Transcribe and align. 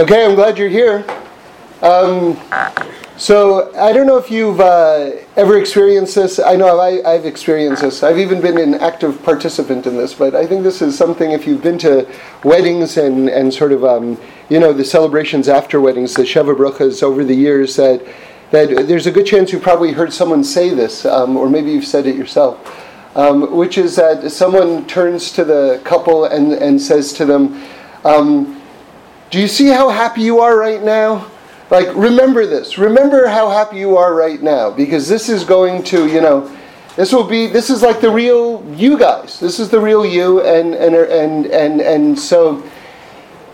Okay, 0.00 0.24
I'm 0.24 0.36
glad 0.36 0.58
you're 0.58 0.68
here. 0.68 1.04
Um, 1.82 2.38
so 3.16 3.74
I 3.76 3.92
don't 3.92 4.06
know 4.06 4.16
if 4.16 4.30
you've 4.30 4.60
uh, 4.60 5.10
ever 5.34 5.58
experienced 5.58 6.14
this. 6.14 6.38
I 6.38 6.54
know 6.54 6.78
I, 6.78 7.02
I've 7.04 7.26
experienced 7.26 7.82
this. 7.82 8.04
I've 8.04 8.20
even 8.20 8.40
been 8.40 8.58
an 8.58 8.74
active 8.74 9.20
participant 9.24 9.88
in 9.88 9.96
this. 9.96 10.14
But 10.14 10.36
I 10.36 10.46
think 10.46 10.62
this 10.62 10.82
is 10.82 10.96
something. 10.96 11.32
If 11.32 11.48
you've 11.48 11.64
been 11.64 11.78
to 11.78 12.08
weddings 12.44 12.96
and 12.96 13.28
and 13.28 13.52
sort 13.52 13.72
of 13.72 13.84
um, 13.84 14.16
you 14.48 14.60
know 14.60 14.72
the 14.72 14.84
celebrations 14.84 15.48
after 15.48 15.80
weddings, 15.80 16.14
the 16.14 16.22
sheva 16.22 16.56
bruchas 16.56 17.02
over 17.02 17.24
the 17.24 17.34
years, 17.34 17.74
that 17.74 18.00
that 18.52 18.86
there's 18.86 19.08
a 19.08 19.10
good 19.10 19.26
chance 19.26 19.50
you 19.50 19.58
probably 19.58 19.90
heard 19.90 20.12
someone 20.12 20.44
say 20.44 20.72
this, 20.72 21.06
um, 21.06 21.36
or 21.36 21.50
maybe 21.50 21.72
you've 21.72 21.84
said 21.84 22.06
it 22.06 22.14
yourself. 22.14 22.56
Um, 23.16 23.56
which 23.56 23.78
is 23.78 23.96
that 23.96 24.30
someone 24.30 24.86
turns 24.86 25.32
to 25.32 25.44
the 25.44 25.80
couple 25.82 26.26
and, 26.26 26.52
and 26.52 26.80
says 26.80 27.12
to 27.14 27.24
them, 27.24 27.60
um, 28.04 28.57
do 29.30 29.38
you 29.38 29.48
see 29.48 29.66
how 29.66 29.90
happy 29.90 30.22
you 30.22 30.40
are 30.40 30.56
right 30.56 30.82
now? 30.82 31.30
Like, 31.70 31.88
remember 31.94 32.46
this. 32.46 32.78
Remember 32.78 33.26
how 33.26 33.50
happy 33.50 33.76
you 33.76 33.96
are 33.96 34.14
right 34.14 34.42
now 34.42 34.70
because 34.70 35.06
this 35.06 35.28
is 35.28 35.44
going 35.44 35.82
to, 35.84 36.06
you 36.06 36.20
know, 36.20 36.54
this 36.96 37.12
will 37.12 37.26
be, 37.28 37.46
this 37.46 37.68
is 37.68 37.82
like 37.82 38.00
the 38.00 38.10
real 38.10 38.64
you 38.74 38.98
guys. 38.98 39.38
This 39.38 39.60
is 39.60 39.68
the 39.68 39.78
real 39.78 40.04
you. 40.04 40.40
And, 40.40 40.74
and, 40.74 40.94
and, 40.94 41.46
and, 41.46 41.80
and 41.80 42.18
so, 42.18 42.62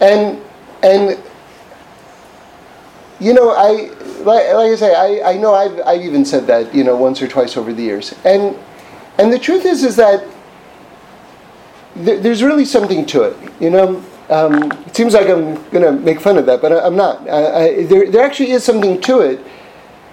and, 0.00 0.40
and, 0.84 1.20
you 3.18 3.34
know, 3.34 3.50
I, 3.50 3.90
like, 4.22 4.54
like 4.54 4.72
I 4.72 4.76
say, 4.76 4.94
I, 4.94 5.32
I 5.32 5.36
know 5.36 5.54
I've, 5.54 5.80
I've 5.84 6.02
even 6.02 6.24
said 6.24 6.46
that, 6.46 6.72
you 6.72 6.84
know, 6.84 6.96
once 6.96 7.20
or 7.20 7.26
twice 7.26 7.56
over 7.56 7.72
the 7.72 7.82
years. 7.82 8.14
And, 8.24 8.56
and 9.18 9.32
the 9.32 9.38
truth 9.40 9.64
is, 9.64 9.82
is 9.82 9.96
that 9.96 10.24
th- 11.96 12.22
there's 12.22 12.44
really 12.44 12.64
something 12.64 13.04
to 13.06 13.22
it, 13.22 13.36
you 13.60 13.70
know 13.70 14.04
um, 14.30 14.72
it 14.86 14.96
seems 14.96 15.12
like 15.12 15.28
I'm 15.28 15.54
going 15.70 15.84
to 15.84 15.92
make 15.92 16.20
fun 16.20 16.38
of 16.38 16.46
that, 16.46 16.62
but 16.62 16.72
I, 16.72 16.86
am 16.86 16.96
not. 16.96 17.28
I, 17.28 17.64
I, 17.64 17.84
there, 17.84 18.10
there 18.10 18.24
actually 18.24 18.52
is 18.52 18.64
something 18.64 19.00
to 19.02 19.20
it. 19.20 19.44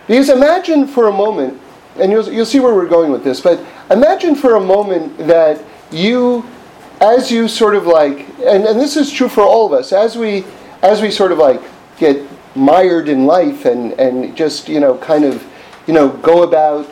Because 0.07 0.29
imagine 0.29 0.87
for 0.87 1.07
a 1.07 1.11
moment, 1.11 1.59
and 1.97 2.11
you'll, 2.11 2.29
you'll 2.29 2.45
see 2.45 2.59
where 2.59 2.73
we're 2.73 2.89
going 2.89 3.11
with 3.11 3.23
this, 3.23 3.39
but 3.39 3.63
imagine 3.89 4.35
for 4.35 4.55
a 4.55 4.59
moment 4.59 5.17
that 5.19 5.63
you, 5.91 6.45
as 6.99 7.31
you 7.31 7.47
sort 7.47 7.75
of 7.75 7.85
like, 7.85 8.27
and, 8.39 8.65
and 8.65 8.79
this 8.79 8.97
is 8.97 9.11
true 9.11 9.29
for 9.29 9.43
all 9.43 9.65
of 9.65 9.73
us, 9.73 9.93
as 9.93 10.17
we, 10.17 10.43
as 10.81 11.01
we 11.01 11.09
sort 11.09 11.31
of 11.31 11.37
like 11.37 11.61
get 11.97 12.27
mired 12.55 13.07
in 13.07 13.25
life 13.25 13.63
and, 13.63 13.93
and 13.93 14.35
just, 14.35 14.67
you 14.67 14.81
know, 14.81 14.97
kind 14.97 15.23
of, 15.23 15.45
you 15.87 15.93
know, 15.93 16.09
go 16.09 16.43
about 16.43 16.89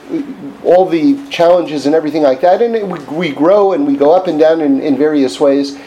all 0.63 0.85
the 0.85 1.21
challenges 1.29 1.85
and 1.85 1.93
everything 1.93 2.23
like 2.23 2.39
that, 2.39 2.61
and 2.61 2.89
we, 2.89 2.99
we 3.13 3.31
grow 3.33 3.73
and 3.73 3.85
we 3.85 3.97
go 3.97 4.13
up 4.13 4.27
and 4.27 4.39
down 4.39 4.61
in, 4.61 4.79
in 4.79 4.95
various 4.95 5.39
ways 5.39 5.77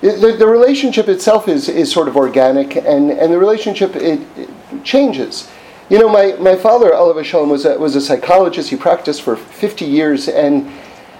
the, 0.00 0.36
the 0.38 0.46
relationship 0.46 1.08
itself 1.08 1.48
is, 1.48 1.68
is 1.68 1.90
sort 1.90 2.08
of 2.08 2.16
organic, 2.16 2.76
and, 2.76 3.10
and 3.10 3.32
the 3.32 3.38
relationship 3.38 3.96
it, 3.96 4.20
it 4.36 4.50
changes. 4.84 5.48
You 5.88 5.98
know, 5.98 6.08
my, 6.08 6.32
my 6.40 6.56
father, 6.56 6.94
Oliver 6.94 7.22
Shalom, 7.22 7.48
was 7.48 7.64
a, 7.64 7.78
was 7.78 7.96
a 7.96 8.00
psychologist. 8.00 8.70
He 8.70 8.76
practiced 8.76 9.22
for 9.22 9.36
50 9.36 9.84
years, 9.84 10.28
and, 10.28 10.70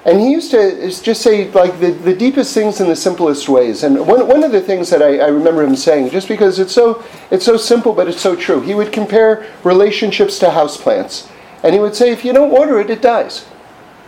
and 0.05 0.21
he 0.21 0.31
used 0.31 0.51
to 0.51 0.91
just 1.03 1.23
say, 1.23 1.51
like, 1.53 1.79
the, 1.81 1.93
the 1.93 2.15
deepest 2.15 2.53
things 2.53 2.81
in 2.81 2.89
the 2.89 2.97
simplest 2.97 3.49
ways. 3.49 3.85
And 3.85 4.07
one, 4.07 4.27
one 4.27 4.43
of 4.43 4.53
the 4.53 4.61
things 4.61 4.91
that 4.91 5.03
I, 5.03 5.19
I 5.19 5.29
remember 5.29 5.63
him 5.63 5.77
saying, 5.77 6.11
just 6.11 6.29
because 6.29 6.59
it's 6.59 6.73
so, 6.73 7.05
it's 7.31 7.45
so 7.45 7.57
simple, 7.57 7.93
but 7.93 8.09
it's 8.09 8.21
so 8.21 8.35
true, 8.35 8.61
he 8.61 8.75
would 8.75 8.93
compare 8.93 9.47
relationships 9.63 10.39
to 10.41 10.47
houseplants. 10.47 11.31
And 11.63 11.73
he 11.73 11.81
would 11.81 11.95
say, 11.95 12.11
if 12.11 12.25
you 12.25 12.33
don't 12.33 12.51
water 12.51 12.79
it, 12.81 12.91
it 12.91 13.03
dies. 13.03 13.47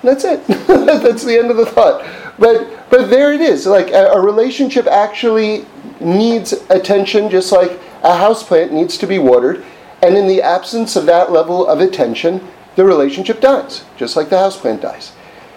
That's 0.03 0.25
it. 0.25 0.47
That's 0.67 1.25
the 1.25 1.39
end 1.39 1.51
of 1.51 1.57
the 1.57 1.67
thought. 1.67 2.05
But 2.39 2.89
but 2.91 3.11
there 3.11 3.33
it 3.33 3.41
is. 3.41 3.67
Like 3.67 3.91
a, 3.91 4.13
a 4.13 4.21
relationship 4.21 4.87
actually 4.87 5.67
needs 6.01 6.53
attention, 6.71 7.31
just 7.31 7.53
like 7.53 7.73
a 8.03 8.11
houseplant 8.11 8.71
needs 8.71 8.97
to 8.99 9.07
be 9.07 9.19
watered. 9.19 9.65
And 10.03 10.17
in 10.17 10.29
the 10.29 10.41
absence 10.41 10.95
of 10.95 11.07
that 11.07 11.33
level 11.33 11.67
of 11.67 11.81
attention, 11.81 12.47
the 12.77 12.85
relationship 12.85 13.41
dies, 13.41 13.85
just 13.97 14.15
like 14.15 14.31
the 14.31 14.37
houseplant 14.37 14.81
dies. 14.81 15.13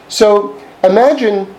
So 0.07 0.59
imagine 0.83 1.53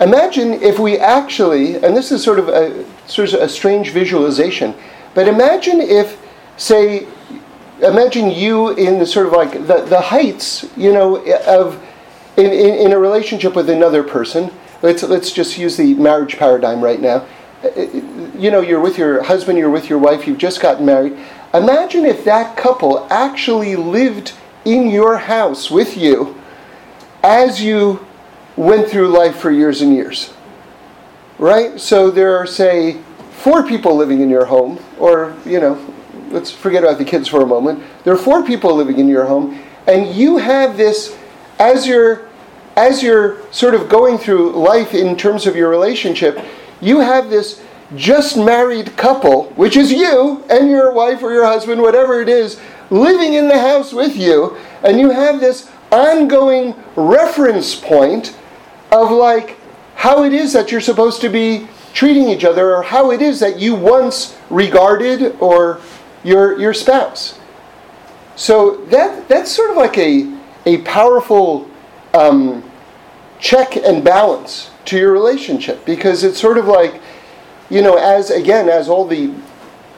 imagine 0.00 0.54
if 0.54 0.78
we 0.78 0.98
actually, 0.98 1.76
and 1.76 1.96
this 1.96 2.12
is 2.12 2.22
sort 2.22 2.38
of 2.38 2.48
a 2.48 2.84
sort 3.06 3.32
of 3.32 3.40
a 3.40 3.48
strange 3.48 3.90
visualization, 3.90 4.74
but 5.14 5.28
imagine 5.28 5.80
if, 5.80 6.18
say, 6.56 7.06
imagine 7.82 8.30
you 8.30 8.70
in 8.70 8.98
the 8.98 9.06
sort 9.06 9.26
of 9.26 9.32
like 9.32 9.52
the, 9.66 9.84
the 9.88 10.00
heights, 10.00 10.66
you 10.76 10.92
know, 10.92 11.16
of 11.46 11.82
in, 12.36 12.46
in, 12.46 12.86
in 12.86 12.92
a 12.92 12.98
relationship 12.98 13.54
with 13.54 13.68
another 13.68 14.02
person, 14.02 14.50
let's, 14.82 15.02
let's 15.02 15.32
just 15.32 15.58
use 15.58 15.76
the 15.76 15.94
marriage 15.94 16.36
paradigm 16.36 16.82
right 16.82 17.00
now. 17.00 17.26
You 18.38 18.50
know, 18.50 18.60
you're 18.60 18.80
with 18.80 18.96
your 18.96 19.22
husband, 19.22 19.58
you're 19.58 19.70
with 19.70 19.90
your 19.90 19.98
wife, 19.98 20.26
you've 20.26 20.38
just 20.38 20.60
gotten 20.60 20.86
married. 20.86 21.18
Imagine 21.52 22.06
if 22.06 22.24
that 22.24 22.56
couple 22.56 23.06
actually 23.10 23.76
lived 23.76 24.32
in 24.64 24.88
your 24.90 25.18
house 25.18 25.70
with 25.70 25.96
you 25.96 26.40
as 27.22 27.60
you 27.62 28.06
went 28.56 28.88
through 28.88 29.08
life 29.08 29.36
for 29.36 29.50
years 29.50 29.82
and 29.82 29.94
years. 29.94 30.32
Right? 31.38 31.80
So 31.80 32.10
there 32.10 32.36
are, 32.36 32.46
say, 32.46 33.00
four 33.30 33.66
people 33.66 33.96
living 33.96 34.20
in 34.20 34.28
your 34.28 34.44
home, 34.44 34.78
or, 34.98 35.34
you 35.44 35.60
know, 35.60 35.94
let's 36.30 36.50
forget 36.50 36.84
about 36.84 36.98
the 36.98 37.04
kids 37.04 37.28
for 37.28 37.42
a 37.42 37.46
moment. 37.46 37.82
There 38.04 38.14
are 38.14 38.18
four 38.18 38.44
people 38.44 38.74
living 38.74 38.98
in 38.98 39.08
your 39.08 39.26
home, 39.26 39.58
and 39.86 40.14
you 40.14 40.38
have 40.38 40.76
this 40.76 41.16
as 41.60 41.86
you're 41.86 42.28
as 42.76 43.02
you're 43.02 43.36
sort 43.52 43.74
of 43.74 43.88
going 43.88 44.16
through 44.16 44.52
life 44.52 44.94
in 44.94 45.16
terms 45.16 45.46
of 45.46 45.54
your 45.54 45.68
relationship, 45.68 46.42
you 46.80 47.00
have 47.00 47.28
this 47.28 47.62
just 47.94 48.36
married 48.36 48.96
couple, 48.96 49.50
which 49.50 49.76
is 49.76 49.92
you 49.92 50.42
and 50.48 50.70
your 50.70 50.92
wife 50.92 51.22
or 51.22 51.32
your 51.32 51.44
husband, 51.44 51.82
whatever 51.82 52.22
it 52.22 52.28
is, 52.28 52.58
living 52.88 53.34
in 53.34 53.48
the 53.48 53.58
house 53.58 53.92
with 53.92 54.16
you, 54.16 54.56
and 54.82 54.98
you 54.98 55.10
have 55.10 55.40
this 55.40 55.70
ongoing 55.92 56.74
reference 56.96 57.74
point 57.74 58.36
of 58.92 59.10
like 59.10 59.58
how 59.96 60.24
it 60.24 60.32
is 60.32 60.52
that 60.52 60.70
you're 60.70 60.80
supposed 60.80 61.20
to 61.20 61.28
be 61.28 61.68
treating 61.92 62.28
each 62.28 62.44
other 62.44 62.74
or 62.74 62.82
how 62.82 63.10
it 63.10 63.20
is 63.20 63.40
that 63.40 63.58
you 63.58 63.74
once 63.74 64.38
regarded 64.48 65.36
or 65.40 65.80
your 66.22 66.58
your 66.58 66.72
spouse. 66.72 67.38
So 68.36 68.76
that 68.86 69.28
that's 69.28 69.50
sort 69.50 69.70
of 69.70 69.76
like 69.76 69.98
a 69.98 70.39
a 70.66 70.78
powerful 70.78 71.68
um, 72.14 72.62
check 73.38 73.76
and 73.76 74.04
balance 74.04 74.70
to 74.86 74.98
your 74.98 75.12
relationship 75.12 75.84
because 75.84 76.24
it's 76.24 76.40
sort 76.40 76.58
of 76.58 76.66
like, 76.66 77.00
you 77.70 77.82
know, 77.82 77.96
as 77.96 78.30
again, 78.30 78.68
as 78.68 78.88
all 78.88 79.06
the 79.06 79.32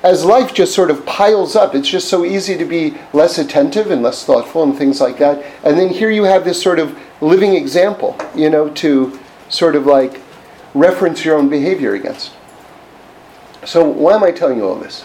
as 0.02 0.24
life 0.24 0.52
just 0.52 0.74
sort 0.74 0.90
of 0.90 1.06
piles 1.06 1.54
up, 1.54 1.74
it's 1.74 1.88
just 1.88 2.08
so 2.08 2.24
easy 2.24 2.58
to 2.58 2.64
be 2.64 2.94
less 3.12 3.38
attentive 3.38 3.90
and 3.90 4.02
less 4.02 4.24
thoughtful 4.24 4.64
and 4.64 4.76
things 4.76 5.00
like 5.00 5.18
that. 5.18 5.44
And 5.62 5.78
then 5.78 5.88
here 5.88 6.10
you 6.10 6.24
have 6.24 6.44
this 6.44 6.60
sort 6.60 6.80
of 6.80 6.98
living 7.20 7.54
example, 7.54 8.16
you 8.34 8.50
know, 8.50 8.68
to 8.70 9.18
sort 9.48 9.76
of 9.76 9.86
like 9.86 10.20
reference 10.74 11.24
your 11.24 11.36
own 11.36 11.48
behavior 11.48 11.94
against. 11.94 12.32
So, 13.64 13.86
why 13.86 14.14
am 14.14 14.24
I 14.24 14.32
telling 14.32 14.58
you 14.58 14.66
all 14.66 14.74
this? 14.74 15.04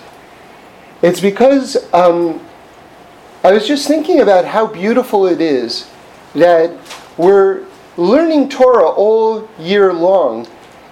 It's 1.03 1.19
because 1.19 1.77
um, 1.93 2.39
I 3.43 3.51
was 3.51 3.67
just 3.67 3.87
thinking 3.87 4.19
about 4.21 4.45
how 4.45 4.65
beautiful 4.65 5.27
it 5.27 5.39
is 5.39 5.89
that 6.33 6.71
we're 7.17 7.65
learning 7.95 8.49
Torah 8.49 8.89
all 8.89 9.47
year 9.59 9.93
long, 9.93 10.47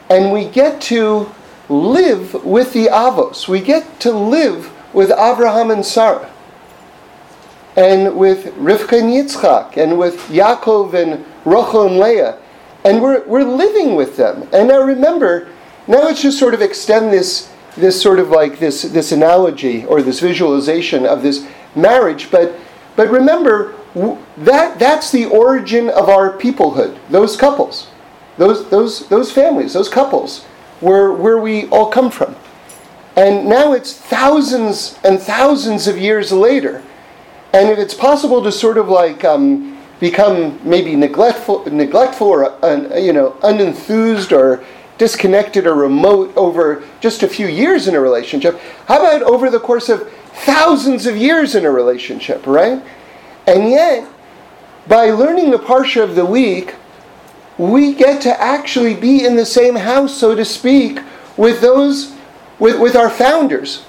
and 0.10 0.32
we 0.32 0.48
get 0.48 0.80
to 0.84 1.32
live 1.70 2.46
with 2.46 2.72
the 2.74 2.86
Avos. 2.86 3.48
We 3.48 3.62
get 3.62 4.00
to 4.02 4.12
live 4.12 4.72
with 4.94 5.12
Abraham 5.12 5.72
and 5.72 5.84
Sarah, 5.84 6.32
and 7.76 8.16
with 8.16 8.46
Rivka 8.56 9.00
and 9.00 9.12
Yitzchak, 9.12 9.76
and 9.76 9.98
with 9.98 10.20
Yaakov 10.28 10.94
and 10.94 11.26
Rachel 11.46 11.88
and 11.88 12.00
Leah, 12.00 12.38
and 12.84 13.02
we're, 13.02 13.26
we're 13.26 13.44
living 13.44 13.96
with 13.96 14.18
them. 14.18 14.48
And 14.54 14.68
now 14.68 14.82
remember, 14.82 15.50
now 15.88 16.04
let's 16.04 16.22
just 16.22 16.38
sort 16.38 16.54
of 16.54 16.62
extend 16.62 17.12
this, 17.12 17.52
this 17.76 18.00
sort 18.00 18.20
of 18.20 18.30
like 18.30 18.60
this, 18.60 18.84
this 18.84 19.12
analogy 19.12 19.84
or 19.86 20.03
this 20.03 20.20
visualization 20.20 21.06
of 21.08 21.24
this 21.24 21.48
marriage, 21.76 22.32
but, 22.32 22.56
but 22.96 23.10
remember, 23.10 23.76
that, 24.38 24.78
that's 24.80 25.12
the 25.12 25.26
origin 25.26 25.90
of 25.90 26.10
our 26.10 26.38
peoplehood, 26.38 26.98
those 27.10 27.38
couples, 27.38 27.88
those, 28.38 28.70
those, 28.70 29.08
those 29.08 29.32
families, 29.32 29.74
those 29.74 29.90
couples, 29.90 30.44
where, 30.82 31.12
where 31.14 31.40
we 31.40 31.68
all 31.70 31.90
come 31.90 32.12
from. 32.12 32.36
And 33.16 33.48
now 33.48 33.72
it's 33.72 33.94
thousands 33.94 35.00
and 35.04 35.20
thousands 35.20 35.88
of 35.88 35.98
years 35.98 36.32
later. 36.32 36.84
And 37.54 37.70
if 37.70 37.80
it's 37.80 37.94
possible 37.94 38.44
to 38.44 38.52
sort 38.52 38.78
of 38.78 38.90
like 38.90 39.24
um, 39.24 39.78
become 40.02 40.60
maybe 40.68 40.96
neglectful, 40.96 41.64
neglectful 41.72 42.28
or 42.28 42.66
uh, 42.66 42.98
you 42.98 43.14
know 43.14 43.32
unenthused 43.44 44.34
or 44.34 44.66
disconnected 44.98 45.66
or 45.66 45.76
remote 45.76 46.36
over 46.36 46.84
just 47.00 47.24
a 47.24 47.28
few 47.28 47.48
years 47.48 47.88
in 47.88 47.96
a 47.96 48.00
relationship, 48.00 48.60
how 48.88 49.00
about 49.00 49.22
over 49.22 49.50
the 49.50 49.60
course 49.60 49.88
of 49.88 50.12
thousands 50.43 51.05
of 51.05 51.16
years 51.16 51.55
in 51.55 51.66
a 51.66 51.72
relationship, 51.72 52.46
right? 52.46 52.84
And 53.47 53.70
yet, 53.70 54.08
by 54.87 55.05
learning 55.11 55.52
the 55.52 55.58
Parsha 55.58 56.03
of 56.03 56.16
the 56.16 56.26
week, 56.26 56.76
we 57.58 57.93
get 57.93 58.22
to 58.23 58.41
actually 58.41 58.93
be 58.93 59.26
in 59.26 59.35
the 59.35 59.46
same 59.46 59.76
house, 59.76 60.16
so 60.17 60.35
to 60.35 60.43
speak, 60.43 60.99
with 61.37 61.61
those 61.61 62.14
with, 62.59 62.79
with 62.79 62.96
our 62.96 63.09
founders. 63.09 63.85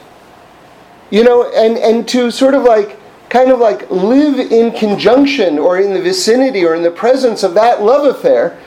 You 1.10 1.22
know, 1.22 1.50
and, 1.52 1.78
and 1.78 2.06
to 2.08 2.30
sort 2.30 2.54
of 2.54 2.64
like 2.64 2.98
kind 3.28 3.50
of 3.50 3.58
like 3.58 3.90
live 3.90 4.38
in 4.38 4.72
conjunction 4.72 5.58
or 5.58 5.78
in 5.80 5.94
the 5.94 6.02
vicinity 6.02 6.64
or 6.64 6.74
in 6.74 6.82
the 6.82 6.90
presence 6.90 7.42
of 7.42 7.54
that 7.54 7.82
love 7.82 8.04
affair. 8.06 8.58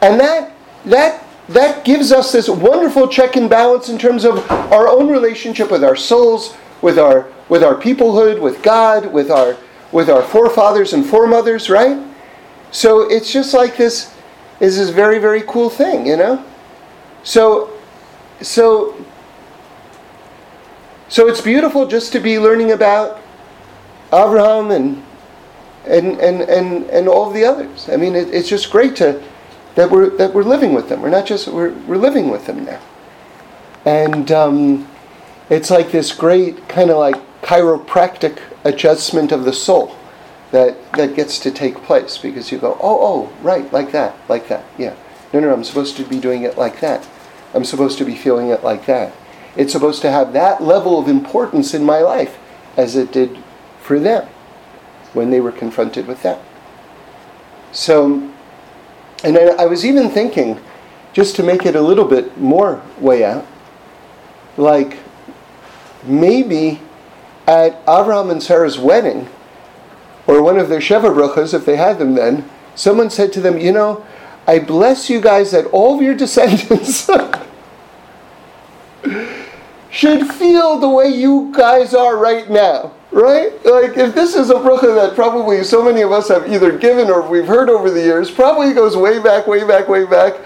And 0.00 0.18
that 0.20 0.52
that 0.84 1.24
that 1.48 1.84
gives 1.84 2.12
us 2.12 2.32
this 2.32 2.48
wonderful 2.48 3.08
check 3.08 3.36
and 3.36 3.48
balance 3.48 3.88
in 3.88 3.98
terms 3.98 4.24
of 4.24 4.50
our 4.50 4.88
own 4.88 5.10
relationship 5.10 5.70
with 5.70 5.84
our 5.84 5.96
souls, 5.96 6.56
with 6.82 6.98
our 6.98 7.26
with 7.48 7.62
our 7.62 7.74
peoplehood, 7.74 8.40
with 8.40 8.62
God, 8.62 9.12
with 9.12 9.30
our 9.30 9.56
with 9.92 10.10
our 10.10 10.22
forefathers 10.22 10.92
and 10.92 11.06
foremothers, 11.06 11.70
right? 11.70 12.02
So 12.70 13.02
it's 13.02 13.32
just 13.32 13.54
like 13.54 13.76
this 13.76 14.12
is 14.60 14.76
this 14.76 14.90
very, 14.90 15.18
very 15.18 15.42
cool 15.42 15.68
thing, 15.70 16.06
you 16.06 16.16
know? 16.16 16.44
So 17.22 17.70
so 18.40 19.04
so 21.08 21.28
it's 21.28 21.40
beautiful 21.40 21.86
just 21.86 22.12
to 22.12 22.20
be 22.20 22.38
learning 22.38 22.72
about 22.72 23.20
Abraham 24.12 24.70
and 24.70 25.02
and 25.84 26.18
and 26.20 26.42
and, 26.42 26.84
and 26.84 27.08
all 27.08 27.28
of 27.28 27.34
the 27.34 27.44
others. 27.44 27.88
I 27.88 27.96
mean, 27.96 28.14
it, 28.14 28.32
it's 28.32 28.48
just 28.48 28.70
great 28.70 28.96
to 28.96 29.22
that 29.74 29.90
we're 29.90 30.10
that 30.16 30.32
we're 30.32 30.42
living 30.42 30.72
with 30.72 30.88
them. 30.88 31.02
We're 31.02 31.10
not 31.10 31.26
just 31.26 31.48
we're 31.48 31.74
we're 31.86 31.98
living 31.98 32.30
with 32.30 32.46
them 32.46 32.64
now, 32.64 32.80
and 33.84 34.30
um, 34.32 34.88
it's 35.50 35.70
like 35.70 35.90
this 35.90 36.12
great 36.12 36.68
kind 36.68 36.90
of 36.90 36.98
like 36.98 37.16
chiropractic 37.42 38.38
adjustment 38.64 39.32
of 39.32 39.44
the 39.44 39.52
soul 39.52 39.96
that 40.50 40.76
that 40.92 41.16
gets 41.16 41.38
to 41.40 41.50
take 41.50 41.76
place 41.76 42.18
because 42.18 42.52
you 42.52 42.58
go, 42.58 42.78
oh 42.80 42.98
oh 43.00 43.32
right, 43.42 43.70
like 43.72 43.92
that, 43.92 44.16
like 44.28 44.48
that, 44.48 44.64
yeah. 44.78 44.94
No 45.32 45.40
no, 45.40 45.52
I'm 45.52 45.64
supposed 45.64 45.96
to 45.96 46.04
be 46.04 46.20
doing 46.20 46.42
it 46.42 46.58
like 46.58 46.80
that. 46.80 47.08
I'm 47.54 47.64
supposed 47.64 47.98
to 47.98 48.04
be 48.04 48.14
feeling 48.14 48.48
it 48.48 48.62
like 48.62 48.86
that. 48.86 49.12
It's 49.56 49.72
supposed 49.72 50.02
to 50.02 50.10
have 50.10 50.32
that 50.32 50.62
level 50.62 50.98
of 50.98 51.08
importance 51.08 51.74
in 51.74 51.84
my 51.84 51.98
life 51.98 52.38
as 52.76 52.96
it 52.96 53.12
did 53.12 53.38
for 53.80 53.98
them 53.98 54.26
when 55.12 55.30
they 55.30 55.40
were 55.40 55.52
confronted 55.52 56.06
with 56.06 56.22
that. 56.22 56.40
So, 57.72 58.30
and 59.24 59.38
I 59.38 59.66
was 59.66 59.84
even 59.84 60.10
thinking, 60.10 60.58
just 61.12 61.36
to 61.36 61.42
make 61.42 61.66
it 61.66 61.76
a 61.76 61.82
little 61.82 62.06
bit 62.06 62.38
more 62.38 62.82
way 62.98 63.24
out, 63.24 63.46
like 64.56 64.98
maybe 66.04 66.80
at 67.46 67.80
Abraham 67.82 68.30
and 68.30 68.42
Sarah's 68.42 68.78
wedding, 68.78 69.28
or 70.26 70.42
one 70.42 70.58
of 70.58 70.68
their 70.68 70.80
Sheva 70.80 71.14
brachas, 71.14 71.54
if 71.54 71.66
they 71.66 71.76
had 71.76 71.98
them 71.98 72.14
then, 72.14 72.48
someone 72.74 73.10
said 73.10 73.32
to 73.34 73.40
them, 73.40 73.58
You 73.58 73.72
know, 73.72 74.06
I 74.46 74.58
bless 74.58 75.10
you 75.10 75.20
guys 75.20 75.50
that 75.52 75.66
all 75.66 75.96
of 75.96 76.02
your 76.02 76.14
descendants 76.14 77.08
should 79.90 80.26
feel 80.28 80.78
the 80.78 80.88
way 80.88 81.08
you 81.08 81.52
guys 81.54 81.94
are 81.94 82.16
right 82.16 82.48
now. 82.50 82.92
Right? 83.10 83.52
Like, 83.64 83.98
if 83.98 84.14
this 84.14 84.34
is 84.34 84.48
a 84.48 84.54
bracha 84.54 84.94
that 84.94 85.14
probably 85.14 85.62
so 85.64 85.84
many 85.84 86.00
of 86.00 86.12
us 86.12 86.28
have 86.28 86.50
either 86.50 86.78
given 86.78 87.10
or 87.10 87.20
we've 87.28 87.46
heard 87.46 87.68
over 87.68 87.90
the 87.90 88.00
years, 88.00 88.30
probably 88.30 88.72
goes 88.72 88.96
way 88.96 89.22
back, 89.22 89.46
way 89.46 89.64
back, 89.64 89.86
way 89.86 90.06
back. 90.06 90.40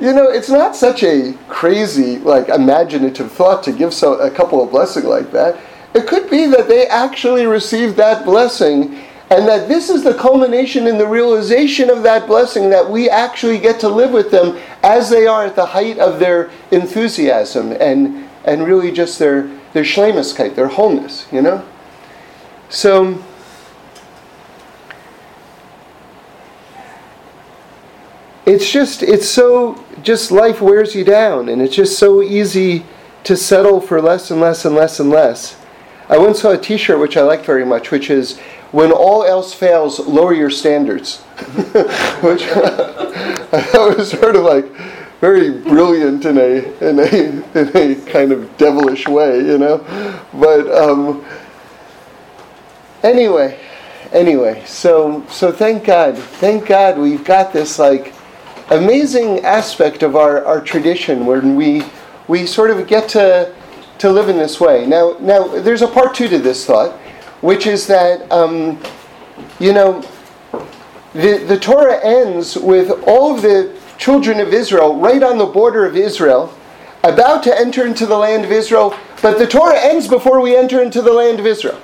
You 0.00 0.14
know, 0.14 0.30
it's 0.30 0.48
not 0.48 0.74
such 0.74 1.02
a 1.02 1.34
crazy, 1.48 2.16
like, 2.18 2.48
imaginative 2.48 3.30
thought 3.30 3.62
to 3.64 3.72
give 3.72 3.92
so, 3.92 4.14
a 4.14 4.30
couple 4.30 4.62
of 4.62 4.70
blessing 4.70 5.04
like 5.04 5.30
that. 5.32 5.60
It 5.94 6.06
could 6.06 6.30
be 6.30 6.46
that 6.46 6.68
they 6.68 6.86
actually 6.86 7.44
received 7.44 7.96
that 7.96 8.24
blessing 8.24 8.98
and 9.30 9.46
that 9.46 9.68
this 9.68 9.90
is 9.90 10.02
the 10.02 10.14
culmination 10.14 10.86
in 10.86 10.98
the 10.98 11.06
realization 11.06 11.90
of 11.90 12.02
that 12.02 12.26
blessing 12.26 12.70
that 12.70 12.88
we 12.88 13.08
actually 13.10 13.58
get 13.58 13.78
to 13.80 13.88
live 13.88 14.10
with 14.10 14.30
them 14.30 14.58
as 14.82 15.10
they 15.10 15.26
are 15.26 15.44
at 15.44 15.54
the 15.54 15.66
height 15.66 15.98
of 15.98 16.18
their 16.18 16.50
enthusiasm 16.70 17.72
and, 17.72 18.28
and 18.44 18.64
really 18.64 18.90
just 18.90 19.18
their, 19.18 19.42
their 19.72 19.84
shlemuskite, 19.84 20.54
their 20.54 20.68
wholeness, 20.68 21.28
you 21.30 21.42
know? 21.42 21.64
So, 22.70 23.22
it's 28.46 28.70
just, 28.70 29.02
it's 29.02 29.28
so, 29.28 29.82
just 30.02 30.30
life 30.30 30.60
wears 30.60 30.94
you 30.94 31.04
down, 31.04 31.48
and 31.48 31.60
it's 31.60 31.74
just 31.74 31.98
so 31.98 32.22
easy 32.22 32.84
to 33.24 33.36
settle 33.36 33.80
for 33.80 34.00
less 34.00 34.30
and 34.30 34.40
less 34.40 34.64
and 34.64 34.74
less 34.74 35.00
and 35.00 35.10
less. 35.10 35.56
I 36.08 36.18
once 36.18 36.40
saw 36.40 36.50
a 36.50 36.58
t 36.58 36.76
shirt 36.76 36.98
which 36.98 37.16
I 37.16 37.22
liked 37.22 37.44
very 37.44 37.64
much, 37.64 37.90
which 37.90 38.10
is, 38.10 38.38
when 38.72 38.92
all 38.92 39.24
else 39.24 39.52
fails, 39.52 39.98
lower 40.00 40.34
your 40.34 40.50
standards. 40.50 41.18
which 42.22 42.42
I 42.52 43.94
was 43.96 44.10
sort 44.10 44.36
of 44.36 44.42
like 44.44 44.66
very 45.20 45.50
brilliant 45.50 46.24
in 46.24 46.38
a, 46.38 46.88
in 46.88 46.98
a, 46.98 47.58
in 47.58 47.76
a 47.76 48.10
kind 48.10 48.32
of 48.32 48.56
devilish 48.56 49.06
way, 49.06 49.38
you 49.38 49.58
know? 49.58 49.78
But, 50.32 50.70
um, 50.72 51.24
Anyway, 53.02 53.58
anyway, 54.12 54.62
so 54.66 55.24
so 55.30 55.50
thank 55.50 55.84
God, 55.84 56.18
thank 56.18 56.66
God 56.66 56.98
we've 56.98 57.24
got 57.24 57.50
this 57.50 57.78
like 57.78 58.12
amazing 58.70 59.40
aspect 59.44 60.02
of 60.02 60.16
our, 60.16 60.44
our 60.44 60.60
tradition 60.60 61.26
when 61.26 61.56
we 61.56 61.82
we 62.28 62.46
sort 62.46 62.70
of 62.70 62.86
get 62.86 63.08
to 63.10 63.52
to 63.98 64.10
live 64.10 64.28
in 64.28 64.36
this 64.36 64.60
way. 64.60 64.86
Now 64.86 65.16
now 65.20 65.46
there's 65.46 65.82
a 65.82 65.88
part 65.88 66.14
two 66.14 66.28
to 66.28 66.38
this 66.38 66.64
thought, 66.64 66.96
which 67.42 67.66
is 67.66 67.86
that 67.88 68.30
um, 68.32 68.80
you 69.58 69.72
know 69.72 70.02
the 71.12 71.38
the 71.38 71.58
Torah 71.58 72.00
ends 72.04 72.56
with 72.56 72.90
all 73.06 73.34
of 73.34 73.42
the 73.42 73.76
children 73.98 74.40
of 74.40 74.54
Israel 74.54 74.98
right 74.98 75.22
on 75.22 75.36
the 75.36 75.46
border 75.46 75.84
of 75.84 75.96
Israel, 75.96 76.54
about 77.04 77.42
to 77.42 77.58
enter 77.58 77.86
into 77.86 78.06
the 78.06 78.16
land 78.16 78.44
of 78.44 78.52
Israel, 78.52 78.96
but 79.20 79.38
the 79.38 79.46
Torah 79.46 79.78
ends 79.78 80.08
before 80.08 80.40
we 80.40 80.56
enter 80.56 80.82
into 80.82 81.02
the 81.02 81.12
land 81.12 81.38
of 81.38 81.46
Israel. 81.46 81.78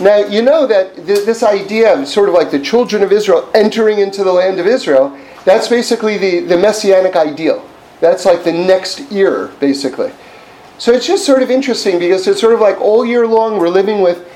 Now, 0.00 0.16
you 0.16 0.40
know 0.40 0.66
that 0.66 0.94
th- 0.96 1.26
this 1.26 1.42
idea 1.42 1.92
of 1.92 2.08
sort 2.08 2.30
of 2.30 2.34
like 2.34 2.50
the 2.50 2.58
children 2.58 3.02
of 3.02 3.12
Israel 3.12 3.50
entering 3.54 3.98
into 3.98 4.24
the 4.24 4.32
land 4.32 4.58
of 4.58 4.66
Israel, 4.66 5.14
that's 5.44 5.68
basically 5.68 6.18
the, 6.18 6.40
the 6.40 6.56
messianic 6.56 7.16
ideal. 7.16 7.66
That's 8.00 8.24
like 8.24 8.44
the 8.44 8.52
next 8.52 9.10
year, 9.10 9.48
basically. 9.60 10.12
So 10.78 10.92
it's 10.92 11.06
just 11.06 11.26
sort 11.26 11.42
of 11.42 11.50
interesting 11.50 11.98
because 11.98 12.26
it's 12.26 12.40
sort 12.40 12.54
of 12.54 12.60
like 12.60 12.80
all 12.80 13.04
year 13.04 13.26
long 13.26 13.58
we're 13.58 13.68
living 13.68 14.00
with, 14.00 14.26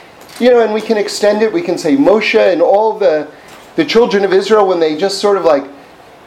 you 0.41 0.51
know, 0.51 0.62
and 0.62 0.75
we 0.75 0.81
can 0.81 0.99
extend 0.99 1.43
it. 1.43 1.53
We 1.53 1.62
can 1.62 1.79
say 1.79 1.97
Moshe 1.97 2.53
and 2.53 2.61
all 2.61 2.99
the, 2.99 3.31
the 3.77 3.85
children 3.85 4.25
of 4.25 4.33
Israel 4.33 4.67
when 4.67 4.81
they 4.81 4.97
just 4.97 5.21
sort 5.21 5.39
of 5.39 5.45
like 5.45 5.65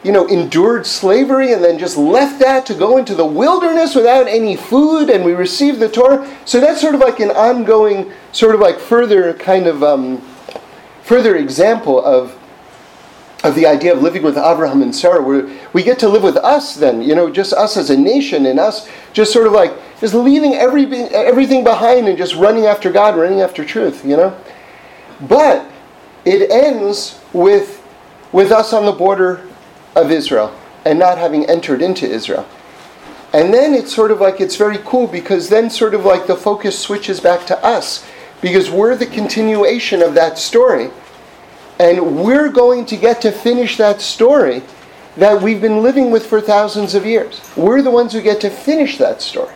you 0.04 0.12
know, 0.12 0.26
endured 0.26 0.86
slavery 0.86 1.52
and 1.52 1.62
then 1.62 1.78
just 1.78 1.96
left 1.96 2.38
that 2.38 2.64
to 2.66 2.74
go 2.74 2.98
into 2.98 3.14
the 3.14 3.24
wilderness 3.24 3.94
without 3.94 4.28
any 4.28 4.56
food, 4.56 5.10
and 5.10 5.24
we 5.24 5.32
received 5.32 5.80
the 5.80 5.88
Torah. 5.88 6.28
So 6.44 6.60
that's 6.60 6.80
sort 6.80 6.94
of 6.94 7.00
like 7.00 7.18
an 7.20 7.30
ongoing, 7.30 8.12
sort 8.32 8.54
of 8.54 8.60
like 8.60 8.78
further 8.78 9.34
kind 9.34 9.66
of 9.66 9.82
um, 9.82 10.22
further 11.02 11.36
example 11.36 12.04
of 12.04 12.37
of 13.48 13.54
the 13.54 13.66
idea 13.66 13.92
of 13.92 14.02
living 14.02 14.22
with 14.22 14.36
Abraham 14.36 14.82
and 14.82 14.94
Sarah. 14.94 15.22
Where 15.22 15.48
we 15.72 15.82
get 15.82 15.98
to 16.00 16.08
live 16.08 16.22
with 16.22 16.36
us 16.36 16.74
then, 16.74 17.02
you 17.02 17.14
know, 17.14 17.30
just 17.30 17.52
us 17.52 17.76
as 17.76 17.90
a 17.90 17.96
nation 17.96 18.46
and 18.46 18.60
us 18.60 18.88
just 19.12 19.32
sort 19.32 19.46
of 19.46 19.52
like 19.52 19.72
just 20.00 20.14
leaving 20.14 20.54
everything 20.54 21.08
everything 21.12 21.64
behind 21.64 22.08
and 22.08 22.16
just 22.16 22.34
running 22.34 22.66
after 22.66 22.92
God, 22.92 23.16
running 23.16 23.40
after 23.40 23.64
truth, 23.64 24.04
you 24.04 24.16
know. 24.16 24.38
But 25.20 25.68
it 26.24 26.50
ends 26.50 27.20
with 27.32 27.82
with 28.30 28.52
us 28.52 28.72
on 28.72 28.84
the 28.84 28.92
border 28.92 29.46
of 29.96 30.10
Israel 30.10 30.54
and 30.84 30.98
not 30.98 31.18
having 31.18 31.46
entered 31.46 31.82
into 31.82 32.06
Israel. 32.08 32.46
And 33.32 33.52
then 33.52 33.74
it's 33.74 33.94
sort 33.94 34.10
of 34.10 34.20
like 34.20 34.40
it's 34.40 34.56
very 34.56 34.78
cool 34.78 35.06
because 35.06 35.48
then 35.48 35.68
sort 35.68 35.94
of 35.94 36.04
like 36.04 36.26
the 36.26 36.36
focus 36.36 36.78
switches 36.78 37.20
back 37.20 37.46
to 37.46 37.64
us 37.64 38.06
because 38.40 38.70
we're 38.70 38.96
the 38.96 39.06
continuation 39.06 40.02
of 40.02 40.14
that 40.14 40.38
story. 40.38 40.90
And 41.78 42.24
we're 42.24 42.48
going 42.48 42.86
to 42.86 42.96
get 42.96 43.20
to 43.22 43.32
finish 43.32 43.76
that 43.76 44.00
story 44.00 44.62
that 45.16 45.40
we've 45.40 45.60
been 45.60 45.82
living 45.82 46.10
with 46.10 46.26
for 46.26 46.40
thousands 46.40 46.94
of 46.94 47.06
years. 47.06 47.40
We're 47.56 47.82
the 47.82 47.90
ones 47.90 48.12
who 48.12 48.22
get 48.22 48.40
to 48.42 48.50
finish 48.50 48.98
that 48.98 49.22
story. 49.22 49.54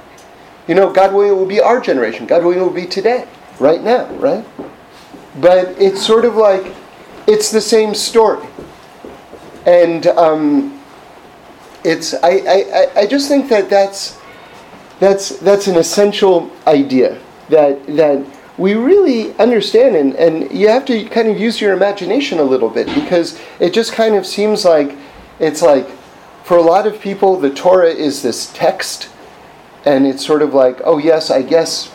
You 0.69 0.75
know, 0.75 0.93
God 0.93 1.13
willing, 1.13 1.33
it 1.33 1.35
will 1.35 1.47
be 1.47 1.61
our 1.61 1.81
generation. 1.81 2.27
God 2.27 2.45
willing, 2.45 2.61
it 2.61 2.63
will 2.63 2.71
be 2.71 2.87
today, 2.87 3.27
right 3.59 3.83
now, 3.83 4.07
right? 4.15 4.45
But 5.41 5.69
it's 5.81 6.05
sort 6.05 6.25
of 6.25 6.37
like 6.37 6.75
it's 7.27 7.51
the 7.51 7.61
same 7.61 7.95
story 7.95 8.47
and 9.67 10.07
um, 10.09 10.81
it's 11.85 12.15
I, 12.15 12.31
I, 12.31 12.91
I 12.97 13.07
just 13.07 13.29
think 13.29 13.49
that 13.49 13.71
that's 13.71 14.19
that's 14.99 15.39
that's 15.41 15.67
an 15.67 15.77
essential 15.77 16.51
idea 16.67 17.21
that 17.49 17.85
that 17.97 18.25
we 18.59 18.75
really 18.75 19.35
understand 19.39 19.97
and, 19.97 20.15
and 20.17 20.53
you 20.53 20.69
have 20.69 20.85
to 20.87 21.05
kind 21.07 21.29
of 21.29 21.39
use 21.39 21.61
your 21.61 21.73
imagination 21.73 22.39
a 22.39 22.43
little 22.43 22.69
bit 22.69 22.87
because 22.95 23.41
it 23.61 23.73
just 23.73 23.93
kind 23.93 24.15
of 24.15 24.27
seems 24.27 24.65
like 24.65 24.97
it's 25.39 25.63
like 25.63 25.89
for 26.45 26.57
a 26.57 26.63
lot 26.63 26.87
of 26.87 27.01
people 27.01 27.39
the 27.39 27.53
Torah 27.53 27.91
is 27.91 28.23
this 28.23 28.53
text 28.53 29.09
and 29.85 30.07
it's 30.07 30.25
sort 30.25 30.43
of 30.43 30.55
like 30.55 30.81
oh 30.85 30.99
yes 30.99 31.31
I 31.31 31.43
guess 31.43 31.91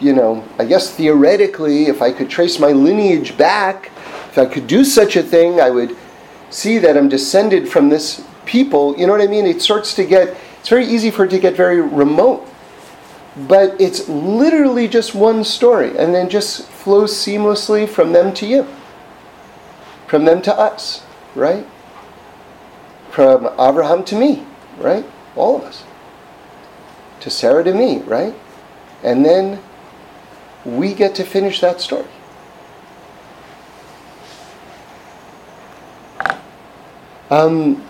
you 0.00 0.12
know 0.12 0.44
I 0.58 0.64
guess 0.64 0.90
theoretically 0.90 1.86
if 1.86 2.02
I 2.02 2.12
could 2.12 2.28
trace 2.28 2.58
my 2.58 2.72
lineage 2.72 3.36
back 3.36 3.92
if 4.28 4.38
I 4.38 4.46
could 4.46 4.66
do 4.66 4.84
such 4.84 5.14
a 5.14 5.22
thing 5.22 5.60
I 5.60 5.70
would 5.70 5.96
see 6.50 6.78
that 6.78 6.96
I'm 6.96 7.08
descended 7.08 7.68
from 7.68 7.88
this 7.88 8.24
people, 8.46 8.96
you 8.96 9.06
know 9.06 9.12
what 9.12 9.20
I 9.20 9.26
mean? 9.26 9.46
It 9.46 9.60
starts 9.60 9.94
to 9.94 10.04
get, 10.04 10.36
it's 10.60 10.68
very 10.68 10.86
easy 10.86 11.10
for 11.10 11.24
it 11.24 11.30
to 11.30 11.38
get 11.38 11.54
very 11.54 11.80
remote. 11.80 12.48
But 13.36 13.80
it's 13.80 14.08
literally 14.08 14.86
just 14.86 15.14
one 15.14 15.42
story 15.44 15.96
and 15.98 16.14
then 16.14 16.28
just 16.28 16.66
flows 16.68 17.12
seamlessly 17.12 17.88
from 17.88 18.12
them 18.12 18.32
to 18.34 18.46
you, 18.46 18.66
from 20.06 20.24
them 20.24 20.40
to 20.42 20.54
us, 20.56 21.04
right? 21.34 21.66
From 23.10 23.46
Abraham 23.58 24.04
to 24.04 24.16
me, 24.16 24.44
right? 24.78 25.04
All 25.34 25.56
of 25.56 25.62
us. 25.62 25.84
To 27.20 27.30
Sarah 27.30 27.64
to 27.64 27.74
me, 27.74 27.98
right? 28.02 28.34
And 29.02 29.24
then 29.24 29.60
we 30.64 30.94
get 30.94 31.14
to 31.16 31.24
finish 31.24 31.60
that 31.60 31.80
story. 31.80 32.06
Um, 37.30 37.82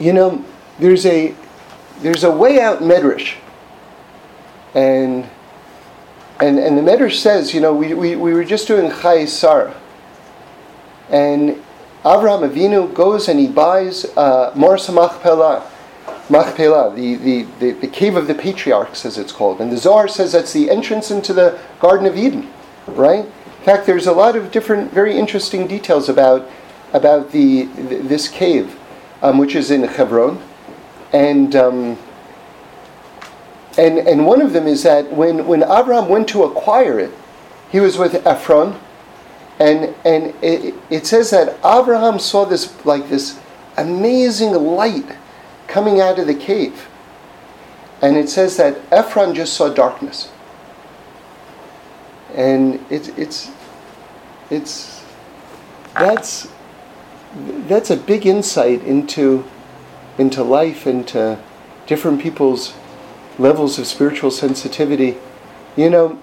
you 0.00 0.12
know, 0.12 0.44
there's 0.78 1.06
a 1.06 1.34
there's 2.00 2.24
a 2.24 2.30
way 2.30 2.60
out 2.60 2.80
medrash, 2.80 3.36
and 4.74 5.28
and 6.40 6.58
and 6.58 6.76
the 6.76 6.82
medrash 6.82 7.20
says, 7.20 7.54
you 7.54 7.60
know, 7.60 7.72
we, 7.72 7.94
we, 7.94 8.16
we 8.16 8.32
were 8.34 8.44
just 8.44 8.66
doing 8.66 8.90
Chayei 8.90 9.28
Sarah, 9.28 9.74
and 11.08 11.62
Avraham 12.04 12.48
Avinu 12.48 12.92
goes 12.92 13.28
and 13.28 13.40
he 13.40 13.46
buys 13.46 14.04
uh, 14.16 14.52
Morsa 14.54 14.92
Machpelah, 14.92 15.66
Machpelah, 16.28 16.94
the, 16.94 17.14
the, 17.14 17.42
the, 17.60 17.70
the 17.72 17.86
cave 17.86 18.16
of 18.16 18.26
the 18.26 18.34
patriarchs, 18.34 19.06
as 19.06 19.16
it's 19.16 19.32
called, 19.32 19.60
and 19.60 19.72
the 19.72 19.78
Zohar 19.78 20.08
says 20.08 20.32
that's 20.32 20.52
the 20.52 20.68
entrance 20.70 21.10
into 21.10 21.32
the 21.32 21.58
Garden 21.80 22.06
of 22.06 22.16
Eden, 22.16 22.50
right? 22.88 23.24
In 23.24 23.64
fact, 23.64 23.86
there's 23.86 24.06
a 24.06 24.12
lot 24.12 24.36
of 24.36 24.52
different, 24.52 24.92
very 24.92 25.16
interesting 25.16 25.66
details 25.66 26.08
about 26.08 26.48
about 26.92 27.32
the, 27.32 27.64
this 27.64 28.28
cave, 28.28 28.78
um, 29.20 29.36
which 29.36 29.56
is 29.56 29.72
in 29.72 29.82
Hebron, 29.82 30.40
and 31.12 31.56
um, 31.56 31.98
and 33.76 33.98
and 33.98 34.26
one 34.26 34.40
of 34.40 34.52
them 34.52 34.66
is 34.66 34.82
that 34.84 35.12
when 35.12 35.46
when 35.46 35.62
Abraham 35.62 36.08
went 36.08 36.28
to 36.28 36.44
acquire 36.44 36.98
it, 36.98 37.10
he 37.70 37.80
was 37.80 37.98
with 37.98 38.26
Ephron, 38.26 38.78
and 39.58 39.94
and 40.04 40.34
it, 40.42 40.74
it 40.90 41.06
says 41.06 41.30
that 41.30 41.56
Abraham 41.64 42.18
saw 42.18 42.44
this 42.44 42.84
like 42.84 43.08
this 43.08 43.38
amazing 43.76 44.52
light 44.52 45.16
coming 45.66 46.00
out 46.00 46.18
of 46.18 46.26
the 46.26 46.34
cave, 46.34 46.88
and 48.00 48.16
it 48.16 48.28
says 48.28 48.56
that 48.56 48.78
Ephron 48.92 49.34
just 49.34 49.54
saw 49.54 49.68
darkness, 49.68 50.30
and 52.34 52.84
it's 52.90 53.08
it's 53.08 53.50
it's 54.50 55.04
that's 55.94 56.48
that's 57.66 57.90
a 57.90 57.96
big 57.96 58.26
insight 58.26 58.82
into 58.84 59.44
into 60.18 60.44
life, 60.44 60.86
into 60.86 61.38
different 61.86 62.20
people's 62.20 62.74
levels 63.38 63.78
of 63.78 63.86
spiritual 63.86 64.30
sensitivity. 64.30 65.16
You 65.76 65.90
know, 65.90 66.18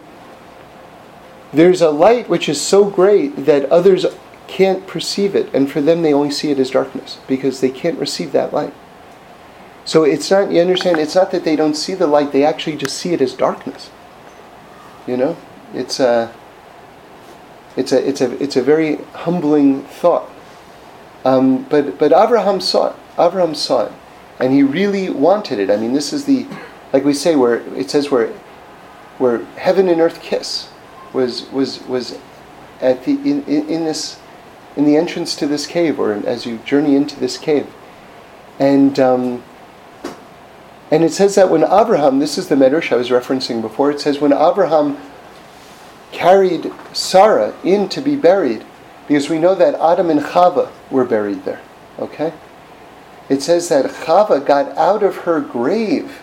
there's 1.54 1.82
a 1.82 1.92
light 1.92 2.30
which 2.30 2.48
is 2.48 2.62
so 2.62 2.90
great 2.90 3.46
that 3.46 3.66
others 3.66 4.06
can't 4.48 4.86
perceive 4.88 5.36
it, 5.36 5.54
and 5.54 5.72
for 5.72 5.82
them 5.82 6.02
they 6.02 6.14
only 6.14 6.32
see 6.32 6.52
it 6.52 6.60
as 6.60 6.72
darkness 6.72 7.20
because 7.28 7.62
they 7.62 7.70
can't 7.70 8.00
receive 8.00 8.32
that 8.32 8.54
light. 8.54 8.74
So 9.84 10.04
it's 10.04 10.30
not, 10.30 10.52
you 10.52 10.62
understand, 10.62 10.98
it's 10.98 11.16
not 11.16 11.32
that 11.32 11.44
they 11.44 11.56
don't 11.56 11.76
see 11.76 11.94
the 11.94 12.08
light, 12.08 12.32
they 12.32 12.46
actually 12.46 12.78
just 12.78 12.98
see 12.98 13.14
it 13.14 13.22
as 13.22 13.34
darkness. 13.34 13.90
You 15.08 15.18
know? 15.18 15.38
It's 15.74 16.00
a, 16.00 16.34
it's 17.76 17.92
a, 17.92 18.08
it's 18.08 18.22
a, 18.22 18.44
it's 18.44 18.56
a 18.56 18.62
very 18.62 18.98
humbling 19.14 19.84
thought. 19.84 20.30
Um, 21.24 21.64
but 21.64 21.98
but 22.00 22.12
Abraham 22.12 22.60
saw 22.60 22.90
it. 22.90 22.96
Abraham 23.18 23.54
saw 23.56 23.86
it, 23.86 23.92
and 24.40 24.54
he 24.54 24.64
really 24.64 25.10
wanted 25.10 25.60
it. 25.60 25.70
I 25.70 25.78
mean, 25.78 25.94
this 25.94 26.14
is 26.14 26.26
the, 26.26 26.48
like 26.94 27.04
we 27.04 27.14
say, 27.14 27.36
where 27.36 27.58
it 27.76 27.90
says 27.90 28.12
where, 28.12 28.28
where 29.18 29.46
heaven 29.56 29.88
and 29.88 30.02
earth 30.02 30.22
kiss, 30.22 30.70
was 31.14 31.50
was 31.52 31.82
was, 31.88 32.18
at 32.80 33.06
the 33.06 33.12
in, 33.12 33.44
in, 33.44 33.70
in 33.70 33.86
this, 33.86 34.20
in 34.76 34.86
the 34.86 34.98
entrance 34.98 35.36
to 35.38 35.48
this 35.48 35.68
cave, 35.68 36.00
or 36.00 36.14
as 36.14 36.46
you 36.46 36.58
journey 36.60 36.96
into 36.96 37.20
this 37.20 37.38
cave, 37.38 37.68
and. 38.60 39.00
Um, 39.00 39.44
and 40.92 41.06
it 41.06 41.14
says 41.14 41.36
that 41.36 41.50
when 41.50 41.64
Abraham, 41.64 42.20
this 42.20 42.38
is 42.38 42.50
the 42.50 42.56
Medrash 42.56 42.92
I 42.92 42.98
was 42.98 43.08
referencing 43.08 43.62
before, 43.62 43.92
it 43.92 44.02
says 44.02 44.20
when 44.20 44.34
Abraham 44.34 44.98
carried 46.12 46.70
Sarah 46.92 47.56
in 47.64 47.88
to 47.90 48.02
be 48.02 48.18
buried, 48.18 48.66
because 49.08 49.30
we 49.30 49.40
know 49.40 49.56
that 49.56 49.76
Adam 49.76 50.10
and 50.10 50.20
Chava 50.20 50.70
were 50.90 51.06
buried 51.06 51.46
there. 51.46 51.62
Okay? 51.98 52.34
It 53.30 53.42
says 53.42 53.70
that 53.70 53.86
Chava 53.86 54.46
got 54.46 54.78
out 54.78 55.02
of 55.02 55.20
her 55.20 55.40
grave 55.40 56.22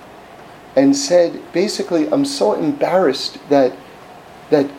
and 0.76 0.94
said, 0.96 1.40
basically, 1.52 2.08
I'm 2.12 2.24
so 2.24 2.54
embarrassed 2.54 3.38
that 3.48 3.76
that 4.50 4.70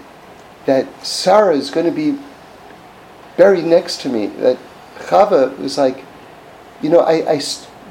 that 0.66 1.06
Sarah 1.06 1.56
is 1.56 1.70
going 1.70 1.86
to 1.86 1.92
be 1.92 2.20
buried 3.38 3.66
next 3.66 4.02
to 4.02 4.10
me. 4.10 4.28
That 4.28 4.58
Chava 5.00 5.58
was 5.58 5.78
like, 5.78 6.04
you 6.82 6.90
know, 6.90 7.00
I, 7.00 7.34
I 7.34 7.42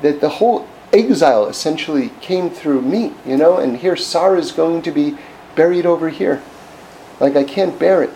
that 0.03 0.21
the 0.21 0.29
whole 0.29 0.67
exile 0.93 1.49
essentially 1.49 2.11
came 2.21 2.51
through 2.51 2.83
me, 2.83 3.13
you 3.27 3.37
know, 3.37 3.59
and 3.59 3.77
here 3.77 3.97
Sarah 3.97 4.39
is 4.39 4.53
going 4.53 4.83
to 4.83 4.91
be 4.91 5.17
buried 5.55 5.87
over 5.87 6.09
here. 6.09 6.43
Like 7.21 7.37
I 7.37 7.45
can't 7.45 7.79
bear 7.79 8.03
it. 8.03 8.11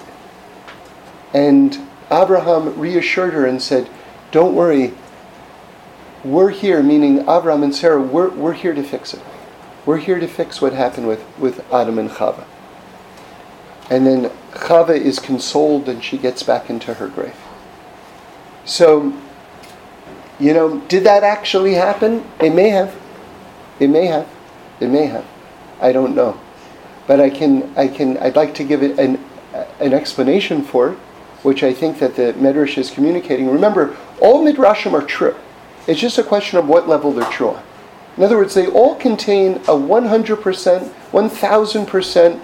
And 1.34 1.78
Abraham 2.10 2.78
reassured 2.78 3.32
her 3.32 3.46
and 3.46 3.60
said, 3.60 3.88
Don't 4.30 4.54
worry, 4.54 4.94
we're 6.24 6.50
here, 6.50 6.82
meaning 6.82 7.20
Abraham 7.20 7.62
and 7.62 7.74
Sarah, 7.74 8.00
we're, 8.00 8.30
we're 8.30 8.52
here 8.52 8.74
to 8.74 8.82
fix 8.82 9.14
it. 9.14 9.22
We're 9.84 9.98
here 9.98 10.20
to 10.20 10.28
fix 10.28 10.60
what 10.60 10.72
happened 10.72 11.08
with, 11.08 11.24
with 11.38 11.64
Adam 11.72 11.98
and 11.98 12.10
Chava. 12.10 12.44
And 13.90 14.06
then 14.06 14.30
Chava 14.52 14.96
is 14.96 15.18
consoled 15.18 15.88
and 15.88 16.02
she 16.02 16.16
gets 16.16 16.42
back 16.42 16.70
into 16.70 16.94
her 16.94 17.08
grave. 17.08 17.36
So, 18.64 19.12
you 20.38 20.54
know, 20.54 20.80
did 20.82 21.04
that 21.04 21.24
actually 21.24 21.74
happen? 21.74 22.24
It 22.40 22.54
may 22.54 22.68
have. 22.70 22.96
It 23.80 23.88
may 23.88 24.06
have. 24.06 24.28
It 24.80 24.88
may 24.88 25.06
have. 25.06 25.26
I 25.80 25.92
don't 25.92 26.14
know. 26.14 26.40
But 27.06 27.20
I 27.20 27.30
can, 27.30 27.72
I 27.76 27.88
can, 27.88 28.16
I'd 28.18 28.36
like 28.36 28.54
to 28.54 28.64
give 28.64 28.82
it 28.82 28.98
an, 28.98 29.22
an 29.80 29.92
explanation 29.92 30.62
for 30.62 30.92
it 30.92 30.98
which 31.42 31.62
I 31.62 31.72
think 31.72 31.98
that 31.98 32.16
the 32.16 32.32
Medrash 32.34 32.78
is 32.78 32.90
communicating. 32.90 33.48
Remember, 33.48 33.96
all 34.20 34.44
Midrashim 34.44 34.92
are 34.92 35.04
true. 35.04 35.34
It's 35.86 36.00
just 36.00 36.18
a 36.18 36.22
question 36.22 36.58
of 36.58 36.68
what 36.68 36.88
level 36.88 37.12
they're 37.12 37.30
true 37.30 37.50
on. 37.50 37.62
In 38.16 38.22
other 38.22 38.36
words, 38.36 38.54
they 38.54 38.66
all 38.66 38.94
contain 38.96 39.56
a 39.56 39.74
100%, 39.74 40.92
1000% 40.92 42.40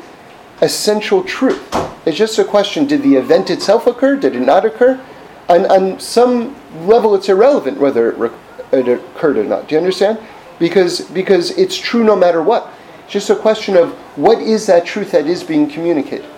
essential 0.61 1.23
truth. 1.23 1.75
It's 2.07 2.17
just 2.17 2.39
a 2.39 2.45
question 2.45 2.87
did 2.87 3.03
the 3.03 3.17
event 3.17 3.51
itself 3.51 3.87
occur? 3.87 4.17
Did 4.17 4.35
it 4.35 4.41
not 4.41 4.65
occur? 4.65 5.01
And 5.49 5.67
on 5.67 6.01
some 6.01 6.57
level, 6.87 7.15
it's 7.15 7.29
irrelevant 7.29 7.79
whether 7.79 8.25
it, 8.25 8.33
it 8.73 8.89
occurred 8.89 9.37
or 9.37 9.45
not. 9.45 9.69
Do 9.69 9.75
you 9.75 9.79
understand? 9.79 10.19
Because, 10.59 11.03
because 11.03 11.51
it's 11.53 11.77
true 11.77 12.03
no 12.03 12.17
matter 12.17 12.43
what. 12.43 12.73
It's 13.05 13.13
just 13.13 13.31
a 13.31 13.37
question 13.37 13.77
of 13.77 13.93
what 14.17 14.41
is 14.41 14.67
that 14.67 14.87
truth 14.87 15.13
that 15.13 15.27
is 15.27 15.45
being 15.45 15.69
communicated. 15.69 16.29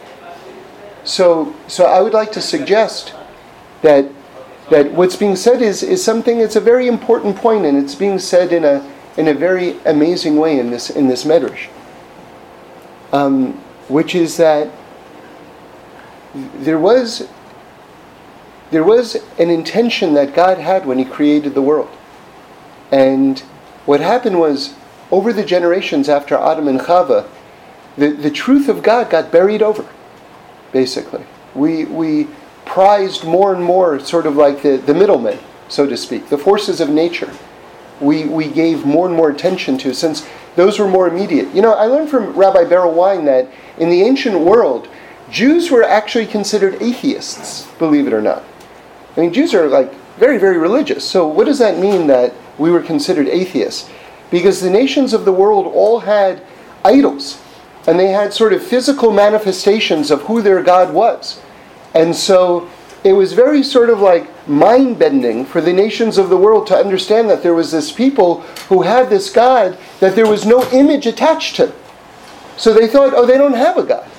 So, 1.04 1.54
so 1.66 1.86
I 1.86 2.00
would 2.00 2.12
like 2.12 2.30
to 2.32 2.40
suggest 2.40 3.14
that 3.82 4.10
that 4.70 4.92
what's 4.92 5.16
being 5.16 5.36
said 5.36 5.60
is, 5.60 5.82
is 5.82 6.02
something 6.02 6.38
it's 6.38 6.56
a 6.56 6.60
very 6.60 6.86
important 6.86 7.36
point 7.36 7.66
and 7.66 7.76
it's 7.76 7.96
being 7.96 8.18
said 8.18 8.52
in 8.52 8.64
a 8.64 8.88
in 9.16 9.28
a 9.28 9.34
very 9.34 9.78
amazing 9.84 10.36
way 10.36 10.58
in 10.58 10.70
this 10.70 10.90
in 10.90 11.08
this 11.08 11.24
medrash. 11.24 11.68
Um, 13.12 13.54
which 13.88 14.14
is 14.14 14.36
that 14.36 14.70
there 16.34 16.78
was 16.78 17.28
there 18.70 18.84
was 18.84 19.16
an 19.38 19.50
intention 19.50 20.14
that 20.14 20.34
God 20.34 20.58
had 20.58 20.86
when 20.86 20.98
He 20.98 21.04
created 21.04 21.54
the 21.54 21.62
world. 21.62 21.90
And 22.92 23.40
what 23.84 24.00
happened 24.00 24.38
was 24.38 24.74
over 25.10 25.32
the 25.32 25.44
generations 25.44 26.08
after 26.08 26.36
Adam 26.36 26.68
and 26.68 26.80
Chava, 26.80 27.28
the, 27.96 28.10
the 28.10 28.30
truth 28.30 28.68
of 28.68 28.82
God 28.82 29.10
got 29.10 29.32
buried 29.32 29.62
over 29.62 29.86
basically. 30.72 31.24
We, 31.54 31.84
we 31.84 32.28
prized 32.64 33.24
more 33.24 33.54
and 33.54 33.62
more 33.62 33.98
sort 34.00 34.26
of 34.26 34.36
like 34.36 34.62
the, 34.62 34.76
the 34.76 34.94
middlemen, 34.94 35.38
so 35.68 35.86
to 35.86 35.96
speak, 35.96 36.28
the 36.28 36.38
forces 36.38 36.80
of 36.80 36.88
nature. 36.88 37.32
We, 38.00 38.24
we 38.24 38.48
gave 38.48 38.84
more 38.84 39.06
and 39.06 39.14
more 39.14 39.30
attention 39.30 39.76
to 39.78 39.94
since 39.94 40.26
those 40.56 40.78
were 40.78 40.88
more 40.88 41.08
immediate. 41.08 41.54
You 41.54 41.62
know, 41.62 41.74
I 41.74 41.84
learned 41.84 42.10
from 42.10 42.32
Rabbi 42.34 42.64
Berel 42.64 42.94
Wein 42.94 43.24
that 43.26 43.48
in 43.78 43.90
the 43.90 44.02
ancient 44.02 44.38
world, 44.38 44.88
Jews 45.30 45.70
were 45.70 45.84
actually 45.84 46.26
considered 46.26 46.80
atheists, 46.82 47.66
believe 47.78 48.06
it 48.06 48.12
or 48.12 48.20
not. 48.20 48.42
I 49.16 49.20
mean, 49.20 49.32
Jews 49.32 49.54
are 49.54 49.68
like 49.68 49.92
very, 50.16 50.38
very 50.38 50.58
religious. 50.58 51.08
So, 51.08 51.26
what 51.26 51.46
does 51.46 51.58
that 51.58 51.78
mean 51.78 52.06
that 52.08 52.34
we 52.58 52.70
were 52.70 52.82
considered 52.82 53.28
atheists? 53.28 53.88
Because 54.30 54.60
the 54.60 54.70
nations 54.70 55.12
of 55.12 55.24
the 55.24 55.32
world 55.32 55.66
all 55.66 56.00
had 56.00 56.42
idols 56.84 57.40
and 57.86 57.98
they 57.98 58.08
had 58.08 58.32
sort 58.32 58.52
of 58.52 58.62
physical 58.62 59.12
manifestations 59.12 60.10
of 60.10 60.22
who 60.22 60.42
their 60.42 60.62
God 60.62 60.92
was. 60.92 61.40
And 61.94 62.14
so 62.14 62.68
it 63.02 63.12
was 63.14 63.32
very 63.32 63.62
sort 63.62 63.88
of 63.88 64.00
like 64.00 64.48
mind 64.48 64.98
bending 64.98 65.44
for 65.44 65.60
the 65.60 65.72
nations 65.72 66.18
of 66.18 66.28
the 66.28 66.36
world 66.36 66.66
to 66.66 66.76
understand 66.76 67.30
that 67.30 67.42
there 67.42 67.54
was 67.54 67.72
this 67.72 67.90
people 67.90 68.40
who 68.68 68.82
had 68.82 69.08
this 69.08 69.30
God 69.30 69.78
that 70.00 70.14
there 70.14 70.28
was 70.28 70.44
no 70.44 70.68
image 70.70 71.06
attached 71.06 71.56
to. 71.56 71.72
So 72.56 72.74
they 72.74 72.86
thought, 72.86 73.14
oh, 73.14 73.24
they 73.24 73.38
don't 73.38 73.54
have 73.54 73.78
a 73.78 73.82
God. 73.82 74.10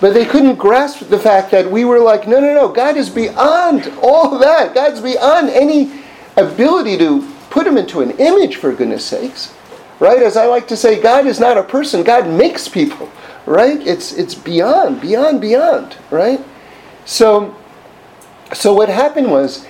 But 0.00 0.14
they 0.14 0.24
couldn't 0.24 0.54
grasp 0.54 1.08
the 1.08 1.18
fact 1.18 1.50
that 1.50 1.68
we 1.68 1.84
were 1.84 1.98
like, 1.98 2.28
no, 2.28 2.38
no, 2.38 2.54
no, 2.54 2.68
God 2.68 2.96
is 2.96 3.10
beyond 3.10 3.92
all 4.00 4.38
that. 4.38 4.72
God's 4.72 5.00
beyond 5.00 5.50
any 5.50 5.90
ability 6.36 6.96
to 6.98 7.28
put 7.50 7.66
him 7.66 7.76
into 7.76 8.00
an 8.00 8.12
image, 8.12 8.56
for 8.56 8.72
goodness 8.72 9.04
sakes. 9.04 9.52
Right? 9.98 10.22
As 10.22 10.36
I 10.36 10.46
like 10.46 10.68
to 10.68 10.76
say, 10.76 11.02
God 11.02 11.26
is 11.26 11.40
not 11.40 11.58
a 11.58 11.64
person, 11.64 12.04
God 12.04 12.28
makes 12.28 12.68
people. 12.68 13.10
Right? 13.46 13.84
It's, 13.84 14.12
it's 14.12 14.36
beyond, 14.36 15.00
beyond, 15.00 15.40
beyond. 15.40 15.96
Right? 16.12 16.38
So, 17.04 17.57
so 18.54 18.72
what 18.72 18.88
happened 18.88 19.30
was 19.30 19.66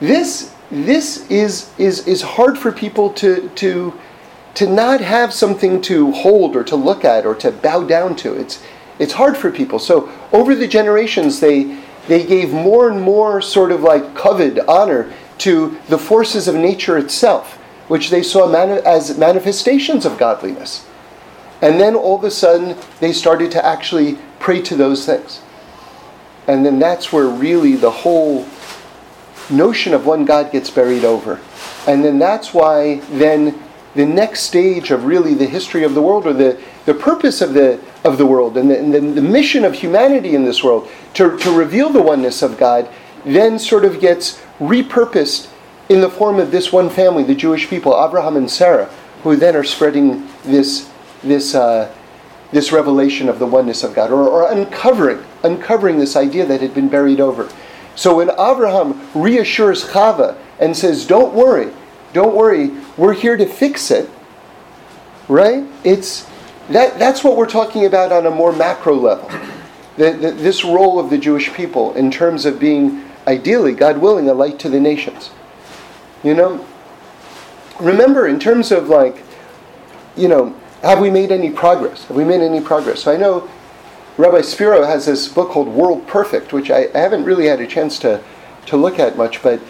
this, 0.00 0.54
this 0.70 1.28
is, 1.30 1.72
is, 1.78 2.06
is 2.06 2.22
hard 2.22 2.58
for 2.58 2.70
people 2.70 3.12
to, 3.14 3.48
to, 3.56 3.98
to 4.54 4.66
not 4.66 5.00
have 5.00 5.32
something 5.32 5.80
to 5.82 6.12
hold 6.12 6.56
or 6.56 6.64
to 6.64 6.76
look 6.76 7.04
at 7.04 7.26
or 7.26 7.34
to 7.36 7.50
bow 7.50 7.84
down 7.84 8.16
to. 8.16 8.34
It's, 8.34 8.62
it's 8.98 9.12
hard 9.12 9.36
for 9.36 9.50
people. 9.50 9.78
So 9.78 10.10
over 10.32 10.54
the 10.54 10.68
generations, 10.68 11.40
they, 11.40 11.78
they 12.08 12.24
gave 12.24 12.52
more 12.52 12.88
and 12.90 13.00
more 13.00 13.42
sort 13.42 13.72
of 13.72 13.82
like 13.82 14.14
coveted 14.14 14.60
honor 14.66 15.12
to 15.38 15.78
the 15.88 15.98
forces 15.98 16.48
of 16.48 16.54
nature 16.54 16.96
itself, 16.96 17.54
which 17.88 18.10
they 18.10 18.22
saw 18.22 18.46
mani- 18.46 18.80
as 18.84 19.18
manifestations 19.18 20.06
of 20.06 20.18
godliness. 20.18 20.86
And 21.60 21.80
then 21.80 21.94
all 21.94 22.16
of 22.16 22.24
a 22.24 22.30
sudden, 22.30 22.76
they 23.00 23.12
started 23.12 23.50
to 23.52 23.64
actually 23.64 24.18
pray 24.38 24.62
to 24.62 24.76
those 24.76 25.04
things. 25.06 25.40
And 26.46 26.64
then 26.64 26.78
that's 26.78 27.12
where 27.12 27.26
really 27.26 27.76
the 27.76 27.90
whole 27.90 28.46
notion 29.50 29.94
of 29.94 30.06
one 30.06 30.24
God 30.24 30.52
gets 30.52 30.70
buried 30.70 31.04
over. 31.04 31.40
And 31.86 32.04
then 32.04 32.18
that's 32.18 32.52
why 32.54 33.00
then 33.10 33.62
the 33.94 34.06
next 34.06 34.40
stage 34.40 34.90
of 34.90 35.04
really 35.04 35.34
the 35.34 35.46
history 35.46 35.82
of 35.82 35.94
the 35.94 36.02
world 36.02 36.26
or 36.26 36.32
the, 36.32 36.60
the 36.84 36.94
purpose 36.94 37.40
of 37.40 37.54
the, 37.54 37.80
of 38.04 38.18
the 38.18 38.26
world 38.26 38.56
and, 38.56 38.70
the, 38.70 38.78
and 38.78 38.92
the, 38.92 39.00
the 39.00 39.22
mission 39.22 39.64
of 39.64 39.74
humanity 39.74 40.34
in 40.34 40.44
this 40.44 40.62
world 40.62 40.88
to, 41.14 41.36
to 41.38 41.50
reveal 41.50 41.88
the 41.88 42.02
oneness 42.02 42.42
of 42.42 42.58
God 42.58 42.88
then 43.24 43.58
sort 43.58 43.84
of 43.84 44.00
gets 44.00 44.40
repurposed 44.60 45.48
in 45.88 46.00
the 46.00 46.08
form 46.08 46.38
of 46.38 46.50
this 46.50 46.72
one 46.72 46.88
family, 46.88 47.22
the 47.24 47.34
Jewish 47.34 47.68
people, 47.68 47.92
Abraham 47.92 48.36
and 48.36 48.50
Sarah, 48.50 48.86
who 49.22 49.36
then 49.36 49.56
are 49.56 49.64
spreading 49.64 50.28
this, 50.44 50.90
this, 51.22 51.54
uh, 51.54 51.92
this 52.52 52.72
revelation 52.72 53.28
of 53.28 53.38
the 53.38 53.46
oneness 53.46 53.82
of 53.82 53.94
God, 53.94 54.10
or, 54.10 54.28
or 54.28 54.50
uncovering, 54.50 55.24
uncovering 55.46 55.98
this 55.98 56.16
idea 56.16 56.44
that 56.46 56.60
had 56.60 56.74
been 56.74 56.88
buried 56.88 57.20
over. 57.20 57.48
So 57.94 58.16
when 58.16 58.30
Abraham 58.30 59.08
reassures 59.14 59.84
Chava 59.84 60.36
and 60.58 60.76
says, 60.76 61.06
Don't 61.06 61.34
worry, 61.34 61.72
don't 62.12 62.34
worry, 62.34 62.70
we're 62.96 63.14
here 63.14 63.36
to 63.36 63.46
fix 63.46 63.90
it, 63.90 64.10
right? 65.28 65.64
It's 65.84 66.26
that, 66.70 66.98
that's 66.98 67.22
what 67.22 67.36
we're 67.36 67.48
talking 67.48 67.86
about 67.86 68.12
on 68.12 68.26
a 68.26 68.30
more 68.30 68.52
macro 68.52 68.94
level. 68.94 69.30
The, 69.96 70.12
the, 70.12 70.30
this 70.32 70.64
role 70.64 70.98
of 70.98 71.10
the 71.10 71.18
Jewish 71.18 71.52
people 71.54 71.94
in 71.94 72.10
terms 72.10 72.44
of 72.44 72.58
being, 72.58 73.04
ideally, 73.26 73.72
God 73.72 73.98
willing, 73.98 74.28
a 74.28 74.34
light 74.34 74.58
to 74.60 74.68
the 74.68 74.80
nations. 74.80 75.30
You 76.22 76.34
know, 76.34 76.66
remember, 77.80 78.26
in 78.26 78.40
terms 78.40 78.72
of 78.72 78.88
like, 78.88 79.22
you 80.16 80.28
know, 80.28 80.54
have 80.82 81.00
we 81.00 81.10
made 81.10 81.30
any 81.32 81.50
progress? 81.50 82.04
Have 82.06 82.16
we 82.16 82.24
made 82.24 82.40
any 82.40 82.60
progress? 82.60 83.04
So 83.04 83.12
I 83.12 83.16
know 83.16 83.48
Rabbi 84.18 84.40
Spiro 84.40 84.84
has 84.84 85.06
this 85.06 85.28
book 85.28 85.50
called 85.50 85.68
World 85.68 86.06
Perfect, 86.06 86.52
which 86.52 86.70
I, 86.70 86.88
I 86.94 86.98
haven't 86.98 87.24
really 87.24 87.46
had 87.46 87.60
a 87.60 87.66
chance 87.66 87.98
to, 88.00 88.22
to 88.66 88.76
look 88.76 88.98
at 88.98 89.16
much, 89.16 89.42
but, 89.42 89.60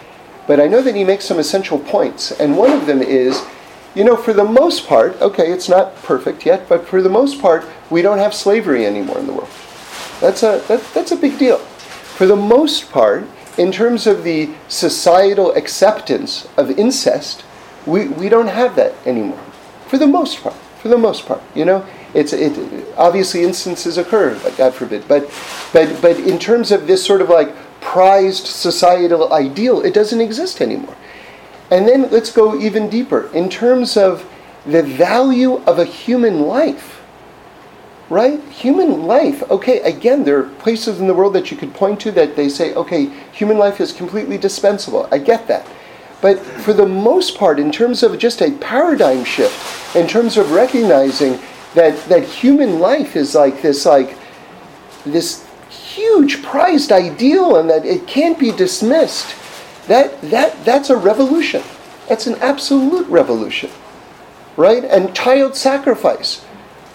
but 0.47 0.59
I 0.59 0.67
know 0.67 0.81
that 0.81 0.95
he 0.95 1.03
makes 1.03 1.25
some 1.25 1.39
essential 1.39 1.79
points. 1.79 2.31
And 2.31 2.55
one 2.55 2.71
of 2.71 2.85
them 2.85 3.01
is 3.01 3.45
you 3.97 4.03
know, 4.03 4.15
for 4.15 4.31
the 4.31 4.43
most 4.43 4.85
part, 4.85 5.19
okay, 5.21 5.51
it's 5.51 5.67
not 5.67 5.95
perfect 6.03 6.45
yet, 6.45 6.69
but 6.69 6.85
for 6.85 7.01
the 7.01 7.09
most 7.09 7.41
part, 7.41 7.65
we 7.89 8.03
don't 8.03 8.19
have 8.19 8.31
slavery 8.31 8.85
anymore 8.85 9.17
in 9.17 9.25
the 9.25 9.33
world. 9.33 9.49
That's 10.21 10.43
a, 10.43 10.63
that, 10.67 10.83
that's 10.93 11.11
a 11.11 11.15
big 11.15 11.39
deal. 11.39 11.57
For 11.57 12.27
the 12.27 12.35
most 12.35 12.91
part, 12.91 13.25
in 13.57 13.71
terms 13.71 14.05
of 14.05 14.23
the 14.23 14.51
societal 14.67 15.51
acceptance 15.55 16.47
of 16.57 16.69
incest, 16.77 17.43
we, 17.87 18.07
we 18.07 18.29
don't 18.29 18.49
have 18.49 18.75
that 18.75 18.93
anymore. 19.03 19.43
For 19.87 19.97
the 19.97 20.05
most 20.05 20.43
part. 20.43 20.55
For 20.79 20.89
the 20.89 20.97
most 20.99 21.25
part. 21.25 21.41
You 21.55 21.65
know, 21.65 21.85
it's 22.13 22.33
it 22.33 22.87
obviously 22.97 23.43
instances 23.43 23.97
occur, 23.97 24.39
God 24.57 24.73
forbid. 24.73 25.07
But 25.07 25.29
but 25.73 26.01
but 26.01 26.19
in 26.19 26.39
terms 26.39 26.71
of 26.71 26.87
this 26.87 27.05
sort 27.05 27.21
of 27.21 27.29
like 27.29 27.53
prized 27.81 28.47
societal 28.47 29.33
ideal, 29.33 29.81
it 29.81 29.93
doesn't 29.93 30.21
exist 30.21 30.61
anymore. 30.61 30.95
And 31.69 31.87
then 31.87 32.09
let's 32.09 32.31
go 32.31 32.59
even 32.59 32.89
deeper 32.89 33.29
in 33.33 33.49
terms 33.49 33.97
of 33.97 34.27
the 34.65 34.83
value 34.83 35.55
of 35.65 35.79
a 35.79 35.85
human 35.85 36.41
life. 36.41 37.01
Right? 38.09 38.41
Human 38.45 39.03
life. 39.03 39.43
Okay, 39.51 39.81
again, 39.81 40.23
there 40.23 40.39
are 40.39 40.43
places 40.43 41.01
in 41.01 41.07
the 41.07 41.13
world 41.13 41.33
that 41.33 41.51
you 41.51 41.57
could 41.57 41.73
point 41.73 41.99
to 42.01 42.11
that 42.13 42.37
they 42.37 42.47
say, 42.47 42.73
okay, 42.73 43.11
human 43.33 43.57
life 43.57 43.81
is 43.81 43.91
completely 43.91 44.37
dispensable. 44.37 45.09
I 45.11 45.17
get 45.17 45.45
that. 45.49 45.67
But 46.21 46.39
for 46.39 46.71
the 46.71 46.85
most 46.85 47.37
part, 47.37 47.59
in 47.59 47.69
terms 47.69 48.03
of 48.03 48.17
just 48.17 48.41
a 48.41 48.51
paradigm 48.51 49.25
shift, 49.25 49.95
in 49.95 50.07
terms 50.07 50.37
of 50.37 50.51
recognizing 50.51 51.37
that, 51.73 51.97
that 52.09 52.23
human 52.23 52.79
life 52.79 53.15
is 53.15 53.35
like 53.35 53.61
this, 53.61 53.85
like 53.85 54.17
this 55.05 55.47
huge 55.69 56.43
prized 56.43 56.91
ideal 56.91 57.57
and 57.57 57.69
that 57.69 57.85
it 57.85 58.07
can't 58.07 58.39
be 58.39 58.51
dismissed 58.51 59.35
that, 59.87 60.21
that, 60.21 60.65
that's 60.65 60.89
a 60.89 60.97
revolution. 60.97 61.63
That's 62.07 62.27
an 62.27 62.35
absolute 62.35 63.07
revolution. 63.07 63.69
Right? 64.55 64.83
And 64.83 65.15
child 65.15 65.55
sacrifice. 65.55 66.45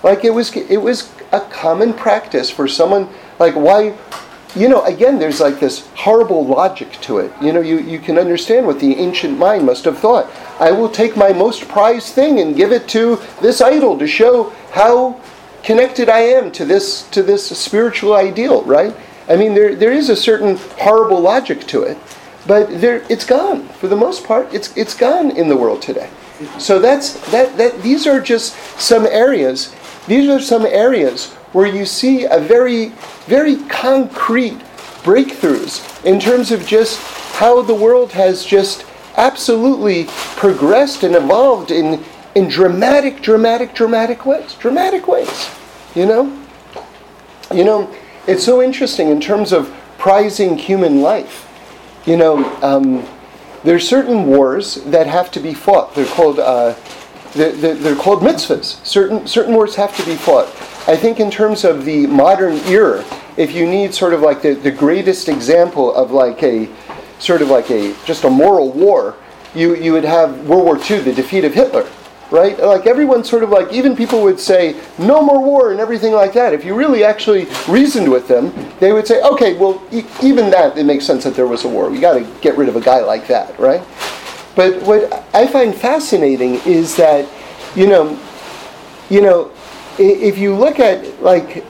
Like 0.03 0.25
it 0.25 0.31
was 0.31 0.55
it 0.57 0.79
was 0.79 1.13
a 1.31 1.41
common 1.41 1.95
practice 1.95 2.51
for 2.51 2.67
someone 2.67 3.09
like 3.39 3.55
why 3.55 3.97
you 4.55 4.69
know, 4.69 4.85
again, 4.85 5.19
there's 5.19 5.41
like 5.41 5.61
this 5.61 5.89
horrible 5.95 6.45
logic 6.45 6.93
to 7.03 7.19
it. 7.19 7.33
You 7.41 7.53
know, 7.53 7.61
you, 7.61 7.79
you 7.79 7.99
can 7.99 8.19
understand 8.19 8.67
what 8.67 8.81
the 8.81 8.95
ancient 8.97 9.39
mind 9.39 9.65
must 9.65 9.85
have 9.85 9.99
thought. 9.99 10.31
I 10.61 10.71
will 10.71 10.91
take 10.91 11.17
my 11.17 11.33
most 11.33 11.69
prized 11.69 12.15
thing 12.15 12.41
and 12.41 12.55
give 12.55 12.73
it 12.73 12.87
to 12.89 13.21
this 13.41 13.61
idol 13.61 13.99
to 13.99 14.07
show 14.07 14.51
how 14.73 15.21
connected 15.63 16.09
I 16.09 16.21
am 16.21 16.53
to 16.53 16.65
this 16.65 17.09
to 17.11 17.23
this 17.23 17.47
spiritual 17.59 18.15
ideal, 18.15 18.63
right? 18.65 18.95
I 19.29 19.37
mean, 19.37 19.55
there, 19.55 19.75
there 19.75 19.93
is 19.93 20.11
a 20.11 20.17
certain 20.17 20.57
horrible 20.79 21.21
logic 21.21 21.67
to 21.69 21.83
it. 21.85 21.97
But 22.47 22.81
there, 22.81 23.07
it's 23.09 23.25
gone 23.25 23.69
for 23.69 23.87
the 23.87 23.97
most 23.97 24.25
part. 24.25 24.53
It's 24.53 24.77
it's 24.77 24.97
gone 24.97 25.31
in 25.31 25.49
the 25.49 25.57
world 25.57 25.81
today. 25.81 26.11
So 26.59 26.79
that's 26.79 27.13
that 27.31 27.57
that 27.57 27.83
these 27.83 28.07
are 28.07 28.21
just 28.21 28.55
some 28.79 29.07
areas. 29.07 29.75
These 30.09 30.29
are 30.29 30.41
some 30.41 30.67
areas 30.67 31.35
where 31.53 31.67
you 31.67 31.85
see 31.85 32.25
a 32.25 32.39
very 32.39 32.89
very 33.27 33.57
concrete 33.69 34.59
breakthroughs 35.03 36.05
in 36.05 36.21
terms 36.21 36.51
of 36.51 36.67
just 36.67 37.01
how 37.35 37.63
the 37.63 37.75
world 37.75 38.13
has 38.13 38.45
just 38.45 38.85
absolutely 39.17 40.07
progressed 40.37 41.03
and 41.03 41.15
evolved 41.15 41.71
in 41.71 42.03
in 42.35 42.49
dramatic, 42.49 43.21
dramatic, 43.21 43.75
dramatic 43.75 44.25
ways. 44.25 44.55
Dramatic 44.55 45.07
ways. 45.07 45.51
You 45.95 46.07
know? 46.07 46.39
You 47.53 47.65
know, 47.65 47.95
it's 48.27 48.43
so 48.43 48.63
interesting 48.63 49.09
in 49.09 49.21
terms 49.21 49.53
of 49.53 49.71
prizing 49.99 50.57
human 50.57 51.03
life 51.03 51.47
you 52.05 52.17
know, 52.17 52.45
um, 52.63 53.07
there's 53.63 53.89
certain 53.89 54.27
wars 54.27 54.77
that 54.87 55.07
have 55.07 55.31
to 55.33 55.41
be 55.41 55.55
fought. 55.55 55.95
They're 55.95 56.07
called 56.07 56.41
uh, 56.41 56.75
they're, 57.35 57.75
they're, 57.75 57.97
called 57.97 58.23
mitzvahs. 58.23 58.85
Certain 58.85 59.27
certain 59.27 59.55
wars 59.55 59.77
have 59.77 59.97
to 59.97 60.05
be 60.05 60.17
fought. 60.17 60.49
I 60.87 60.97
think 60.97 61.21
in 61.21 61.31
terms 61.31 61.65
of 61.65 61.85
the 61.85 62.07
modern 62.07 62.57
era, 62.67 63.05
if 63.37 63.55
you 63.55 63.67
need 63.67 63.95
sort 63.95 64.15
of 64.15 64.21
like 64.21 64.43
the, 64.43 64.55
the 64.55 64.71
greatest 64.71 65.29
example 65.29 65.95
of 65.95 66.11
like 66.11 66.43
a 66.43 66.69
sort 67.19 67.41
of 67.41 67.49
like 67.49 67.71
a 67.71 67.95
just 68.05 68.25
a 68.25 68.31
moral 68.31 68.73
war, 68.73 69.17
you 69.55 69.77
you 69.77 69.93
would 69.93 70.05
have 70.05 70.49
World 70.49 70.65
War 70.65 70.79
II, 70.79 71.01
the 71.01 71.13
defeat 71.13 71.45
of 71.45 71.55
Hitler 71.55 71.87
right? 72.33 72.59
Like 72.59 72.87
everyone 72.87 73.23
sort 73.23 73.45
of 73.45 73.51
like, 73.51 73.71
even 73.73 73.95
people 73.95 74.23
would 74.23 74.41
say, 74.41 74.81
no 74.99 75.23
more 75.23 75.41
war 75.41 75.71
and 75.71 75.79
everything 75.79 76.13
like 76.15 76.33
that. 76.33 76.55
If 76.55 76.65
you 76.65 76.75
really 76.75 77.05
actually 77.05 77.47
reasoned 77.69 78.11
with 78.11 78.27
them, 78.27 78.53
they 78.81 78.93
would 78.93 79.07
say, 79.07 79.21
okay, 79.21 79.55
well, 79.57 79.83
e- 79.93 80.05
even 80.23 80.51
that, 80.51 80.79
it 80.79 80.85
makes 80.85 81.05
sense 81.05 81.25
that 81.25 81.35
there 81.35 81.47
was 81.47 81.65
a 81.65 81.69
war. 81.69 81.91
We 81.91 82.01
got 82.01 82.15
to 82.15 82.27
get 82.41 82.57
rid 82.57 82.71
of 82.71 82.77
a 82.77 82.81
guy 82.81 83.01
like 83.01 83.27
that, 83.29 83.57
right? 83.61 83.83
But 84.57 84.83
what 84.83 85.13
I 85.35 85.47
find 85.47 85.75
fascinating 85.75 86.55
is 86.65 86.97
that, 86.97 87.29
you 87.77 87.87
know, 87.87 88.19
you 89.11 89.21
know, 89.21 89.53
if 89.99 90.39
you 90.39 90.55
look 90.55 90.79
at 90.79 91.23
like 91.23 91.65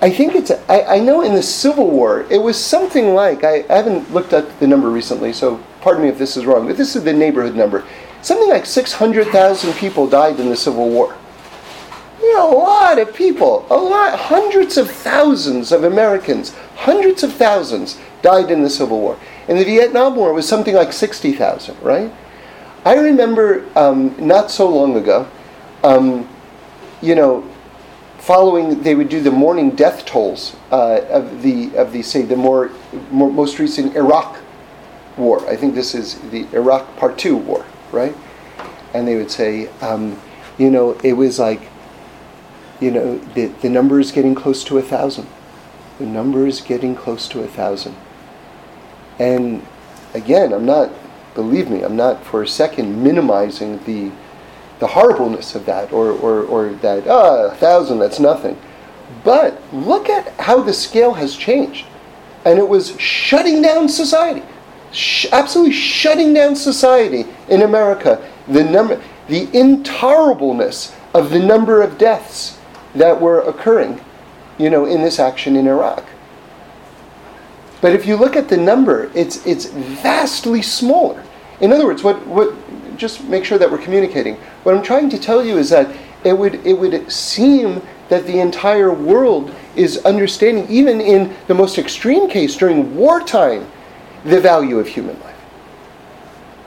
I 0.00 0.10
think 0.10 0.34
it's, 0.34 0.50
I, 0.68 0.82
I, 0.82 0.98
know 0.98 1.22
in 1.22 1.32
the 1.32 1.42
Civil 1.42 1.90
War, 1.90 2.26
it 2.28 2.36
was 2.36 2.62
something 2.62 3.14
like, 3.14 3.44
I, 3.44 3.62
haven't 3.62 4.12
looked 4.12 4.34
at 4.34 4.60
the 4.60 4.66
number 4.66 4.90
recently, 4.90 5.32
so 5.32 5.58
pardon 5.80 6.02
me 6.02 6.10
if 6.10 6.18
this 6.18 6.36
is 6.36 6.44
wrong, 6.44 6.66
but 6.66 6.76
this 6.76 6.94
is 6.94 7.02
the 7.02 7.14
neighborhood 7.14 7.56
number 7.56 7.82
something 8.26 8.48
like 8.48 8.66
600,000 8.66 9.72
people 9.74 10.08
died 10.08 10.40
in 10.40 10.48
the 10.48 10.56
Civil 10.56 10.88
War. 10.88 11.16
You 12.20 12.34
know, 12.34 12.52
a 12.52 12.58
lot 12.58 12.98
of 12.98 13.14
people, 13.14 13.64
a 13.70 13.76
lot, 13.76 14.18
hundreds 14.18 14.76
of 14.76 14.90
thousands 14.90 15.70
of 15.70 15.84
Americans, 15.84 16.52
hundreds 16.74 17.22
of 17.22 17.32
thousands 17.32 17.98
died 18.22 18.50
in 18.50 18.62
the 18.62 18.70
Civil 18.70 19.00
War. 19.00 19.16
And 19.46 19.56
the 19.56 19.64
Vietnam 19.64 20.16
War, 20.16 20.32
was 20.32 20.48
something 20.48 20.74
like 20.74 20.92
60,000, 20.92 21.80
right? 21.82 22.12
I 22.84 22.96
remember 22.96 23.64
um, 23.76 24.14
not 24.18 24.50
so 24.50 24.68
long 24.68 24.96
ago, 24.96 25.28
um, 25.84 26.28
you 27.02 27.14
know, 27.14 27.48
following 28.18 28.82
they 28.82 28.94
would 28.94 29.08
do 29.08 29.20
the 29.20 29.30
morning 29.30 29.70
death 29.70 30.04
tolls 30.04 30.56
uh, 30.72 31.00
of 31.08 31.42
the 31.42 31.74
of 31.76 31.92
the 31.92 32.02
say 32.02 32.22
the 32.22 32.36
more, 32.36 32.70
more 33.10 33.30
most 33.30 33.58
recent 33.58 33.94
Iraq 33.94 34.38
war. 35.16 35.48
I 35.48 35.56
think 35.56 35.74
this 35.74 35.94
is 35.94 36.18
the 36.30 36.46
Iraq 36.52 36.96
Part 36.96 37.18
Two 37.18 37.36
war, 37.36 37.64
right? 37.92 38.14
And 38.94 39.06
they 39.06 39.16
would 39.16 39.30
say, 39.30 39.68
um, 39.80 40.20
you 40.58 40.70
know, 40.70 40.92
it 41.04 41.12
was 41.12 41.38
like, 41.38 41.68
you 42.80 42.90
know, 42.90 43.18
the 43.34 43.46
the 43.62 43.68
number 43.68 44.00
is 44.00 44.12
getting 44.12 44.34
close 44.34 44.64
to 44.64 44.78
a 44.78 44.82
thousand. 44.82 45.26
The 45.98 46.06
number 46.06 46.46
is 46.46 46.60
getting 46.60 46.94
close 46.94 47.28
to 47.28 47.42
a 47.42 47.46
thousand. 47.46 47.96
And 49.18 49.64
again, 50.14 50.52
I'm 50.52 50.66
not. 50.66 50.90
Believe 51.34 51.68
me, 51.68 51.82
I'm 51.82 51.96
not 51.96 52.24
for 52.24 52.42
a 52.42 52.48
second 52.48 53.02
minimizing 53.02 53.84
the 53.84 54.10
the 54.78 54.86
horribleness 54.86 55.54
of 55.54 55.64
that, 55.66 55.92
or, 55.92 56.10
or, 56.12 56.42
or 56.44 56.68
that, 56.74 57.06
ah, 57.08 57.46
a 57.46 57.54
thousand, 57.54 57.98
that's 57.98 58.20
nothing. 58.20 58.58
But 59.24 59.60
look 59.72 60.08
at 60.08 60.28
how 60.40 60.62
the 60.62 60.72
scale 60.72 61.14
has 61.14 61.36
changed. 61.36 61.86
And 62.44 62.58
it 62.58 62.68
was 62.68 62.98
shutting 63.00 63.60
down 63.60 63.88
society, 63.88 64.42
Sh- 64.92 65.26
absolutely 65.32 65.72
shutting 65.72 66.32
down 66.32 66.54
society 66.54 67.26
in 67.48 67.62
America. 67.62 68.24
The 68.48 68.62
number, 68.62 69.02
the 69.28 69.46
intolerableness 69.48 70.94
of 71.12 71.30
the 71.30 71.40
number 71.40 71.82
of 71.82 71.98
deaths 71.98 72.58
that 72.94 73.20
were 73.20 73.40
occurring, 73.40 74.00
you 74.58 74.70
know, 74.70 74.84
in 74.84 75.02
this 75.02 75.18
action 75.18 75.56
in 75.56 75.66
Iraq. 75.66 76.04
But 77.80 77.92
if 77.92 78.06
you 78.06 78.16
look 78.16 78.36
at 78.36 78.48
the 78.48 78.56
number, 78.56 79.10
it's 79.14 79.44
it's 79.44 79.66
vastly 79.66 80.62
smaller. 80.62 81.22
In 81.60 81.72
other 81.72 81.86
words, 81.86 82.02
what, 82.02 82.24
what 82.26 82.54
just 82.96 83.24
make 83.24 83.44
sure 83.44 83.58
that 83.58 83.70
we're 83.70 83.78
communicating. 83.78 84.36
What 84.62 84.74
I'm 84.74 84.82
trying 84.82 85.10
to 85.10 85.18
tell 85.18 85.44
you 85.44 85.58
is 85.58 85.70
that 85.70 85.94
it 86.24 86.36
would, 86.36 86.54
it 86.66 86.74
would 86.78 87.10
seem 87.10 87.82
that 88.08 88.26
the 88.26 88.40
entire 88.40 88.92
world 88.92 89.54
is 89.74 89.98
understanding, 90.04 90.66
even 90.68 91.00
in 91.00 91.34
the 91.46 91.54
most 91.54 91.78
extreme 91.78 92.28
case 92.28 92.56
during 92.56 92.96
wartime, 92.96 93.66
the 94.24 94.40
value 94.40 94.78
of 94.78 94.88
human 94.88 95.18
life. 95.20 95.36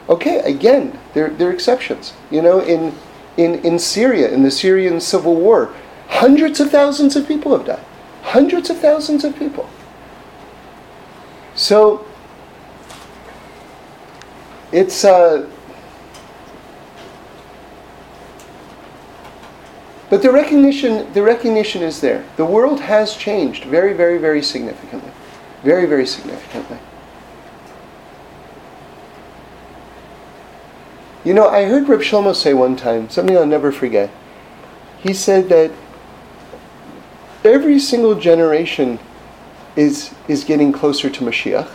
Okay, 0.08 0.39
again, 0.39 0.98
there, 1.13 1.30
there 1.30 1.50
are 1.50 1.54
exceptions. 1.54 2.13
You 2.32 2.42
know, 2.42 2.62
in, 2.62 2.94
in, 3.38 3.56
in 3.65 3.78
Syria, 3.80 4.32
in 4.32 4.44
the 4.44 4.52
Syrian 4.52 5.00
civil 5.00 5.36
war, 5.36 5.74
hundreds 6.08 6.60
of 6.60 6.72
thousands 6.72 7.15
of 7.15 7.28
people 7.28 7.56
have 7.56 7.65
died. 7.65 7.86
Hundreds 8.24 8.70
of 8.70 8.80
thousands 8.80 9.24
of 9.24 9.38
people. 9.38 9.70
So, 11.56 12.06
it's, 14.72 15.04
uh, 15.04 15.50
But 20.10 20.24
the 20.24 20.32
recognition, 20.32 21.12
the 21.13 21.22
recognition 21.22 21.84
is 21.84 22.02
there. 22.02 22.26
The 22.36 22.45
world 22.45 22.80
has 22.82 23.15
changed 23.15 23.65
very, 23.65 23.93
very, 23.93 24.17
very 24.17 24.41
significantly. 24.41 25.12
Very, 25.63 25.86
very 25.86 26.08
significantly. 26.08 26.80
You 31.24 31.34
know, 31.34 31.48
I 31.48 31.65
heard 31.65 31.88
Reb 31.88 32.00
Shlomo 32.00 32.34
say 32.34 32.54
one 32.54 32.76
time, 32.76 33.10
something 33.10 33.38
I'll 33.38 33.45
never 33.45 33.72
forget. 33.72 34.10
He 35.00 35.13
said 35.13 35.50
that 35.50 35.72
every 37.43 37.78
single 37.78 38.15
generation 38.15 39.00
is, 39.76 40.13
is 40.28 40.43
getting 40.43 40.72
closer 40.72 41.10
to 41.10 41.24
Mashiach. 41.24 41.69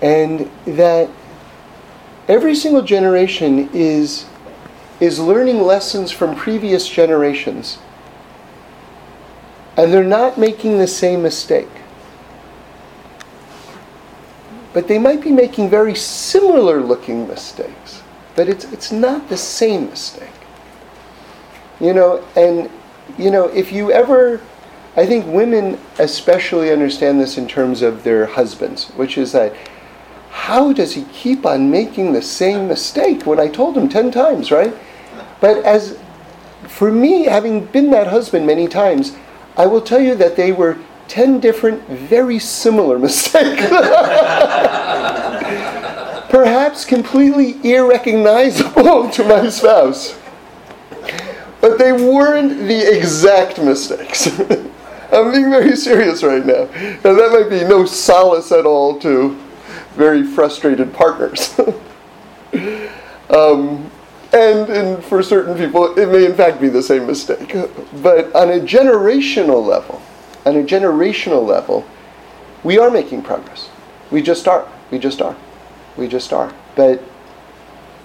And 0.00 0.50
that 0.66 1.08
every 2.28 2.54
single 2.54 2.82
generation 2.82 3.70
is 3.72 4.26
is 5.02 5.18
learning 5.18 5.60
lessons 5.60 6.12
from 6.12 6.36
previous 6.36 6.88
generations. 6.88 7.78
And 9.76 9.92
they're 9.92 10.04
not 10.04 10.38
making 10.38 10.78
the 10.78 10.86
same 10.86 11.24
mistake. 11.24 11.68
But 14.72 14.86
they 14.86 15.00
might 15.00 15.20
be 15.20 15.32
making 15.32 15.70
very 15.70 15.96
similar 15.96 16.80
looking 16.80 17.26
mistakes. 17.26 18.00
But 18.36 18.48
it's, 18.48 18.64
it's 18.66 18.92
not 18.92 19.28
the 19.28 19.36
same 19.36 19.90
mistake. 19.90 20.30
You 21.80 21.94
know, 21.94 22.24
and, 22.36 22.70
you 23.18 23.32
know, 23.32 23.48
if 23.48 23.72
you 23.72 23.90
ever, 23.90 24.40
I 24.96 25.04
think 25.04 25.26
women 25.26 25.80
especially 25.98 26.70
understand 26.70 27.20
this 27.20 27.36
in 27.36 27.48
terms 27.48 27.82
of 27.82 28.04
their 28.04 28.24
husbands, 28.26 28.90
which 28.90 29.18
is 29.18 29.32
that 29.32 29.52
how 30.30 30.72
does 30.72 30.92
he 30.92 31.06
keep 31.12 31.44
on 31.44 31.72
making 31.72 32.12
the 32.12 32.22
same 32.22 32.68
mistake 32.68 33.26
when 33.26 33.40
I 33.40 33.48
told 33.48 33.76
him 33.76 33.88
10 33.88 34.12
times, 34.12 34.52
right? 34.52 34.72
But 35.42 35.64
as 35.64 35.98
for 36.68 36.92
me, 36.92 37.24
having 37.24 37.66
been 37.66 37.90
that 37.90 38.06
husband 38.06 38.46
many 38.46 38.68
times, 38.68 39.16
I 39.56 39.66
will 39.66 39.80
tell 39.80 40.00
you 40.00 40.14
that 40.14 40.36
they 40.36 40.52
were 40.52 40.78
10 41.08 41.40
different, 41.40 41.86
very 41.88 42.38
similar 42.38 42.96
mistakes. 43.08 43.60
Perhaps 46.30 46.84
completely 46.84 47.58
irrecognizable 47.68 49.10
to 49.14 49.24
my 49.24 49.48
spouse. 49.50 50.16
But 51.60 51.76
they 51.76 51.92
weren't 51.92 52.68
the 52.68 52.96
exact 52.96 53.58
mistakes. 53.58 54.28
I'm 55.12 55.32
being 55.32 55.50
very 55.50 55.76
serious 55.76 56.22
right 56.22 56.46
now. 56.46 56.68
Now, 57.04 57.14
that 57.14 57.30
might 57.32 57.50
be 57.50 57.64
no 57.64 57.84
solace 57.84 58.52
at 58.52 58.64
all 58.64 58.98
to 59.00 59.36
very 59.94 60.22
frustrated 60.22 60.94
partners. 60.94 61.58
um, 63.28 63.91
and, 64.32 65.04
for 65.04 65.22
certain 65.22 65.56
people, 65.56 65.98
it 65.98 66.06
may 66.06 66.24
in 66.24 66.34
fact 66.34 66.60
be 66.60 66.68
the 66.68 66.82
same 66.82 67.06
mistake. 67.06 67.52
But 68.02 68.34
on 68.34 68.50
a 68.50 68.60
generational 68.60 69.64
level, 69.64 70.00
on 70.46 70.56
a 70.56 70.62
generational 70.64 71.46
level, 71.46 71.86
we 72.64 72.78
are 72.78 72.90
making 72.90 73.22
progress. 73.22 73.68
We 74.10 74.22
just 74.22 74.48
are. 74.48 74.66
We 74.90 74.98
just 74.98 75.20
are. 75.20 75.36
We 75.96 76.08
just 76.08 76.32
are. 76.32 76.54
But, 76.76 77.02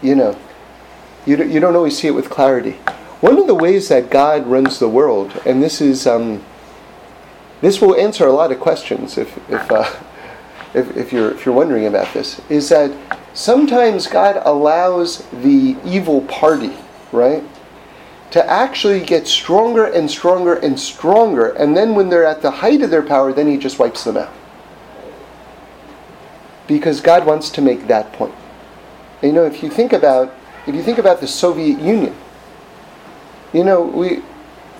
you 0.01 0.15
know, 0.15 0.37
you, 1.25 1.43
you 1.43 1.59
don't 1.59 1.75
always 1.75 1.97
see 1.97 2.07
it 2.07 2.11
with 2.11 2.29
clarity. 2.29 2.73
One 3.21 3.37
of 3.37 3.47
the 3.47 3.55
ways 3.55 3.89
that 3.89 4.09
God 4.09 4.45
runs 4.47 4.79
the 4.79 4.89
world, 4.89 5.41
and 5.45 5.61
this 5.61 5.81
is, 5.81 6.05
um, 6.05 6.43
this 7.61 7.81
will 7.81 7.95
answer 7.95 8.27
a 8.27 8.31
lot 8.31 8.51
of 8.51 8.59
questions 8.59 9.17
if, 9.17 9.37
if, 9.49 9.71
uh, 9.71 9.91
if, 10.73 10.95
if, 10.95 11.11
you're, 11.11 11.31
if 11.31 11.45
you're 11.45 11.55
wondering 11.55 11.87
about 11.87 12.13
this, 12.13 12.39
is 12.49 12.69
that 12.69 12.91
sometimes 13.37 14.07
God 14.07 14.41
allows 14.43 15.19
the 15.43 15.77
evil 15.85 16.21
party, 16.21 16.73
right, 17.11 17.43
to 18.31 18.43
actually 18.49 18.99
get 18.99 19.27
stronger 19.27 19.85
and 19.85 20.09
stronger 20.09 20.55
and 20.55 20.77
stronger, 20.77 21.51
and 21.51 21.77
then 21.77 21.93
when 21.93 22.09
they're 22.09 22.25
at 22.25 22.41
the 22.41 22.49
height 22.49 22.81
of 22.81 22.89
their 22.89 23.03
power, 23.03 23.31
then 23.31 23.47
He 23.47 23.57
just 23.57 23.77
wipes 23.77 24.03
them 24.03 24.17
out. 24.17 24.33
Because 26.65 26.99
God 26.99 27.25
wants 27.25 27.51
to 27.51 27.61
make 27.61 27.87
that 27.87 28.11
point. 28.11 28.33
You 29.21 29.31
know, 29.31 29.45
if 29.45 29.61
you 29.63 29.69
think 29.69 29.93
about 29.93 30.33
if 30.65 30.75
you 30.75 30.83
think 30.83 30.97
about 30.97 31.21
the 31.21 31.27
Soviet 31.27 31.79
Union, 31.79 32.13
you 33.53 33.63
know, 33.63 33.83
we 33.83 34.23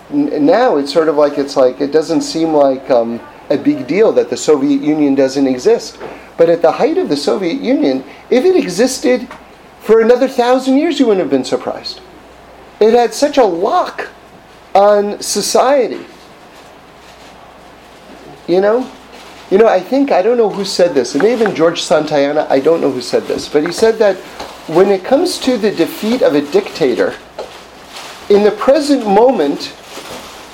now 0.10 0.78
it's 0.78 0.92
sort 0.92 1.10
of 1.10 1.16
like 1.16 1.38
it's 1.38 1.56
like 1.56 1.80
it 1.80 1.92
doesn't 1.92 2.22
seem 2.22 2.54
like 2.54 2.90
um, 2.90 3.22
a 3.50 3.58
big 3.58 3.88
deal 3.88 4.12
that 4.14 4.30
the 4.30 4.36
Soviet 4.36 4.82
Union 4.82 5.16
doesn't 5.16 5.48
exist. 5.48 6.00
But 6.38 6.50
at 6.50 6.62
the 6.62 6.74
height 6.74 6.98
of 6.98 7.10
the 7.10 7.18
Soviet 7.18 7.60
Union, 7.60 8.04
if 8.30 8.46
it 8.46 8.56
existed 8.56 9.28
for 9.82 10.02
another 10.02 10.28
thousand 10.28 10.78
years, 10.78 11.00
you 11.00 11.08
wouldn't 11.08 11.22
have 11.22 11.32
been 11.32 11.44
surprised. 11.44 12.00
It 12.80 12.94
had 12.94 13.14
such 13.14 13.38
a 13.38 13.44
lock 13.44 14.10
on 14.76 15.20
society. 15.20 16.06
You 18.48 18.62
know? 18.62 18.92
You 19.50 19.58
know, 19.58 19.68
I 19.68 19.80
think, 19.80 20.12
I 20.12 20.22
don't 20.22 20.38
know 20.38 20.50
who 20.50 20.64
said 20.64 20.94
this. 20.94 21.14
Have 21.14 21.22
been 21.22 21.56
George 21.56 21.82
Santayana. 21.82 22.48
I 22.50 22.60
don't 22.60 22.82
know 22.82 22.92
who 22.92 23.02
said 23.02 23.24
this. 23.24 23.50
But 23.50 23.66
he 23.66 23.72
said 23.72 23.96
that 23.96 24.18
when 24.68 24.90
it 24.90 25.04
comes 25.04 25.40
to 25.40 25.58
the 25.58 25.72
defeat 25.72 26.22
of 26.22 26.36
a 26.36 26.42
dictator, 26.52 27.16
in 28.30 28.44
the 28.44 28.52
present 28.52 29.06
moment, 29.08 29.74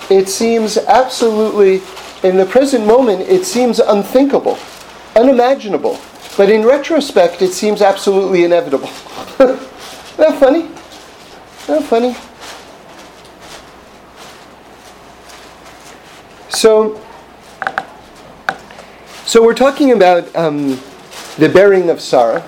it 0.09 0.29
seems 0.29 0.77
absolutely, 0.77 1.81
in 2.27 2.37
the 2.37 2.45
present 2.45 2.85
moment, 2.85 3.21
it 3.21 3.45
seems 3.45 3.79
unthinkable 3.79 4.59
unimaginable. 5.15 5.99
But 6.35 6.49
in 6.49 6.65
retrospect, 6.65 7.41
it 7.41 7.53
seems 7.53 7.81
absolutely 7.81 8.43
inevitable. 8.43 8.89
Isn't 9.39 10.17
that 10.17 10.39
funny? 10.39 10.61
Isn't 10.61 11.67
that 11.67 11.83
funny? 11.83 12.15
So, 16.49 16.99
so 19.25 19.43
we're 19.43 19.53
talking 19.53 19.91
about 19.91 20.33
um, 20.35 20.79
the 21.37 21.49
bearing 21.49 21.89
of 21.89 21.99
Sarah, 21.99 22.43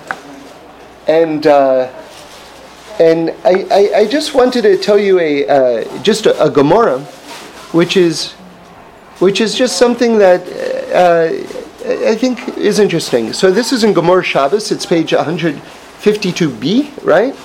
and 1.06 1.46
uh, 1.46 1.92
and 2.98 3.30
I, 3.44 3.66
I, 3.70 3.98
I, 3.98 4.06
just 4.06 4.34
wanted 4.34 4.62
to 4.62 4.78
tell 4.78 4.98
you 4.98 5.20
a 5.20 5.46
uh, 5.46 6.02
just 6.02 6.26
a, 6.26 6.42
a 6.42 6.50
Gemara, 6.50 7.00
which 7.72 7.96
is 7.96 8.32
which 9.18 9.40
is 9.40 9.54
just 9.54 9.76
something 9.76 10.18
that 10.18 10.42
uh, 10.94 11.65
I 11.86 12.16
think 12.16 12.58
is 12.58 12.80
interesting. 12.80 13.32
So 13.32 13.52
this 13.52 13.72
is 13.72 13.84
in 13.84 13.92
Gemara 13.92 14.24
Shabbos. 14.24 14.72
It's 14.72 14.84
page 14.84 15.12
152b, 15.12 17.04
right? 17.04 17.36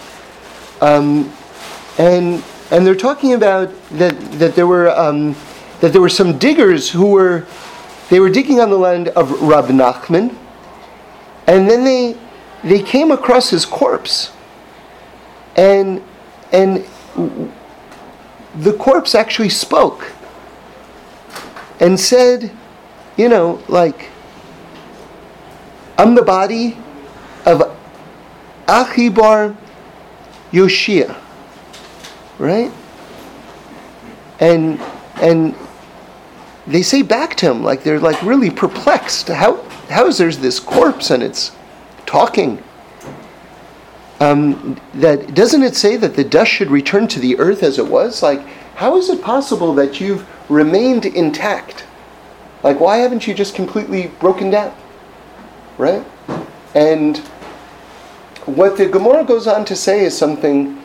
Um, 0.82 1.32
and 2.00 2.44
and 2.72 2.88
they're 2.88 2.96
talking 2.96 3.34
about 3.34 3.70
that 3.92 4.20
that 4.40 4.56
there 4.56 4.66
were 4.66 4.90
um, 4.90 5.36
that 5.82 5.92
there 5.92 6.02
were 6.02 6.10
some 6.10 6.40
diggers 6.40 6.90
who 6.90 7.12
were 7.12 7.46
they 8.10 8.20
were 8.20 8.30
digging 8.30 8.60
on 8.60 8.72
the 8.72 8.78
land 8.78 9.10
of 9.10 9.32
Rab 9.42 9.66
Nachman, 9.66 10.36
and 11.46 11.70
then 11.70 11.84
they 11.84 12.18
they 12.64 12.82
came 12.82 13.12
across 13.12 13.52
his 13.52 13.64
corpse, 13.64 14.32
and 15.56 16.02
and 16.52 16.84
the 18.56 18.74
corpse 18.74 19.14
actually 19.16 19.50
spoke 19.50 20.12
and 21.80 22.00
said, 22.00 22.52
you 23.18 23.28
know, 23.30 23.62
like, 23.68 24.11
I'm 26.02 26.16
the 26.16 26.24
body 26.24 26.76
of 27.46 27.78
Achibar 28.66 29.56
Yoshia, 30.52 31.16
right? 32.40 32.72
And 34.40 34.82
and 35.18 35.54
they 36.66 36.82
say 36.82 37.04
back 37.04 37.36
to 37.36 37.52
him 37.52 37.62
like 37.62 37.84
they're 37.84 38.00
like 38.00 38.20
really 38.24 38.50
perplexed. 38.50 39.28
How 39.28 39.62
how 39.92 40.08
is 40.08 40.18
there's 40.18 40.40
this 40.40 40.60
corpse 40.60 41.12
and 41.12 41.22
it's 41.22 41.52
talking? 42.08 42.64
Um, 44.20 44.82
that 44.96 45.36
doesn't 45.36 45.62
it 45.62 45.76
say 45.76 45.98
that 45.98 46.16
the 46.16 46.24
dust 46.24 46.50
should 46.50 46.72
return 46.72 47.08
to 47.10 47.20
the 47.20 47.38
earth 47.38 47.62
as 47.62 47.78
it 47.78 47.86
was? 47.86 48.24
Like, 48.24 48.44
how 48.74 48.98
is 48.98 49.08
it 49.12 49.22
possible 49.22 49.76
that 49.76 50.02
you've 50.02 50.28
remained 50.50 51.06
intact? 51.06 51.86
Like, 52.64 52.80
why 52.80 52.98
haven't 52.98 53.28
you 53.28 53.36
just 53.36 53.54
completely 53.54 54.08
broken 54.20 54.50
down? 54.50 54.74
Right? 55.82 56.06
And 56.76 57.18
what 58.46 58.78
the 58.78 58.86
Gemara 58.86 59.24
goes 59.24 59.48
on 59.48 59.66
to 59.66 59.76
say 59.76 60.06
is 60.06 60.16
something 60.16 60.80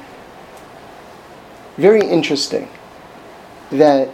very 1.76 2.00
interesting. 2.00 2.70
That 3.70 4.08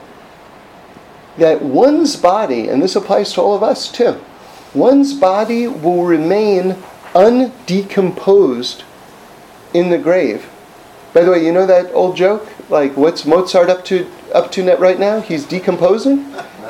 that 1.38 1.62
one's 1.62 2.16
body, 2.16 2.66
and 2.68 2.82
this 2.82 2.96
applies 2.96 3.32
to 3.34 3.40
all 3.40 3.54
of 3.54 3.62
us 3.62 3.92
too, 3.92 4.20
one's 4.74 5.14
body 5.14 5.68
will 5.68 6.02
remain 6.02 6.72
undecomposed 7.14 8.82
in 9.72 9.88
the 9.88 9.98
grave. 9.98 10.50
By 11.14 11.22
the 11.22 11.30
way, 11.30 11.46
you 11.46 11.52
know 11.52 11.64
that 11.64 11.92
old 11.94 12.16
joke? 12.16 12.48
Like, 12.68 12.96
what's 12.96 13.24
Mozart 13.24 13.70
up 13.70 13.84
to 13.84 14.10
up 14.34 14.50
to 14.50 14.64
net 14.64 14.80
right 14.80 14.98
now? 14.98 15.20
He's 15.20 15.46
decomposing. 15.46 16.24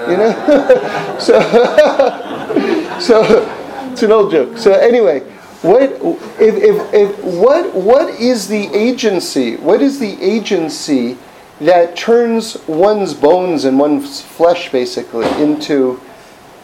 You 0.07 0.17
know. 0.19 1.17
so, 1.19 1.41
so 3.01 3.62
it's 3.93 4.03
an 4.03 4.13
old 4.13 4.31
joke. 4.31 4.59
So 4.59 4.73
anyway, 4.73 5.21
what 5.63 5.83
if, 5.83 5.95
if, 6.41 6.95
if 6.95 7.25
what 7.25 7.75
what 7.75 8.09
is 8.21 8.49
the 8.49 8.67
agency? 8.75 9.57
What 9.57 9.81
is 9.81 9.99
the 9.99 10.21
agency 10.23 11.19
that 11.61 11.97
turns 11.97 12.57
one's 12.67 13.15
bones 13.15 13.65
and 13.65 13.79
one's 13.79 14.21
flesh 14.21 14.73
basically 14.73 15.29
into 15.43 16.01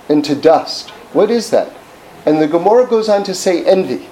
into 0.08 0.34
dust? 0.34 0.90
What 1.12 1.30
is 1.30 1.50
that? 1.50 1.72
And 2.26 2.42
the 2.42 2.48
Gemara 2.48 2.86
goes 2.86 3.08
on 3.08 3.24
to 3.24 3.34
say 3.34 3.64
envy 3.64 4.08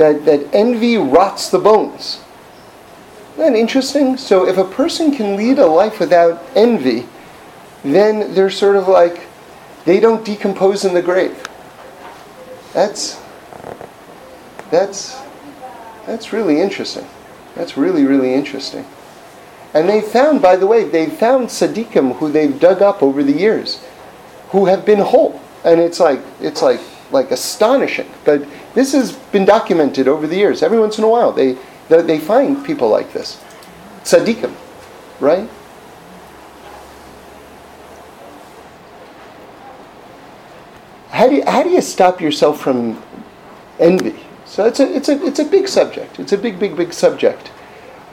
that, 0.00 0.24
that 0.24 0.54
envy 0.54 0.96
rots 0.96 1.50
the 1.50 1.58
bones. 1.58 2.20
Isn't 3.34 3.52
that 3.52 3.58
interesting? 3.58 4.16
So 4.16 4.48
if 4.48 4.56
a 4.56 4.64
person 4.64 5.12
can 5.12 5.36
lead 5.36 5.58
a 5.58 5.66
life 5.66 6.00
without 6.00 6.42
envy, 6.56 7.06
then 7.84 8.34
they're 8.34 8.50
sort 8.50 8.76
of 8.76 8.88
like, 8.88 9.26
they 9.84 10.00
don't 10.00 10.24
decompose 10.24 10.84
in 10.84 10.94
the 10.94 11.02
grave. 11.02 11.42
That's, 12.72 13.20
that's, 14.70 15.20
that's 16.06 16.32
really 16.32 16.60
interesting. 16.60 17.06
That's 17.54 17.76
really, 17.76 18.04
really 18.04 18.34
interesting. 18.34 18.86
And 19.74 19.88
they 19.88 20.00
found, 20.00 20.42
by 20.42 20.56
the 20.56 20.66
way, 20.66 20.84
they 20.84 21.06
found 21.06 21.48
tzaddikim 21.48 22.16
who 22.16 22.30
they've 22.30 22.58
dug 22.58 22.82
up 22.82 23.02
over 23.02 23.22
the 23.22 23.32
years, 23.32 23.84
who 24.50 24.66
have 24.66 24.84
been 24.84 24.98
whole. 24.98 25.40
And 25.64 25.80
it's 25.80 26.00
like, 26.00 26.20
it's 26.40 26.62
like, 26.62 26.80
like 27.12 27.30
astonishing. 27.30 28.10
But 28.24 28.46
this 28.74 28.92
has 28.92 29.12
been 29.12 29.44
documented 29.44 30.08
over 30.08 30.26
the 30.26 30.36
years. 30.36 30.62
Every 30.62 30.78
once 30.78 30.98
in 30.98 31.04
a 31.04 31.08
while, 31.08 31.32
they, 31.32 31.56
they, 31.88 32.02
they 32.02 32.18
find 32.18 32.64
people 32.64 32.88
like 32.88 33.12
this. 33.12 33.42
Tzaddikim, 34.02 34.54
right? 35.20 35.48
How 41.10 41.28
do, 41.28 41.36
you, 41.36 41.44
how 41.44 41.62
do 41.62 41.70
you 41.70 41.80
stop 41.80 42.20
yourself 42.20 42.60
from 42.60 43.02
envy? 43.78 44.18
So 44.44 44.64
it's 44.64 44.80
a, 44.80 44.94
it's, 44.94 45.08
a, 45.08 45.24
it's 45.24 45.38
a 45.38 45.44
big 45.44 45.68
subject. 45.68 46.18
It's 46.18 46.32
a 46.32 46.38
big, 46.38 46.58
big, 46.58 46.76
big 46.76 46.92
subject. 46.92 47.50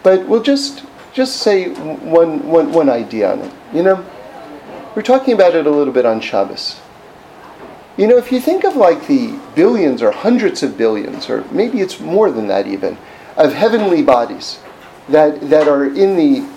But 0.03 0.27
we'll 0.27 0.43
just, 0.43 0.83
just 1.13 1.37
say 1.37 1.69
one, 1.69 2.47
one, 2.47 2.71
one 2.71 2.89
idea 2.89 3.31
on 3.31 3.39
it. 3.39 3.53
You 3.73 3.83
know, 3.83 4.05
we're 4.95 5.01
talking 5.01 5.33
about 5.33 5.55
it 5.55 5.67
a 5.67 5.71
little 5.71 5.93
bit 5.93 6.05
on 6.05 6.21
Shabbos. 6.21 6.79
You 7.97 8.07
know, 8.07 8.17
if 8.17 8.31
you 8.31 8.39
think 8.39 8.63
of 8.63 8.75
like 8.75 9.07
the 9.07 9.39
billions 9.55 10.01
or 10.01 10.11
hundreds 10.11 10.61
of 10.61 10.77
billions, 10.77 11.29
or 11.29 11.43
maybe 11.51 11.81
it's 11.81 11.99
more 11.99 12.31
than 12.31 12.47
that 12.47 12.67
even, 12.67 12.97
of 13.35 13.53
heavenly 13.53 14.03
bodies 14.03 14.59
that, 15.09 15.49
that 15.49 15.67
are 15.67 15.85
in 15.85 16.15
the 16.15 16.47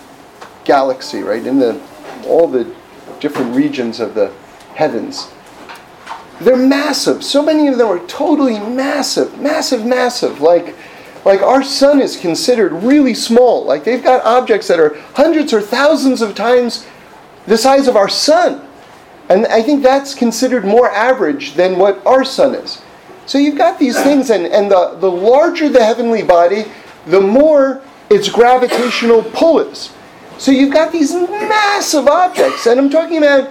galaxy, 0.64 1.20
right? 1.20 1.46
In 1.46 1.58
the 1.58 1.80
all 2.26 2.46
the 2.46 2.74
different 3.20 3.54
regions 3.54 4.00
of 4.00 4.14
the 4.14 4.32
heavens. 4.74 5.30
They're 6.40 6.56
massive. 6.56 7.22
So 7.22 7.42
many 7.42 7.68
of 7.68 7.76
them 7.76 7.88
are 7.88 8.04
totally 8.06 8.58
massive, 8.58 9.38
massive, 9.38 9.84
massive. 9.84 10.40
Like, 10.40 10.74
like 11.24 11.42
our 11.42 11.62
sun 11.62 12.00
is 12.00 12.16
considered 12.16 12.72
really 12.72 13.14
small. 13.14 13.64
Like 13.64 13.84
they've 13.84 14.02
got 14.02 14.24
objects 14.24 14.68
that 14.68 14.80
are 14.80 14.96
hundreds 15.14 15.52
or 15.52 15.60
thousands 15.60 16.22
of 16.22 16.34
times 16.34 16.86
the 17.46 17.58
size 17.58 17.88
of 17.88 17.96
our 17.96 18.08
sun. 18.08 18.66
And 19.28 19.46
I 19.46 19.62
think 19.62 19.82
that's 19.82 20.14
considered 20.14 20.64
more 20.64 20.90
average 20.90 21.54
than 21.54 21.78
what 21.78 22.04
our 22.06 22.24
sun 22.24 22.54
is. 22.54 22.82
So 23.26 23.38
you've 23.38 23.58
got 23.58 23.78
these 23.78 24.00
things, 24.02 24.30
and, 24.30 24.46
and 24.46 24.70
the, 24.70 24.96
the 24.98 25.10
larger 25.10 25.68
the 25.68 25.84
heavenly 25.84 26.22
body, 26.22 26.64
the 27.06 27.20
more 27.20 27.82
its 28.08 28.28
gravitational 28.28 29.22
pull 29.22 29.60
is. 29.60 29.92
So 30.38 30.50
you've 30.50 30.72
got 30.72 30.90
these 30.90 31.12
massive 31.12 32.08
objects, 32.08 32.66
and 32.66 32.80
I'm 32.80 32.90
talking 32.90 33.18
about 33.18 33.50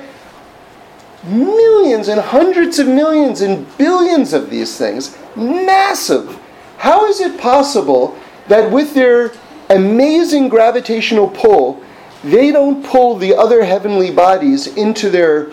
millions 1.30 2.08
and 2.08 2.20
hundreds 2.20 2.80
of 2.80 2.88
millions 2.88 3.42
and 3.42 3.65
billions 3.78 4.34
of 4.34 4.50
these 4.50 4.78
things. 4.78 5.18
Massive. 5.36 6.39
How 6.78 7.06
is 7.06 7.20
it 7.20 7.39
possible 7.39 8.18
that 8.48 8.72
with 8.72 8.94
their 8.94 9.32
amazing 9.70 10.50
gravitational 10.50 11.30
pull, 11.30 11.84
they 12.24 12.52
don't 12.52 12.84
pull 12.86 13.15
the 13.15 13.36
other 13.36 13.63
heavenly 13.63 14.12
bodies 14.12 14.68
into 14.76 15.10
their 15.10 15.52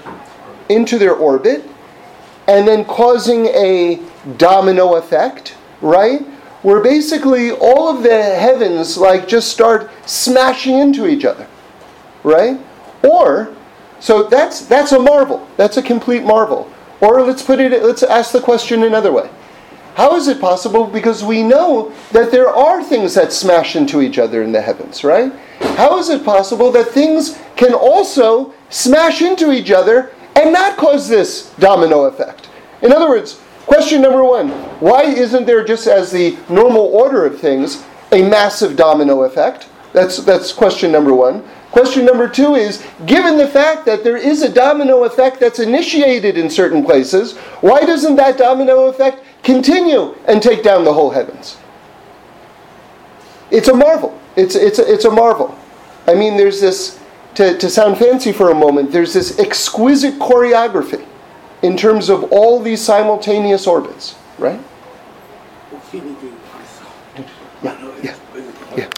into 0.68 0.98
their 0.98 1.14
orbit 1.14 1.64
and 2.48 2.66
then 2.66 2.84
causing 2.84 3.46
a 3.46 4.00
domino 4.36 4.94
effect, 4.96 5.56
right? 5.80 6.22
Where 6.62 6.80
basically 6.80 7.52
all 7.52 7.88
of 7.88 8.02
the 8.02 8.10
heavens 8.10 8.96
like 8.96 9.28
just 9.28 9.50
start 9.50 9.90
smashing 10.06 10.78
into 10.78 11.06
each 11.06 11.24
other, 11.24 11.46
right? 12.24 12.58
Or 13.04 13.55
so 14.00 14.24
that's 14.24 14.66
that's 14.66 14.92
a 14.92 14.98
marvel. 14.98 15.46
That's 15.56 15.76
a 15.76 15.82
complete 15.82 16.24
marvel. 16.24 16.70
Or 17.00 17.22
let's 17.22 17.42
put 17.42 17.60
it 17.60 17.82
let's 17.82 18.02
ask 18.02 18.32
the 18.32 18.40
question 18.40 18.84
another 18.84 19.12
way. 19.12 19.30
How 19.96 20.14
is 20.14 20.28
it 20.28 20.42
possible? 20.42 20.86
Because 20.86 21.24
we 21.24 21.42
know 21.42 21.90
that 22.12 22.30
there 22.30 22.50
are 22.50 22.84
things 22.84 23.14
that 23.14 23.32
smash 23.32 23.76
into 23.76 24.02
each 24.02 24.18
other 24.18 24.42
in 24.42 24.52
the 24.52 24.60
heavens, 24.60 25.02
right? 25.02 25.32
How 25.76 25.98
is 25.98 26.10
it 26.10 26.22
possible 26.22 26.70
that 26.72 26.88
things 26.88 27.38
can 27.56 27.72
also 27.72 28.52
smash 28.68 29.22
into 29.22 29.52
each 29.52 29.70
other 29.70 30.12
and 30.34 30.52
not 30.52 30.76
cause 30.76 31.08
this 31.08 31.50
domino 31.54 32.04
effect? 32.04 32.50
In 32.82 32.92
other 32.92 33.08
words, 33.08 33.40
question 33.64 34.02
number 34.02 34.22
one 34.22 34.50
why 34.80 35.04
isn't 35.04 35.46
there, 35.46 35.64
just 35.64 35.86
as 35.86 36.12
the 36.12 36.36
normal 36.50 36.82
order 36.82 37.24
of 37.24 37.40
things, 37.40 37.82
a 38.12 38.22
massive 38.28 38.76
domino 38.76 39.22
effect? 39.22 39.68
That's, 39.94 40.18
that's 40.18 40.52
question 40.52 40.92
number 40.92 41.14
one. 41.14 41.42
Question 41.76 42.06
number 42.06 42.26
two 42.26 42.54
is 42.54 42.82
given 43.04 43.36
the 43.36 43.46
fact 43.46 43.84
that 43.84 44.02
there 44.02 44.16
is 44.16 44.40
a 44.40 44.48
domino 44.48 45.04
effect 45.04 45.38
that's 45.38 45.58
initiated 45.58 46.38
in 46.38 46.48
certain 46.48 46.82
places, 46.82 47.36
why 47.60 47.82
doesn't 47.82 48.16
that 48.16 48.38
domino 48.38 48.86
effect 48.86 49.22
continue 49.42 50.14
and 50.26 50.42
take 50.42 50.62
down 50.62 50.84
the 50.84 50.92
whole 50.94 51.10
heavens? 51.10 51.58
It's 53.50 53.68
a 53.68 53.74
marvel. 53.74 54.18
It's, 54.36 54.54
it's, 54.54 54.78
a, 54.78 54.90
it's 54.90 55.04
a 55.04 55.10
marvel. 55.10 55.54
I 56.06 56.14
mean, 56.14 56.38
there's 56.38 56.62
this 56.62 56.98
to, 57.34 57.58
to 57.58 57.68
sound 57.68 57.98
fancy 57.98 58.32
for 58.32 58.52
a 58.52 58.54
moment, 58.54 58.90
there's 58.90 59.12
this 59.12 59.38
exquisite 59.38 60.14
choreography 60.14 61.04
in 61.60 61.76
terms 61.76 62.08
of 62.08 62.32
all 62.32 62.58
these 62.58 62.80
simultaneous 62.80 63.66
orbits, 63.66 64.14
right? 64.38 64.58
Yeah, 67.62 67.92
yeah, 68.02 68.16
yeah. 68.74 68.88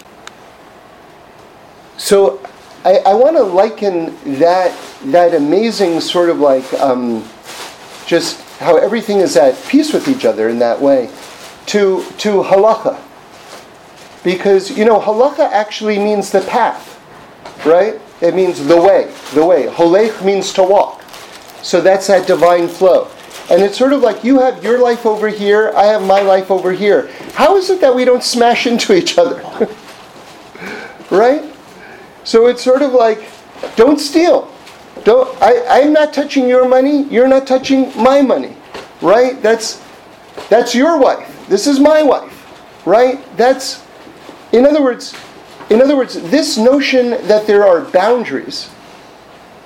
So 1.97 2.39
I, 2.85 2.97
I 3.05 3.13
want 3.13 3.35
to 3.35 3.43
liken 3.43 4.15
that 4.39 4.77
that 5.05 5.33
amazing 5.33 5.99
sort 6.01 6.29
of 6.29 6.39
like 6.39 6.71
um, 6.73 7.27
just 8.05 8.41
how 8.59 8.77
everything 8.77 9.17
is 9.17 9.35
at 9.37 9.61
peace 9.67 9.93
with 9.93 10.07
each 10.07 10.25
other 10.25 10.49
in 10.49 10.59
that 10.59 10.81
way 10.81 11.09
to 11.67 12.03
to 12.19 12.43
halacha. 12.43 12.99
Because 14.23 14.77
you 14.77 14.85
know 14.85 14.99
halacha 14.99 15.49
actually 15.51 15.99
means 15.99 16.31
the 16.31 16.41
path 16.41 16.95
right? 17.65 17.99
It 18.21 18.35
means 18.35 18.65
the 18.65 18.79
way 18.79 19.13
the 19.33 19.45
way. 19.45 19.67
Holech 19.67 20.23
means 20.23 20.53
to 20.53 20.63
walk. 20.63 21.03
So 21.61 21.81
that's 21.81 22.07
that 22.07 22.27
divine 22.27 22.67
flow. 22.67 23.09
And 23.49 23.61
it's 23.61 23.77
sort 23.77 23.93
of 23.93 24.01
like 24.01 24.23
you 24.23 24.39
have 24.39 24.63
your 24.63 24.79
life 24.79 25.07
over 25.07 25.27
here 25.27 25.73
i 25.75 25.85
have 25.85 26.03
my 26.03 26.21
life 26.21 26.51
over 26.51 26.71
here. 26.71 27.09
How 27.33 27.57
is 27.57 27.69
it 27.69 27.81
that 27.81 27.93
we 27.93 28.05
don't 28.05 28.23
smash 28.23 28.67
into 28.67 28.93
each 28.93 29.17
other? 29.17 29.43
Right 31.11 31.43
so 32.23 32.47
it's 32.47 32.63
sort 32.63 32.81
of 32.81 32.93
like 32.93 33.29
don't 33.75 33.99
steal 33.99 34.51
don't 35.03 35.29
I, 35.41 35.81
i'm 35.81 35.93
not 35.93 36.13
touching 36.13 36.47
your 36.47 36.67
money 36.67 37.03
you're 37.03 37.27
not 37.27 37.47
touching 37.47 37.91
my 38.01 38.21
money 38.21 38.55
right 39.01 39.41
that's 39.41 39.81
that's 40.49 40.73
your 40.75 40.99
wife 40.99 41.47
this 41.47 41.67
is 41.67 41.79
my 41.79 42.03
wife 42.03 42.35
right 42.85 43.19
that's 43.37 43.83
in 44.51 44.65
other 44.65 44.81
words, 44.81 45.15
in 45.69 45.81
other 45.81 45.95
words, 45.95 46.19
this 46.31 46.57
notion 46.57 47.11
that 47.27 47.45
there 47.45 47.65
are 47.65 47.81
boundaries, 47.81 48.69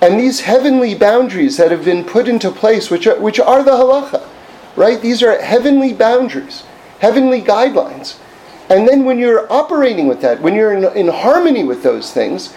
and 0.02 0.20
these 0.20 0.42
heavenly 0.42 0.94
boundaries 0.94 1.56
that 1.56 1.72
have 1.72 1.86
been 1.86 2.04
put 2.04 2.28
into 2.28 2.52
place, 2.52 2.89
which 2.89 3.08
are, 3.08 3.20
which 3.20 3.39
are 3.39 3.63
the 3.63 3.72
halacha, 3.72 4.28
right? 4.76 5.02
These 5.02 5.24
are 5.24 5.42
heavenly 5.42 5.94
boundaries, 5.94 6.63
heavenly 7.00 7.42
guidelines. 7.42 8.18
And 8.69 8.88
then 8.88 9.06
when 9.06 9.19
you're 9.19 9.52
operating 9.52 10.08
with 10.08 10.21
that, 10.21 10.41
when 10.41 10.56
you're 10.56 10.73
in, 10.73 10.97
in 10.97 11.08
harmony 11.08 11.63
with 11.63 11.84
those 11.84 12.12
things, 12.12 12.54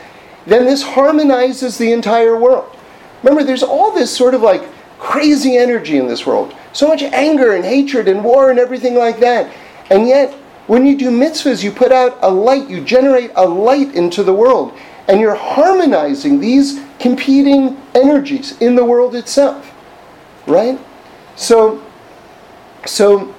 then 0.46 0.64
this 0.64 0.82
harmonizes 0.82 1.78
the 1.78 1.92
entire 1.92 2.36
world. 2.36 2.76
Remember, 3.22 3.44
there's 3.44 3.62
all 3.62 3.92
this 3.92 4.14
sort 4.16 4.34
of 4.34 4.42
like 4.42 4.62
crazy 4.98 5.56
energy 5.56 5.98
in 5.98 6.06
this 6.06 6.26
world. 6.26 6.54
So 6.72 6.86
much 6.86 7.02
anger 7.02 7.54
and 7.54 7.64
hatred 7.64 8.08
and 8.08 8.22
war 8.22 8.50
and 8.50 8.58
everything 8.58 8.94
like 8.94 9.18
that. 9.20 9.52
And 9.90 10.06
yet, 10.06 10.32
when 10.66 10.86
you 10.86 10.96
do 10.96 11.10
mitzvahs, 11.10 11.62
you 11.62 11.70
put 11.70 11.92
out 11.92 12.18
a 12.22 12.30
light, 12.30 12.68
you 12.68 12.84
generate 12.84 13.30
a 13.36 13.46
light 13.46 13.94
into 13.94 14.22
the 14.22 14.34
world, 14.34 14.76
and 15.08 15.20
you're 15.20 15.34
harmonizing 15.34 16.40
these 16.40 16.80
competing 16.98 17.80
energies 17.94 18.60
in 18.60 18.74
the 18.74 18.84
world 18.84 19.14
itself. 19.14 19.72
Right? 20.46 20.78
So, 21.36 21.84
so, 22.84 23.34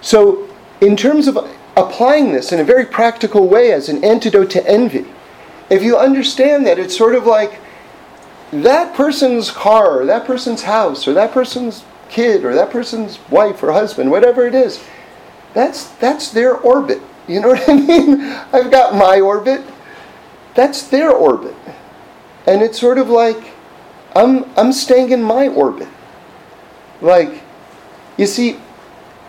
so 0.00 0.48
in 0.80 0.96
terms 0.96 1.28
of 1.28 1.38
applying 1.78 2.32
this 2.32 2.52
in 2.52 2.60
a 2.60 2.64
very 2.64 2.84
practical 2.84 3.48
way 3.48 3.72
as 3.72 3.88
an 3.88 4.04
antidote 4.04 4.50
to 4.50 4.68
envy, 4.68 5.06
if 5.70 5.82
you 5.82 5.96
understand 5.96 6.66
that 6.66 6.78
it's 6.78 6.96
sort 6.96 7.14
of 7.14 7.26
like 7.26 7.60
that 8.50 8.94
person's 8.94 9.50
car, 9.50 10.00
or 10.00 10.06
that 10.06 10.26
person's 10.26 10.62
house, 10.62 11.06
or 11.06 11.14
that 11.14 11.32
person's 11.32 11.84
kid, 12.08 12.44
or 12.44 12.54
that 12.54 12.70
person's 12.70 13.18
wife 13.30 13.62
or 13.62 13.72
husband, 13.72 14.10
whatever 14.10 14.46
it 14.46 14.54
is, 14.54 14.82
that's, 15.54 15.88
that's 15.96 16.30
their 16.30 16.56
orbit. 16.56 17.00
You 17.26 17.40
know 17.40 17.48
what 17.54 17.68
I 17.68 17.74
mean? 17.74 18.20
I've 18.52 18.70
got 18.70 18.94
my 18.94 19.20
orbit. 19.20 19.62
That's 20.54 20.88
their 20.88 21.10
orbit. 21.10 21.54
And 22.46 22.62
it's 22.62 22.80
sort 22.80 22.98
of 22.98 23.08
like 23.10 23.52
I'm, 24.14 24.44
I'm 24.56 24.72
staying 24.72 25.10
in 25.12 25.22
my 25.22 25.48
orbit. 25.48 25.88
Like, 27.00 27.42
you 28.16 28.26
see, 28.26 28.58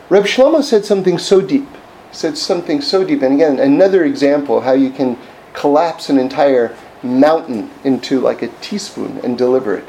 Reb 0.09 0.23
Shlomo 0.23 0.63
said 0.63 0.85
something 0.85 1.19
so 1.19 1.41
deep. 1.41 1.67
He 2.09 2.15
said 2.15 2.37
something 2.37 2.81
so 2.81 3.03
deep. 3.03 3.21
And 3.21 3.35
again, 3.35 3.59
another 3.59 4.05
example 4.05 4.57
of 4.57 4.63
how 4.63 4.73
you 4.73 4.91
can 4.91 5.17
collapse 5.53 6.09
an 6.09 6.17
entire 6.17 6.75
mountain 7.03 7.69
into 7.83 8.19
like 8.19 8.41
a 8.41 8.47
teaspoon 8.61 9.19
and 9.23 9.37
deliver 9.37 9.75
it. 9.75 9.87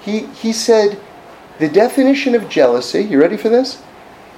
He, 0.00 0.20
he 0.26 0.52
said, 0.52 1.00
the 1.58 1.68
definition 1.68 2.34
of 2.34 2.48
jealousy, 2.48 3.02
you 3.02 3.20
ready 3.20 3.36
for 3.36 3.48
this? 3.48 3.82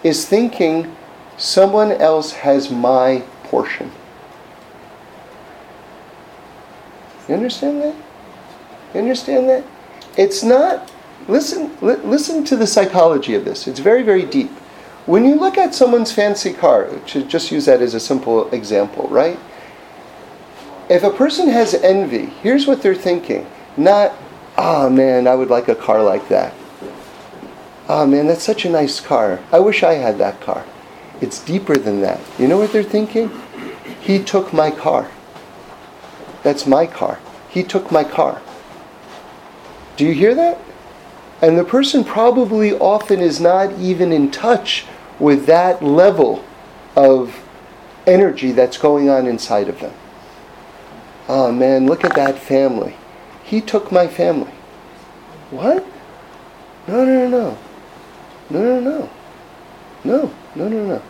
Is 0.02 0.26
thinking 0.26 0.96
Someone 1.40 1.92
else 1.92 2.32
has 2.32 2.70
my 2.70 3.22
portion. 3.44 3.90
You 7.26 7.34
understand 7.34 7.80
that? 7.80 7.94
You 8.92 9.00
understand 9.00 9.48
that? 9.48 9.64
It's 10.18 10.42
not. 10.42 10.92
Listen, 11.28 11.74
li- 11.80 11.94
listen 12.04 12.44
to 12.44 12.56
the 12.56 12.66
psychology 12.66 13.34
of 13.34 13.46
this. 13.46 13.66
It's 13.66 13.78
very, 13.78 14.02
very 14.02 14.26
deep. 14.26 14.50
When 15.06 15.24
you 15.24 15.34
look 15.34 15.56
at 15.58 15.74
someone's 15.74 16.12
fancy 16.12 16.52
car, 16.52 16.88
to 17.08 17.24
just 17.24 17.50
use 17.50 17.66
that 17.66 17.80
as 17.80 17.94
a 17.94 18.00
simple 18.00 18.50
example, 18.50 19.08
right? 19.08 19.38
If 20.88 21.02
a 21.02 21.10
person 21.10 21.48
has 21.48 21.74
envy, 21.74 22.26
here's 22.42 22.66
what 22.66 22.82
they're 22.82 22.94
thinking. 22.94 23.46
Not, 23.76 24.12
oh 24.58 24.90
man, 24.90 25.26
I 25.26 25.34
would 25.34 25.48
like 25.48 25.68
a 25.68 25.74
car 25.74 26.02
like 26.02 26.28
that. 26.28 26.52
Oh 27.88 28.06
man, 28.06 28.26
that's 28.26 28.44
such 28.44 28.64
a 28.64 28.70
nice 28.70 29.00
car. 29.00 29.40
I 29.50 29.58
wish 29.58 29.82
I 29.82 29.94
had 29.94 30.18
that 30.18 30.40
car. 30.40 30.64
It's 31.20 31.42
deeper 31.44 31.76
than 31.76 32.00
that. 32.02 32.20
You 32.38 32.48
know 32.48 32.58
what 32.58 32.72
they're 32.72 32.82
thinking? 32.82 33.30
He 34.00 34.22
took 34.22 34.52
my 34.52 34.70
car. 34.70 35.10
That's 36.42 36.66
my 36.66 36.86
car. 36.86 37.18
He 37.48 37.62
took 37.62 37.90
my 37.90 38.04
car. 38.04 38.40
Do 39.96 40.06
you 40.06 40.12
hear 40.12 40.34
that? 40.34 40.58
And 41.42 41.56
the 41.56 41.64
person 41.64 42.04
probably 42.04 42.72
often 42.78 43.20
is 43.20 43.40
not 43.40 43.72
even 43.78 44.12
in 44.12 44.30
touch 44.30 44.86
with 45.18 45.46
that 45.46 45.82
level 45.82 46.44
of 46.96 47.42
energy 48.06 48.52
that's 48.52 48.76
going 48.76 49.08
on 49.08 49.26
inside 49.26 49.68
of 49.68 49.80
them. 49.80 49.94
Oh 51.28 51.52
man, 51.52 51.86
look 51.86 52.04
at 52.04 52.14
that 52.16 52.38
family. 52.38 52.96
He 53.44 53.60
took 53.60 53.90
my 53.90 54.06
family. 54.06 54.52
What? 55.50 55.84
No, 56.86 57.04
no, 57.04 57.28
no, 57.28 57.28
no. 57.28 57.58
No, 58.50 58.62
no, 58.62 58.80
no. 58.80 59.10
No, 60.02 60.34
no, 60.54 60.68
no, 60.68 60.86
no. 60.86 61.02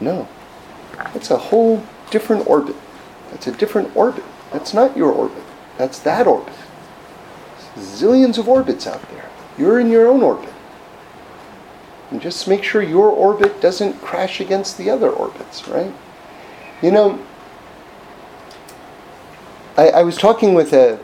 No. 0.00 0.28
That's 0.96 1.30
a 1.30 1.36
whole 1.36 1.84
different 2.10 2.48
orbit. 2.48 2.76
That's 3.30 3.46
a 3.46 3.52
different 3.52 3.94
orbit. 3.96 4.24
That's 4.52 4.74
not 4.74 4.96
your 4.96 5.12
orbit. 5.12 5.42
That's 5.76 5.98
that 6.00 6.26
orbit. 6.26 6.54
Zillions 7.76 8.38
of 8.38 8.48
orbits 8.48 8.86
out 8.86 9.02
there. 9.10 9.28
You're 9.58 9.80
in 9.80 9.90
your 9.90 10.06
own 10.06 10.22
orbit. 10.22 10.52
And 12.10 12.20
just 12.22 12.48
make 12.48 12.62
sure 12.62 12.80
your 12.80 13.10
orbit 13.10 13.60
doesn't 13.60 14.00
crash 14.00 14.40
against 14.40 14.78
the 14.78 14.88
other 14.88 15.10
orbits, 15.10 15.68
right? 15.68 15.92
You 16.80 16.90
know, 16.90 17.18
I, 19.76 19.90
I 19.90 20.02
was 20.02 20.16
talking 20.16 20.54
with 20.54 20.72
a 20.72 20.98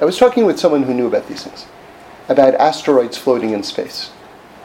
I 0.00 0.04
was 0.04 0.18
talking 0.18 0.44
with 0.44 0.58
someone 0.58 0.82
who 0.82 0.92
knew 0.92 1.06
about 1.06 1.26
these 1.26 1.44
things, 1.44 1.66
about 2.28 2.54
asteroids 2.54 3.16
floating 3.16 3.50
in 3.50 3.62
space. 3.62 4.10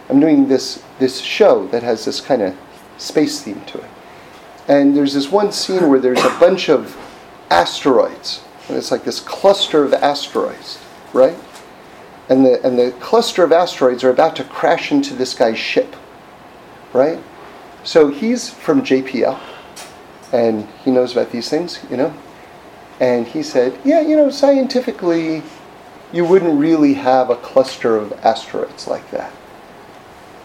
I'm 0.10 0.20
doing 0.20 0.48
this 0.48 0.84
this 1.00 1.22
show 1.22 1.68
that 1.68 1.84
has 1.84 2.04
this 2.04 2.20
kind 2.20 2.42
of 2.42 2.58
space 2.98 3.42
theme 3.42 3.62
to 3.68 3.78
it. 3.78 3.90
And 4.68 4.96
there's 4.96 5.14
this 5.14 5.32
one 5.32 5.52
scene 5.52 5.90
where 5.90 6.00
there's 6.00 6.24
a 6.24 6.38
bunch 6.40 6.70
of 6.70 6.98
asteroids. 7.50 8.44
And 8.68 8.78
it's 8.78 8.92
like 8.92 9.04
this 9.04 9.20
cluster 9.20 9.84
of 9.84 9.94
asteroids, 9.94 10.80
right? 11.14 11.38
And 12.30 12.46
the 12.46 12.66
and 12.66 12.78
the 12.78 12.92
cluster 13.00 13.44
of 13.44 13.52
asteroids 13.52 14.04
are 14.04 14.10
about 14.10 14.36
to 14.38 14.44
crash 14.44 14.92
into 14.92 15.14
this 15.14 15.34
guy's 15.34 15.58
ship. 15.58 15.96
Right? 16.94 17.20
So 17.84 18.10
he's 18.10 18.50
from 18.50 18.84
JPL 18.84 19.40
and 20.32 20.68
he 20.84 20.92
knows 20.92 21.14
about 21.14 21.32
these 21.32 21.50
things, 21.50 21.80
you 21.90 21.98
know. 21.98 22.14
And 23.00 23.28
he 23.28 23.44
said, 23.44 23.80
Yeah, 23.84 24.02
you 24.02 24.16
know, 24.16 24.30
scientifically 24.30 25.44
you 26.14 26.26
wouldn't 26.26 26.60
really 26.60 26.94
have 26.94 27.30
a 27.30 27.36
cluster 27.38 27.96
of 27.96 28.12
asteroids 28.24 28.88
like 28.88 29.10
that. 29.12 29.32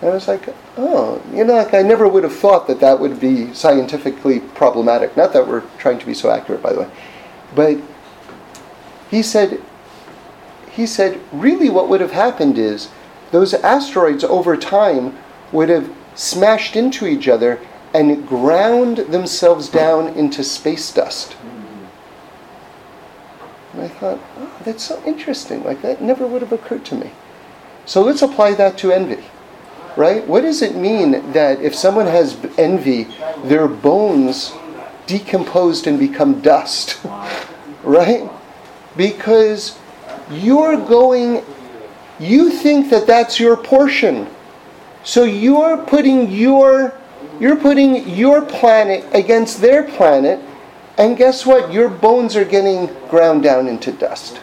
And 0.01 0.11
I 0.11 0.15
was 0.15 0.29
like, 0.29 0.49
oh, 0.77 1.23
you 1.33 1.45
know, 1.45 1.55
like 1.55 1.73
I 1.73 1.83
never 1.83 2.07
would 2.07 2.23
have 2.23 2.37
thought 2.37 2.67
that 2.69 2.81
that 2.81 3.01
would 3.01 3.19
be 3.19 3.53
scientifically 3.55 4.41
problematic. 4.41 5.17
Not 5.17 5.33
that 5.33 5.47
we're 5.47 5.63
trying 5.79 5.99
to 5.99 6.07
be 6.07 6.15
so 6.15 6.31
accurate, 6.31 6.63
by 6.63 6.73
the 6.75 6.81
way. 6.83 6.91
But 7.55 7.79
he 9.11 9.23
said, 9.23 9.63
he 10.77 10.87
said, 10.87 11.21
really 11.33 11.71
what 11.71 11.89
would 11.89 12.01
have 12.01 12.13
happened 12.13 12.59
is 12.59 12.89
those 13.33 13.55
asteroids 13.55 14.23
over 14.23 14.57
time 14.57 15.17
would 15.53 15.69
have 15.69 15.93
smashed 16.15 16.77
into 16.77 17.07
each 17.07 17.29
other 17.29 17.59
and 17.95 18.27
ground 18.29 18.99
themselves 18.99 19.69
down 19.69 20.09
into 20.09 20.45
space 20.45 20.93
dust. 20.93 21.37
And 23.73 23.83
I 23.83 23.89
thought, 23.89 24.21
oh, 24.39 24.63
that's 24.65 24.85
so 24.85 25.03
interesting. 25.05 25.65
Like 25.65 25.83
that 25.83 26.03
never 26.03 26.27
would 26.27 26.43
have 26.43 26.53
occurred 26.53 26.85
to 26.87 26.95
me. 26.95 27.11
So 27.85 28.03
let's 28.03 28.23
apply 28.23 28.55
that 28.55 28.79
to 28.79 28.93
envy 28.93 29.25
right? 29.97 30.27
What 30.27 30.43
does 30.43 30.63
it 30.63 30.77
mean 30.77 31.33
that 31.33 31.61
if 31.61 31.75
someone 31.75 32.07
has 32.07 32.37
envy, 32.59 33.09
their 33.45 33.67
bones 33.67 34.53
decomposed 35.07 35.87
and 35.87 35.99
become 35.99 36.41
dust, 36.41 36.99
right? 37.83 38.31
Because 38.97 39.79
you're 40.31 40.77
going, 40.77 41.45
you 42.19 42.51
think 42.51 42.91
that 42.91 43.07
that's 43.07 43.39
your 43.39 43.57
portion. 43.57 44.27
So 45.05 45.25
you're 45.25 45.77
putting 45.77 46.31
your, 46.31 46.93
you're 47.39 47.57
putting 47.57 48.09
your 48.09 48.43
planet 48.43 49.05
against 49.13 49.61
their 49.61 49.85
planet, 49.85 50.41
And 50.99 51.17
guess 51.17 51.45
what? 51.45 51.73
Your 51.73 51.89
bones 51.91 52.37
are 52.37 52.45
getting 52.45 52.87
ground 53.09 53.43
down 53.43 53.69
into 53.69 53.93
dust. 53.93 54.41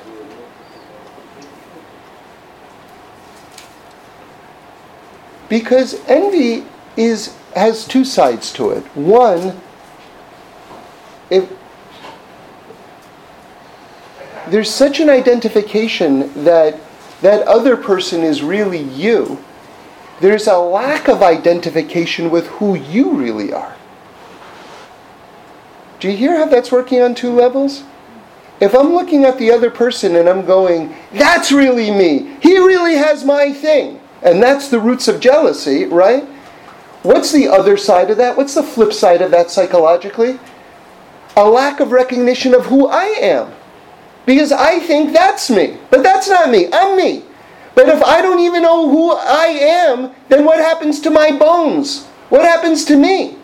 Because 5.50 6.00
envy 6.08 6.66
is 6.96 7.36
has 7.56 7.88
two 7.88 8.04
sides 8.04 8.52
to 8.54 8.72
it. 8.72 8.84
One, 8.96 9.60
if 11.30 11.52
there's 14.50 14.70
such 14.70 15.00
an 15.00 15.10
identification 15.10 16.44
that 16.44 16.80
that 17.24 17.48
other 17.48 17.78
person 17.78 18.22
is 18.22 18.44
really 18.44 18.82
you, 18.82 19.40
there's 20.20 20.48
a 20.48 20.58
lack 20.58 21.08
of 21.08 21.24
identification 21.24 22.30
with 22.30 22.48
who 22.48 22.76
you 22.76 23.14
really 23.14 23.54
are. 23.54 23.76
Do 26.02 26.12
you 26.12 26.18
hear 26.18 26.38
how 26.38 26.46
that's 26.46 26.70
working 26.70 27.02
on 27.02 27.16
two 27.16 27.34
levels? 27.34 27.86
If 28.60 28.76
I'm 28.76 28.94
looking 28.94 29.24
at 29.24 29.38
the 29.38 29.52
other 29.52 29.72
person 29.72 30.18
and 30.18 30.28
I'm 30.28 30.46
going, 30.46 30.94
that's 31.14 31.54
really 31.54 31.92
me, 31.92 32.36
he 32.42 32.58
really 32.58 32.96
has 32.96 33.24
my 33.24 33.54
thing, 33.54 34.02
and 34.22 34.44
that's 34.44 34.68
the 34.68 34.80
roots 34.80 35.08
of 35.08 35.22
jealousy, 35.22 35.86
right? 35.86 36.26
What's 37.04 37.32
the 37.32 37.48
other 37.48 37.78
side 37.78 38.12
of 38.12 38.18
that? 38.18 38.36
What's 38.36 38.56
the 38.56 38.64
flip 38.64 38.92
side 38.92 39.22
of 39.22 39.32
that 39.32 39.50
psychologically? 39.50 40.40
A 41.38 41.50
lack 41.50 41.80
of 41.80 41.92
recognition 41.92 42.54
of 42.54 42.66
who 42.66 42.88
I 42.88 43.06
am. 43.06 43.54
Because 44.26 44.52
I 44.52 44.80
think 44.80 45.14
that's 45.14 45.50
me. 45.50 45.78
But 45.90 46.04
that's 46.04 46.30
not 46.30 46.50
me. 46.50 46.68
I'm 46.72 46.96
me. 46.98 47.24
But 47.76 47.90
if 47.90 48.02
I 48.04 48.22
don't 48.22 48.40
even 48.40 48.62
know 48.62 48.90
who 48.90 49.12
I 49.12 49.48
am, 49.48 50.12
then 50.30 50.46
what 50.46 50.60
happens 50.60 51.00
to 51.02 51.10
my 51.10 51.32
bones? 51.32 52.06
What 52.30 52.44
happens 52.44 52.86
to 52.86 52.98
me? 52.98 53.38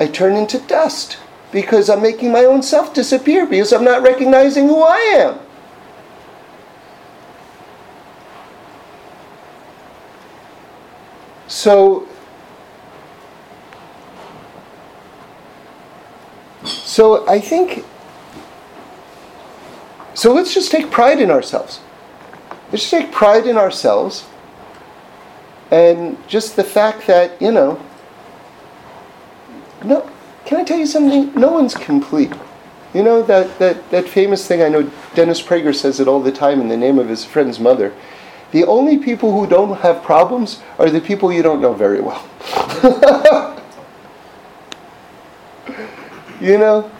I 0.00 0.06
turn 0.06 0.34
into 0.36 0.58
dust 0.60 1.18
because 1.52 1.90
I'm 1.90 2.02
making 2.02 2.32
my 2.32 2.44
own 2.44 2.62
self 2.62 2.94
disappear 2.94 3.46
because 3.46 3.72
I'm 3.72 3.84
not 3.84 4.02
recognizing 4.02 4.68
who 4.68 4.82
I 4.82 4.98
am. 4.98 5.38
So, 11.48 12.06
so 16.64 17.26
I 17.26 17.40
think, 17.40 17.84
so 20.18 20.34
let's 20.34 20.52
just 20.52 20.72
take 20.72 20.90
pride 20.90 21.20
in 21.20 21.30
ourselves. 21.30 21.78
Let's 22.72 22.82
just 22.82 22.90
take 22.90 23.12
pride 23.12 23.46
in 23.46 23.56
ourselves 23.56 24.26
and 25.70 26.16
just 26.26 26.56
the 26.56 26.64
fact 26.64 27.06
that, 27.06 27.40
you 27.40 27.52
know, 27.52 27.80
no, 29.84 30.10
can 30.44 30.58
I 30.58 30.64
tell 30.64 30.76
you 30.76 30.86
something? 30.86 31.32
No 31.34 31.52
one's 31.52 31.72
complete. 31.72 32.32
You 32.92 33.04
know 33.04 33.22
that, 33.22 33.60
that, 33.60 33.88
that 33.92 34.08
famous 34.08 34.44
thing, 34.44 34.60
I 34.60 34.68
know 34.68 34.90
Dennis 35.14 35.40
Prager 35.40 35.72
says 35.72 36.00
it 36.00 36.08
all 36.08 36.20
the 36.20 36.32
time 36.32 36.60
in 36.60 36.66
the 36.66 36.76
name 36.76 36.98
of 36.98 37.08
his 37.08 37.24
friend's 37.24 37.60
mother. 37.60 37.94
The 38.50 38.64
only 38.64 38.98
people 38.98 39.30
who 39.30 39.46
don't 39.46 39.78
have 39.82 40.02
problems 40.02 40.60
are 40.80 40.90
the 40.90 41.00
people 41.00 41.32
you 41.32 41.44
don't 41.44 41.60
know 41.60 41.74
very 41.74 42.00
well. 42.00 42.28
you 46.40 46.58
know? 46.58 46.90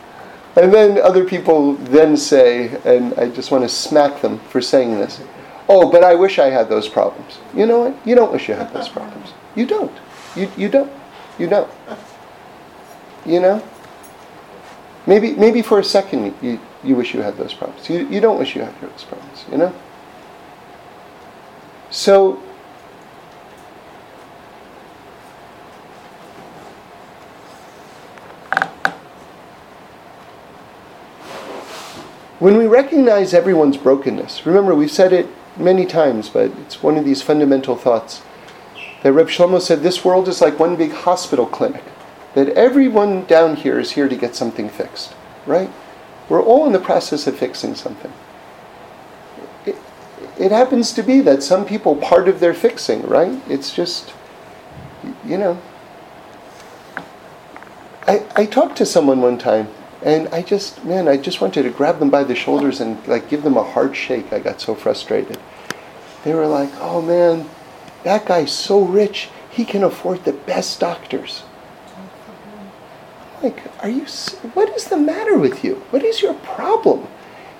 And 0.58 0.74
then 0.74 0.98
other 0.98 1.24
people 1.24 1.74
then 1.74 2.16
say, 2.16 2.80
and 2.84 3.14
I 3.14 3.28
just 3.28 3.52
want 3.52 3.62
to 3.62 3.68
smack 3.68 4.20
them 4.20 4.40
for 4.40 4.60
saying 4.60 4.98
this, 4.98 5.20
oh, 5.68 5.88
but 5.88 6.02
I 6.02 6.16
wish 6.16 6.40
I 6.40 6.50
had 6.50 6.68
those 6.68 6.88
problems. 6.88 7.38
You 7.54 7.64
know 7.64 7.78
what? 7.78 8.06
You 8.06 8.16
don't 8.16 8.32
wish 8.32 8.48
you 8.48 8.54
had 8.54 8.72
those 8.72 8.88
problems. 8.88 9.32
You 9.54 9.66
don't. 9.66 9.96
You, 10.34 10.50
you 10.56 10.68
don't. 10.68 10.90
You 11.38 11.46
don't. 11.46 11.70
You 13.24 13.38
know? 13.38 13.62
Maybe, 15.06 15.32
maybe 15.34 15.62
for 15.62 15.78
a 15.78 15.84
second 15.84 16.34
you, 16.42 16.58
you 16.82 16.96
wish 16.96 17.14
you 17.14 17.22
had 17.22 17.36
those 17.36 17.54
problems. 17.54 17.88
You, 17.88 18.08
you 18.08 18.20
don't 18.20 18.36
wish 18.36 18.56
you 18.56 18.62
had 18.62 18.74
those 18.80 19.04
problems, 19.04 19.44
you 19.52 19.58
know? 19.58 19.72
So, 21.90 22.42
when 32.38 32.56
we 32.56 32.66
recognize 32.66 33.34
everyone's 33.34 33.76
brokenness, 33.76 34.46
remember 34.46 34.74
we've 34.74 34.90
said 34.90 35.12
it 35.12 35.26
many 35.56 35.86
times, 35.86 36.28
but 36.28 36.50
it's 36.58 36.82
one 36.82 36.96
of 36.96 37.04
these 37.04 37.22
fundamental 37.22 37.76
thoughts 37.76 38.22
that 39.02 39.12
Reb 39.12 39.28
Shlomo 39.28 39.60
said 39.60 39.82
this 39.82 40.04
world 40.04 40.28
is 40.28 40.40
like 40.40 40.58
one 40.58 40.76
big 40.76 40.92
hospital 40.92 41.46
clinic, 41.46 41.84
that 42.34 42.48
everyone 42.50 43.24
down 43.26 43.56
here 43.56 43.78
is 43.78 43.92
here 43.92 44.08
to 44.08 44.16
get 44.16 44.34
something 44.34 44.68
fixed, 44.68 45.14
right? 45.46 45.70
We're 46.28 46.42
all 46.42 46.66
in 46.66 46.72
the 46.72 46.78
process 46.78 47.26
of 47.26 47.38
fixing 47.38 47.74
something 47.74 48.12
it 50.38 50.52
happens 50.52 50.92
to 50.92 51.02
be 51.02 51.20
that 51.22 51.42
some 51.42 51.66
people 51.66 51.96
part 51.96 52.28
of 52.28 52.40
their 52.40 52.54
fixing, 52.54 53.02
right? 53.02 53.40
It's 53.48 53.74
just, 53.74 54.12
you 55.24 55.36
know. 55.36 55.60
I, 58.06 58.24
I 58.36 58.46
talked 58.46 58.76
to 58.78 58.86
someone 58.86 59.20
one 59.20 59.36
time 59.36 59.68
and 60.02 60.28
I 60.28 60.42
just, 60.42 60.84
man, 60.84 61.08
I 61.08 61.16
just 61.16 61.40
wanted 61.40 61.64
to 61.64 61.70
grab 61.70 61.98
them 61.98 62.10
by 62.10 62.24
the 62.24 62.34
shoulders 62.34 62.80
and 62.80 63.04
like 63.08 63.28
give 63.28 63.42
them 63.42 63.56
a 63.56 63.62
hard 63.62 63.96
shake. 63.96 64.32
I 64.32 64.38
got 64.38 64.60
so 64.60 64.74
frustrated. 64.74 65.38
They 66.24 66.34
were 66.34 66.46
like, 66.46 66.70
oh 66.76 67.02
man, 67.02 67.48
that 68.04 68.26
guy's 68.26 68.52
so 68.52 68.82
rich, 68.82 69.28
he 69.50 69.64
can 69.64 69.82
afford 69.82 70.24
the 70.24 70.32
best 70.32 70.78
doctors. 70.80 71.42
I'm 73.36 73.42
like, 73.44 73.62
are 73.82 73.88
you, 73.88 74.06
what 74.54 74.68
is 74.70 74.84
the 74.86 74.96
matter 74.96 75.38
with 75.38 75.64
you? 75.64 75.76
What 75.90 76.04
is 76.04 76.22
your 76.22 76.34
problem? 76.34 77.06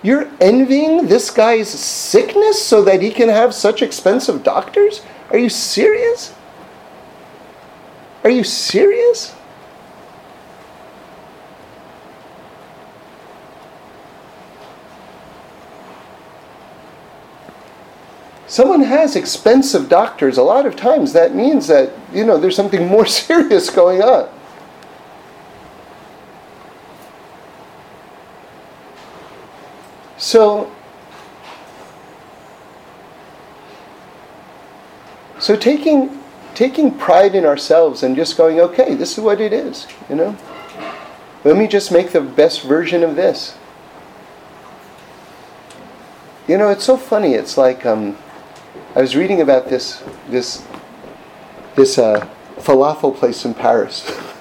You're 0.03 0.31
envying 0.41 1.07
this 1.09 1.31
guy's 1.31 1.69
sickness 1.69 2.65
so 2.65 2.83
that 2.85 3.03
he 3.03 3.11
can 3.11 3.29
have 3.29 3.53
such 3.53 3.83
expensive 3.83 4.45
doctors? 4.45 5.03
Are 5.31 5.39
you 5.39 5.49
serious? 5.49 6.35
Are 8.23 8.31
you 8.31 8.45
serious? 8.45 9.35
Someone 18.59 18.83
has 18.83 19.15
expensive 19.15 19.89
doctors, 19.89 20.37
a 20.37 20.43
lot 20.43 20.67
of 20.67 20.75
times 20.75 21.13
that 21.13 21.33
means 21.33 21.69
that, 21.69 21.93
you 22.13 22.25
know, 22.25 22.37
there's 22.37 22.57
something 22.57 22.89
more 22.89 23.07
serious 23.21 23.71
going 23.71 24.03
on. 24.03 24.29
So, 30.17 30.73
so 35.39 35.55
taking 35.55 36.21
taking 36.57 36.91
pride 36.99 37.37
in 37.37 37.45
ourselves 37.45 38.03
and 38.03 38.17
just 38.17 38.37
going, 38.37 38.59
okay, 38.59 38.97
this 38.97 39.17
is 39.17 39.23
what 39.23 39.41
it 39.41 39.53
is, 39.53 39.87
you 40.11 40.17
know. 40.17 40.37
Let 41.45 41.57
me 41.57 41.69
just 41.69 41.93
make 41.93 42.11
the 42.11 42.21
best 42.21 42.63
version 42.63 43.05
of 43.05 43.15
this. 43.15 43.57
You 46.49 46.59
know, 46.59 46.71
it's 46.71 46.83
so 46.83 46.97
funny. 46.97 47.35
It's 47.35 47.57
like 47.57 47.87
um, 47.87 48.19
I 48.99 49.01
was 49.01 49.15
reading 49.15 49.43
about 49.43 49.69
this 49.69 50.03
this 50.29 50.67
this 51.77 51.99
uh, 51.99 52.29
falafel 52.57 53.15
place 53.15 53.45
in 53.45 53.55
Paris. 53.55 54.05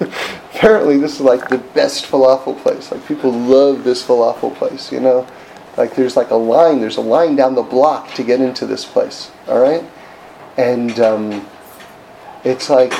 Apparently, 0.52 0.98
this 0.98 1.14
is 1.14 1.20
like 1.20 1.48
the 1.48 1.58
best 1.58 2.06
falafel 2.06 2.60
place. 2.60 2.90
Like 2.90 3.06
people 3.06 3.30
love 3.30 3.84
this 3.84 4.04
falafel 4.04 4.52
place, 4.56 4.90
you 4.90 4.98
know. 4.98 5.24
Like 5.76 5.94
there's 5.94 6.16
like 6.16 6.32
a 6.32 6.34
line, 6.34 6.80
there's 6.80 6.96
a 6.96 7.00
line 7.00 7.36
down 7.36 7.54
the 7.54 7.62
block 7.62 8.12
to 8.14 8.24
get 8.24 8.40
into 8.40 8.66
this 8.66 8.84
place. 8.84 9.30
All 9.46 9.60
right, 9.60 9.88
and 10.56 10.98
um, 10.98 11.46
it's 12.42 12.68
like 12.68 12.92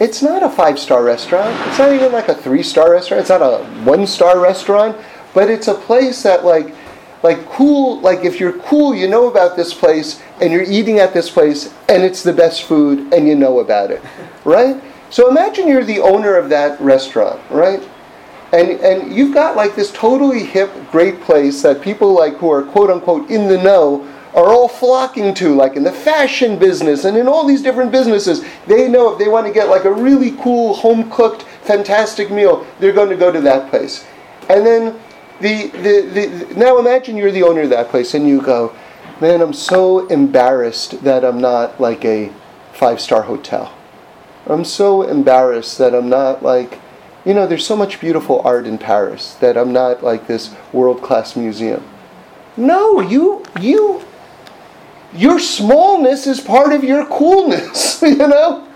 it's 0.00 0.20
not 0.20 0.42
a 0.42 0.50
five 0.50 0.78
star 0.78 1.02
restaurant. 1.02 1.58
It's 1.68 1.78
not 1.78 1.94
even 1.94 2.12
like 2.12 2.28
a 2.28 2.34
three 2.34 2.62
star 2.62 2.90
restaurant. 2.90 3.22
It's 3.22 3.30
not 3.30 3.40
a 3.40 3.64
one 3.84 4.06
star 4.06 4.38
restaurant, 4.38 4.98
but 5.32 5.48
it's 5.48 5.68
a 5.68 5.74
place 5.74 6.22
that 6.24 6.44
like 6.44 6.74
like 7.22 7.44
cool 7.46 8.00
like 8.00 8.24
if 8.24 8.40
you're 8.40 8.58
cool 8.60 8.94
you 8.94 9.08
know 9.08 9.28
about 9.28 9.56
this 9.56 9.74
place 9.74 10.22
and 10.40 10.52
you're 10.52 10.62
eating 10.62 10.98
at 10.98 11.12
this 11.12 11.30
place 11.30 11.72
and 11.88 12.02
it's 12.02 12.22
the 12.22 12.32
best 12.32 12.64
food 12.64 13.12
and 13.12 13.26
you 13.26 13.34
know 13.34 13.60
about 13.60 13.90
it 13.90 14.02
right 14.44 14.82
so 15.10 15.28
imagine 15.28 15.66
you're 15.66 15.84
the 15.84 16.00
owner 16.00 16.36
of 16.36 16.48
that 16.48 16.80
restaurant 16.80 17.40
right 17.50 17.88
and 18.52 18.70
and 18.80 19.14
you've 19.14 19.32
got 19.32 19.56
like 19.56 19.76
this 19.76 19.92
totally 19.92 20.44
hip, 20.44 20.70
great 20.90 21.20
place 21.20 21.62
that 21.62 21.80
people 21.80 22.14
like 22.14 22.34
who 22.36 22.50
are 22.50 22.62
quote 22.62 22.90
unquote 22.90 23.30
in 23.30 23.48
the 23.48 23.58
know 23.58 24.06
are 24.34 24.52
all 24.52 24.68
flocking 24.68 25.34
to, 25.34 25.54
like 25.54 25.74
in 25.74 25.82
the 25.82 25.92
fashion 25.92 26.56
business 26.58 27.04
and 27.04 27.16
in 27.16 27.26
all 27.26 27.44
these 27.44 27.62
different 27.62 27.90
businesses. 27.90 28.44
They 28.66 28.88
know 28.88 29.12
if 29.12 29.18
they 29.18 29.26
want 29.26 29.46
to 29.46 29.52
get 29.52 29.68
like 29.68 29.84
a 29.84 29.92
really 29.92 30.32
cool 30.36 30.74
home 30.74 31.10
cooked, 31.10 31.42
fantastic 31.62 32.30
meal, 32.30 32.64
they're 32.78 32.92
going 32.92 33.08
to 33.08 33.16
go 33.16 33.32
to 33.32 33.40
that 33.40 33.70
place. 33.70 34.06
And 34.48 34.64
then 34.64 35.00
the, 35.40 35.68
the, 35.68 36.46
the 36.46 36.54
now 36.54 36.78
imagine 36.78 37.16
you're 37.16 37.32
the 37.32 37.42
owner 37.42 37.62
of 37.62 37.70
that 37.70 37.88
place 37.88 38.14
and 38.14 38.28
you 38.28 38.40
go, 38.40 38.74
man, 39.20 39.40
I'm 39.40 39.52
so 39.52 40.06
embarrassed 40.06 41.02
that 41.04 41.24
I'm 41.24 41.40
not 41.40 41.80
like 41.80 42.04
a 42.04 42.32
five 42.72 43.00
star 43.00 43.22
hotel. 43.22 43.76
I'm 44.46 44.64
so 44.64 45.02
embarrassed 45.02 45.78
that 45.78 45.94
I'm 45.94 46.08
not 46.08 46.42
like 46.42 46.80
you 47.24 47.34
know, 47.34 47.46
there's 47.46 47.66
so 47.66 47.76
much 47.76 48.00
beautiful 48.00 48.40
art 48.44 48.66
in 48.66 48.78
Paris 48.78 49.34
that 49.36 49.56
I'm 49.56 49.72
not 49.72 50.02
like 50.02 50.26
this 50.26 50.54
world 50.72 51.02
class 51.02 51.36
museum. 51.36 51.86
No, 52.56 53.00
you, 53.00 53.44
you, 53.60 54.02
your 55.12 55.38
smallness 55.38 56.26
is 56.26 56.40
part 56.40 56.72
of 56.72 56.82
your 56.82 57.04
coolness, 57.06 58.00
you 58.02 58.16
know? 58.16 58.66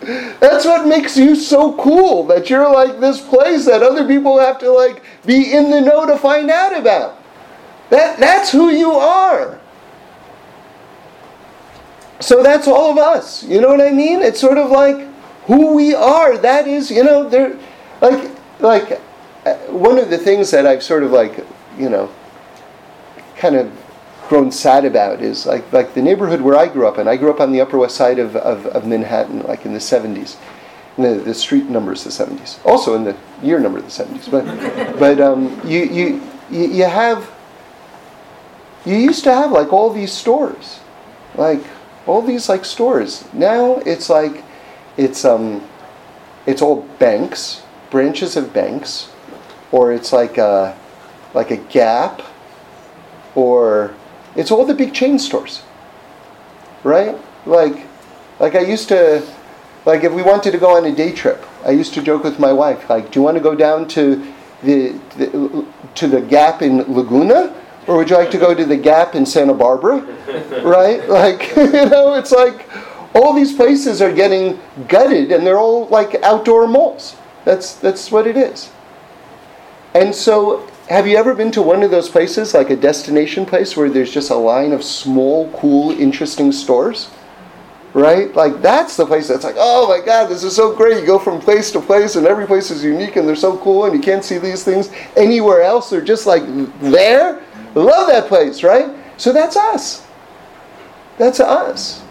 That's 0.00 0.64
what 0.64 0.86
makes 0.86 1.16
you 1.16 1.36
so 1.36 1.74
cool, 1.76 2.26
that 2.26 2.48
you're 2.48 2.70
like 2.70 3.00
this 3.00 3.20
place 3.20 3.66
that 3.66 3.82
other 3.82 4.06
people 4.06 4.38
have 4.38 4.58
to 4.60 4.70
like 4.70 5.02
be 5.26 5.52
in 5.52 5.70
the 5.70 5.80
know 5.80 6.06
to 6.06 6.16
find 6.16 6.50
out 6.50 6.76
about. 6.76 7.22
That, 7.90 8.18
that's 8.18 8.50
who 8.50 8.70
you 8.70 8.92
are. 8.92 9.59
So 12.20 12.42
that's 12.42 12.68
all 12.68 12.92
of 12.92 12.98
us. 12.98 13.42
You 13.42 13.60
know 13.60 13.68
what 13.68 13.80
I 13.80 13.90
mean? 13.90 14.20
It's 14.20 14.40
sort 14.40 14.58
of 14.58 14.70
like 14.70 15.08
who 15.46 15.74
we 15.74 15.94
are. 15.94 16.36
That 16.36 16.68
is, 16.68 16.90
you 16.90 17.02
know, 17.02 17.28
there, 17.28 17.58
like, 18.00 18.30
like 18.60 19.00
uh, 19.46 19.54
one 19.68 19.98
of 19.98 20.10
the 20.10 20.18
things 20.18 20.50
that 20.50 20.66
I've 20.66 20.82
sort 20.82 21.02
of 21.02 21.10
like, 21.10 21.44
you 21.78 21.88
know, 21.88 22.10
kind 23.36 23.56
of 23.56 23.72
grown 24.28 24.52
sad 24.52 24.84
about 24.84 25.20
is 25.20 25.44
like 25.44 25.72
like 25.72 25.92
the 25.94 26.00
neighborhood 26.00 26.40
where 26.40 26.56
I 26.56 26.68
grew 26.68 26.86
up 26.86 26.98
in. 26.98 27.08
I 27.08 27.16
grew 27.16 27.30
up 27.30 27.40
on 27.40 27.50
the 27.50 27.60
Upper 27.60 27.78
West 27.78 27.96
Side 27.96 28.18
of, 28.18 28.36
of, 28.36 28.66
of 28.66 28.86
Manhattan, 28.86 29.42
like 29.42 29.64
in 29.64 29.72
the 29.72 29.80
70s. 29.80 30.36
The, 30.98 31.14
the 31.14 31.32
street 31.34 31.64
number 31.64 31.92
is 31.92 32.04
the 32.04 32.10
70s. 32.10 32.64
Also 32.66 32.94
in 32.94 33.04
the 33.04 33.16
year 33.42 33.58
number 33.58 33.78
of 33.78 33.84
the 33.84 34.04
70s. 34.04 34.30
But 34.30 34.98
but 34.98 35.20
um, 35.20 35.58
you, 35.64 35.84
you 35.84 36.22
you 36.50 36.84
have 36.84 37.30
you 38.84 38.96
used 38.96 39.24
to 39.24 39.32
have 39.32 39.50
like 39.52 39.72
all 39.72 39.90
these 39.90 40.12
stores, 40.12 40.80
like 41.34 41.62
all 42.10 42.22
these 42.22 42.48
like 42.48 42.64
stores. 42.64 43.24
Now 43.32 43.76
it's 43.86 44.10
like 44.10 44.42
it's 44.96 45.24
um 45.24 45.62
it's 46.46 46.60
all 46.60 46.82
banks, 46.98 47.62
branches 47.90 48.36
of 48.36 48.52
banks, 48.52 49.10
or 49.70 49.92
it's 49.92 50.12
like 50.12 50.36
a 50.36 50.76
like 51.34 51.50
a 51.52 51.56
Gap, 51.56 52.22
or 53.36 53.94
it's 54.34 54.50
all 54.50 54.66
the 54.66 54.74
big 54.74 54.92
chain 54.92 55.18
stores. 55.18 55.62
Right? 56.82 57.16
Like 57.46 57.86
like 58.40 58.54
I 58.56 58.60
used 58.60 58.88
to 58.88 59.22
like 59.86 60.02
if 60.02 60.12
we 60.12 60.22
wanted 60.22 60.50
to 60.50 60.58
go 60.58 60.76
on 60.76 60.84
a 60.84 60.94
day 60.94 61.12
trip, 61.12 61.44
I 61.64 61.70
used 61.70 61.94
to 61.94 62.02
joke 62.02 62.24
with 62.24 62.38
my 62.38 62.52
wife, 62.52 62.90
like, 62.90 63.10
do 63.10 63.20
you 63.20 63.24
want 63.24 63.36
to 63.36 63.42
go 63.42 63.54
down 63.54 63.86
to 63.88 64.16
the, 64.62 64.98
the 65.16 65.64
to 65.94 66.08
the 66.08 66.20
Gap 66.20 66.62
in 66.62 66.78
Laguna? 66.92 67.54
Or 67.90 67.96
would 67.96 68.08
you 68.08 68.14
like 68.14 68.30
to 68.30 68.38
go 68.38 68.54
to 68.54 68.64
the 68.64 68.76
Gap 68.76 69.16
in 69.16 69.26
Santa 69.26 69.52
Barbara? 69.52 69.96
right? 70.62 71.08
Like, 71.08 71.56
you 71.56 71.86
know, 71.86 72.14
it's 72.14 72.30
like 72.30 72.68
all 73.16 73.34
these 73.34 73.52
places 73.52 74.00
are 74.00 74.12
getting 74.12 74.60
gutted 74.86 75.32
and 75.32 75.44
they're 75.44 75.58
all 75.58 75.88
like 75.88 76.14
outdoor 76.22 76.68
malls. 76.68 77.16
That's 77.44 77.74
that's 77.74 78.12
what 78.12 78.28
it 78.28 78.36
is. 78.36 78.70
And 79.92 80.14
so 80.14 80.70
have 80.88 81.08
you 81.08 81.16
ever 81.16 81.34
been 81.34 81.50
to 81.50 81.62
one 81.62 81.82
of 81.82 81.90
those 81.90 82.08
places, 82.08 82.54
like 82.54 82.70
a 82.70 82.76
destination 82.76 83.44
place, 83.44 83.76
where 83.76 83.90
there's 83.90 84.12
just 84.12 84.30
a 84.30 84.36
line 84.36 84.70
of 84.70 84.84
small, 84.84 85.50
cool, 85.50 85.90
interesting 85.90 86.52
stores? 86.52 87.10
Right? 87.92 88.32
Like, 88.36 88.62
that's 88.62 88.96
the 88.96 89.04
place 89.04 89.26
that's 89.26 89.42
like, 89.42 89.56
oh 89.58 89.88
my 89.88 90.04
God, 90.06 90.28
this 90.28 90.44
is 90.44 90.54
so 90.54 90.76
great. 90.76 91.00
You 91.00 91.06
go 91.06 91.18
from 91.18 91.40
place 91.40 91.72
to 91.72 91.80
place, 91.80 92.14
and 92.14 92.24
every 92.24 92.46
place 92.46 92.70
is 92.70 92.84
unique, 92.84 93.16
and 93.16 93.26
they're 93.26 93.34
so 93.34 93.58
cool, 93.58 93.86
and 93.86 93.94
you 93.94 94.00
can't 94.00 94.24
see 94.24 94.38
these 94.38 94.62
things 94.62 94.90
anywhere 95.16 95.62
else. 95.62 95.90
They're 95.90 96.00
just 96.00 96.24
like 96.24 96.44
there. 96.80 97.42
Love 97.74 98.08
that 98.08 98.26
place, 98.26 98.62
right? 98.62 98.90
So 99.16 99.32
that's 99.32 99.56
us. 99.56 100.06
That's 101.18 101.40
us. 101.40 102.02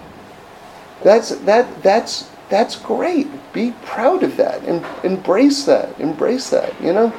That's 1.03 1.30
that 1.39 1.82
that's 1.82 2.30
that's 2.49 2.76
great. 2.76 3.28
Be 3.53 3.74
proud 3.84 4.24
of 4.24 4.38
that 4.38 4.64
and 4.64 4.86
embrace 5.03 5.66
that. 5.66 5.99
Embrace 5.99 6.49
that, 6.49 6.80
you 6.82 6.93
know? 6.93 7.14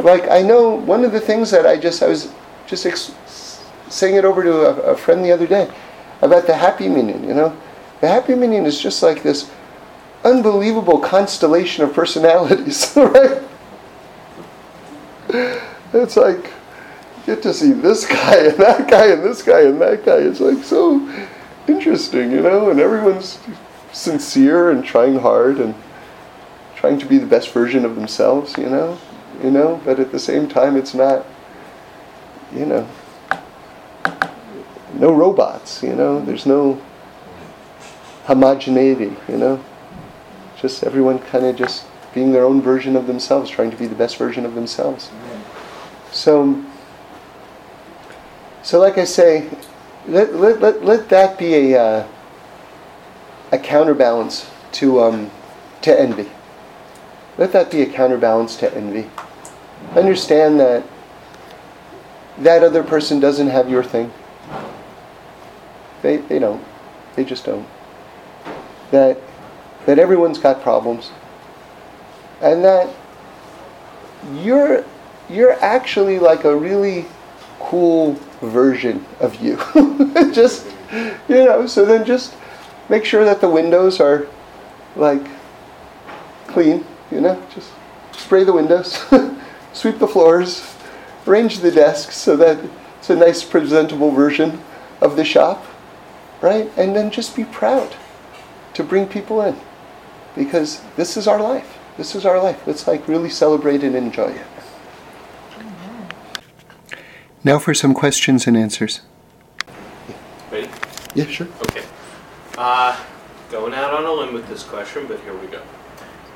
like 0.00 0.28
I 0.30 0.42
know 0.42 0.74
one 0.74 1.04
of 1.04 1.12
the 1.12 1.20
things 1.20 1.50
that 1.50 1.66
I 1.66 1.76
just 1.76 2.02
I 2.02 2.08
was 2.08 2.32
just 2.66 2.86
ex- 2.86 3.14
saying 3.88 4.16
it 4.16 4.24
over 4.24 4.42
to 4.42 4.52
a, 4.52 4.92
a, 4.92 4.96
friend 4.96 5.24
the 5.24 5.32
other 5.32 5.46
day 5.46 5.70
about 6.20 6.46
the 6.46 6.54
happy 6.54 6.88
minyan. 6.88 7.24
You 7.24 7.34
know, 7.34 7.56
the 8.00 8.08
happy 8.08 8.34
minyan 8.34 8.66
is 8.66 8.80
just 8.80 9.02
like 9.02 9.22
this 9.22 9.50
unbelievable 10.24 10.98
constellation 10.98 11.84
of 11.84 11.94
personalities, 11.94 12.92
right? 12.96 13.42
It's 15.92 16.16
like 16.16 16.52
get 17.28 17.42
to 17.42 17.54
see 17.54 17.72
this 17.72 18.06
guy 18.06 18.36
and 18.46 18.58
that 18.58 18.90
guy 18.90 19.06
and 19.12 19.22
this 19.22 19.42
guy 19.42 19.62
and 19.62 19.80
that 19.80 20.04
guy. 20.04 20.18
It's 20.18 20.40
like 20.40 20.64
so 20.64 21.08
interesting, 21.68 22.30
you 22.30 22.40
know, 22.40 22.70
and 22.70 22.80
everyone's 22.80 23.38
sincere 23.92 24.70
and 24.70 24.84
trying 24.84 25.18
hard 25.18 25.58
and 25.58 25.74
trying 26.76 26.98
to 26.98 27.06
be 27.06 27.18
the 27.18 27.26
best 27.26 27.50
version 27.50 27.84
of 27.84 27.96
themselves, 27.96 28.56
you 28.56 28.68
know 28.68 28.98
you 29.42 29.50
know, 29.50 29.80
but 29.84 30.00
at 30.00 30.10
the 30.10 30.18
same 30.18 30.48
time, 30.48 30.76
it's 30.76 30.94
not, 30.94 31.24
you 32.54 32.66
know, 32.66 32.88
no 34.94 35.12
robots, 35.12 35.82
you 35.82 35.94
know, 35.94 36.24
there's 36.24 36.46
no 36.46 36.80
homogeneity, 38.24 39.16
you 39.28 39.36
know, 39.36 39.62
just 40.60 40.82
everyone 40.82 41.18
kind 41.18 41.46
of 41.46 41.56
just 41.56 41.86
being 42.14 42.32
their 42.32 42.44
own 42.44 42.60
version 42.60 42.96
of 42.96 43.06
themselves, 43.06 43.48
trying 43.48 43.70
to 43.70 43.76
be 43.76 43.86
the 43.86 43.94
best 43.94 44.16
version 44.16 44.44
of 44.44 44.54
themselves. 44.54 45.10
So, 46.10 46.64
so 48.62 48.78
like 48.78 48.98
I 48.98 49.04
say, 49.04 49.48
let, 50.06 50.34
let, 50.34 50.60
let, 50.60 50.84
let 50.84 51.08
that 51.10 51.38
be 51.38 51.72
a, 51.72 51.80
uh, 51.80 52.08
a 53.52 53.58
counterbalance 53.58 54.50
to, 54.72 55.00
um, 55.00 55.30
to 55.82 55.98
envy. 55.98 56.28
Let 57.36 57.52
that 57.52 57.70
be 57.70 57.82
a 57.82 57.86
counterbalance 57.86 58.56
to 58.56 58.74
envy. 58.74 59.08
Understand 59.94 60.58
that 60.60 60.84
that 62.38 62.62
other 62.62 62.82
person 62.82 63.20
doesn't 63.20 63.48
have 63.48 63.70
your 63.70 63.84
thing. 63.84 64.12
They, 66.02 66.18
they 66.18 66.38
don't. 66.38 66.64
They 67.16 67.24
just 67.24 67.44
don't. 67.44 67.66
That, 68.90 69.18
that 69.86 69.98
everyone's 69.98 70.38
got 70.38 70.62
problems. 70.62 71.10
And 72.40 72.64
that 72.64 72.94
you're, 74.32 74.84
you're 75.28 75.52
actually 75.62 76.18
like 76.18 76.44
a 76.44 76.56
really 76.56 77.06
cool 77.58 78.18
version 78.40 79.04
of 79.20 79.34
you. 79.42 79.56
just, 80.32 80.66
you 81.28 81.44
know, 81.44 81.66
so 81.66 81.84
then 81.84 82.04
just 82.04 82.34
make 82.88 83.04
sure 83.04 83.24
that 83.24 83.40
the 83.40 83.48
windows 83.48 84.00
are 84.00 84.26
like 84.96 85.26
clean, 86.46 86.84
you 87.10 87.20
know, 87.20 87.40
just 87.54 87.70
spray 88.12 88.44
the 88.44 88.52
windows. 88.52 89.04
sweep 89.72 89.98
the 89.98 90.08
floors, 90.08 90.74
arrange 91.26 91.58
the 91.58 91.70
desks 91.70 92.16
so 92.16 92.36
that 92.36 92.58
it's 92.98 93.10
a 93.10 93.16
nice, 93.16 93.44
presentable 93.44 94.10
version 94.10 94.60
of 95.00 95.16
the 95.16 95.24
shop, 95.24 95.64
right? 96.40 96.70
And 96.76 96.96
then 96.96 97.10
just 97.10 97.36
be 97.36 97.44
proud 97.44 97.94
to 98.74 98.82
bring 98.82 99.06
people 99.06 99.42
in 99.42 99.56
because 100.34 100.82
this 100.96 101.16
is 101.16 101.28
our 101.28 101.40
life. 101.40 101.78
This 101.96 102.14
is 102.14 102.26
our 102.26 102.42
life. 102.42 102.66
Let's 102.66 102.86
like 102.86 103.06
really 103.08 103.30
celebrate 103.30 103.82
and 103.82 103.94
enjoy 103.94 104.30
it. 104.30 104.46
Now 107.48 107.58
for 107.58 107.72
some 107.72 107.94
questions 107.94 108.46
and 108.46 108.58
answers. 108.58 109.00
Ready? 110.52 110.68
Yeah, 111.14 111.24
sure. 111.24 111.46
Okay. 111.62 111.82
Uh, 112.58 113.02
going 113.50 113.72
out 113.72 113.94
on 113.94 114.04
a 114.04 114.12
limb 114.12 114.34
with 114.34 114.46
this 114.48 114.62
question, 114.62 115.06
but 115.06 115.18
here 115.20 115.34
we 115.34 115.46
go. 115.46 115.62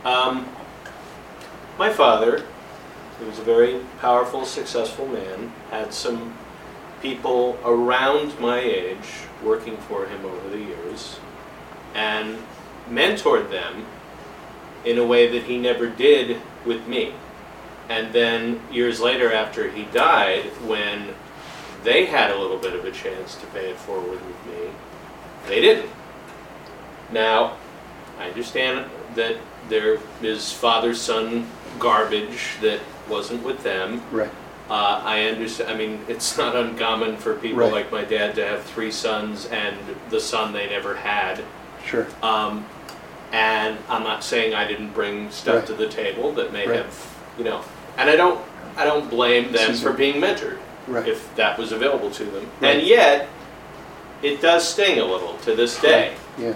Um, 0.07 0.49
my 1.79 1.93
father 1.93 2.47
who 3.19 3.27
was 3.27 3.39
a 3.39 3.43
very 3.43 3.81
powerful, 4.01 4.47
successful 4.47 5.07
man, 5.07 5.53
had 5.71 5.93
some 5.93 6.35
people 7.03 7.59
around 7.63 8.41
my 8.41 8.61
age 8.61 9.27
working 9.45 9.77
for 9.77 10.07
him 10.07 10.25
over 10.25 10.49
the 10.49 10.61
years, 10.61 11.21
and 11.95 12.39
mentored 12.89 13.51
them 13.51 13.85
in 14.87 14.97
a 14.97 15.07
way 15.07 15.31
that 15.31 15.43
he 15.43 15.59
never 15.59 15.91
did 15.91 16.41
with 16.65 16.89
me. 16.89 17.13
And 17.89 18.12
then 18.12 18.61
years 18.70 19.01
later, 19.01 19.33
after 19.33 19.70
he 19.70 19.85
died, 19.87 20.45
when 20.66 21.14
they 21.85 22.07
had 22.07 22.30
a 22.30 22.39
little 22.39 22.59
bit 22.59 22.74
of 22.74 22.85
a 22.85 22.91
chance 22.93 23.35
to 23.37 23.47
pay 23.49 23.70
it 23.70 23.76
forward 23.76 24.20
with 24.24 24.47
me, 24.47 24.70
they 25.49 25.61
didn't. 25.61 25.91
Now, 27.11 27.57
I 28.18 28.28
understand 28.28 28.89
that 29.14 29.37
there 29.68 29.99
is 30.22 30.53
father 30.53 30.95
son 30.95 31.47
garbage 31.78 32.57
that 32.61 32.80
wasn't 33.09 33.43
with 33.43 33.62
them. 33.62 34.03
Right. 34.11 34.30
Uh, 34.70 35.03
I 35.05 35.24
understand. 35.24 35.70
I 35.70 35.76
mean, 35.76 36.01
it's 36.09 36.39
not 36.43 36.57
uncommon 36.57 37.16
for 37.16 37.35
people 37.35 37.59
Right. 37.61 37.72
like 37.72 37.93
my 37.93 38.05
dad 38.05 38.35
to 38.37 38.47
have 38.47 38.62
three 38.62 38.91
sons 38.93 39.47
and 39.47 39.76
the 40.11 40.20
son 40.20 40.53
they 40.53 40.68
never 40.68 40.95
had. 40.97 41.43
Sure. 41.85 42.07
Um, 42.22 42.64
and 43.33 43.76
I'm 43.89 44.03
not 44.05 44.22
saying 44.22 44.55
I 44.55 44.66
didn't 44.66 44.91
bring 44.91 45.30
stuff 45.30 45.57
Right. 45.57 45.66
to 45.66 45.72
the 45.74 45.89
table 45.89 46.33
that 46.35 46.53
may 46.53 46.66
Right. 46.66 46.76
have, 46.78 47.12
you 47.43 47.51
know, 47.51 47.64
and 47.99 48.09
I 48.09 48.14
don't, 48.16 48.40
I 48.76 48.84
don't 48.84 49.11
blame 49.11 49.51
them 49.53 49.74
for 49.74 49.93
being 49.93 50.20
mentored 50.20 50.59
Right. 50.86 51.07
if 51.09 51.34
that 51.36 51.59
was 51.59 51.72
available 51.72 52.11
to 52.12 52.24
them. 52.24 52.49
Right. 52.61 52.76
And 52.78 52.86
yet, 52.86 53.28
it 54.22 54.40
does 54.40 54.66
sting 54.68 54.99
a 55.01 55.05
little 55.05 55.36
to 55.38 55.55
this 55.57 55.80
day. 55.80 56.14
Yeah. 56.38 56.55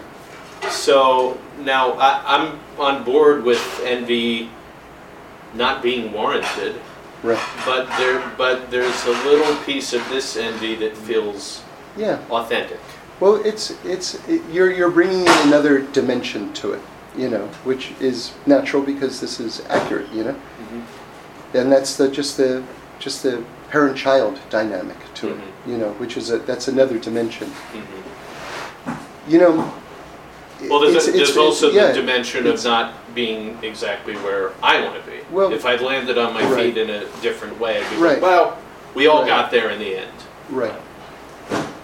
So 0.70 1.38
now 1.60 1.92
I, 1.92 2.22
I'm 2.36 2.58
on 2.78 3.04
board 3.04 3.44
with 3.44 3.80
envy 3.84 4.48
not 5.54 5.82
being 5.82 6.12
warranted, 6.12 6.76
Right. 7.22 7.38
but 7.64 7.86
there 7.98 8.22
but 8.36 8.70
there's 8.70 9.04
a 9.06 9.10
little 9.10 9.54
piece 9.64 9.92
of 9.92 10.06
this 10.08 10.36
envy 10.36 10.74
that 10.76 10.96
feels 10.96 11.62
Yeah. 11.96 12.18
authentic. 12.30 12.78
Well, 13.20 13.36
it's 13.44 13.72
it's 13.84 14.14
it, 14.28 14.42
you're 14.50 14.70
you're 14.72 14.90
bringing 14.90 15.20
in 15.22 15.38
another 15.48 15.80
dimension 15.80 16.52
to 16.54 16.72
it, 16.72 16.80
you 17.16 17.28
know, 17.28 17.46
which 17.64 17.92
is 18.00 18.32
natural 18.46 18.82
because 18.82 19.20
this 19.20 19.40
is 19.40 19.62
accurate, 19.68 20.10
you 20.12 20.24
know, 20.24 20.32
Mm-hmm. 20.34 21.56
and 21.56 21.72
that's 21.72 21.96
the 21.96 22.08
just 22.10 22.36
the 22.36 22.62
just 22.98 23.22
the 23.22 23.42
parent-child 23.70 24.38
dynamic 24.50 24.96
to 25.14 25.28
it, 25.30 25.36
Mhm. 25.36 25.70
you 25.70 25.78
know, 25.78 25.90
which 25.98 26.16
is 26.16 26.30
a 26.30 26.38
that's 26.38 26.68
another 26.68 26.98
dimension, 26.98 27.48
hmm 27.72 28.92
you 29.28 29.38
know. 29.40 29.72
Well, 30.70 30.80
there's, 30.80 30.94
it's- 30.94 31.08
a, 31.08 31.12
there's 31.12 31.30
it's- 31.30 31.36
also 31.36 31.70
yeah, 31.70 31.88
the 31.88 31.94
dimension 31.94 32.46
of 32.46 32.62
not 32.64 32.94
being 33.14 33.58
exactly 33.62 34.14
where 34.16 34.52
I 34.62 34.80
want 34.82 35.02
to 35.04 35.10
be. 35.10 35.18
Well- 35.30 35.52
if 35.52 35.64
I'd 35.66 35.80
landed 35.80 36.16
on 36.16 36.32
my 36.32 36.44
Right. 36.44 36.72
feet 36.74 36.78
in 36.78 36.88
a 36.90 37.04
different 37.22 37.58
way, 37.60 37.82
I'd 37.82 37.90
be 37.90 37.96
Right. 37.96 38.12
like, 38.14 38.22
well, 38.22 38.56
we 38.94 39.06
all 39.08 39.20
Right. 39.22 39.28
got 39.28 39.50
there 39.50 39.68
in 39.70 39.78
the 39.78 39.96
end. 39.98 40.12
Right. 40.48 40.72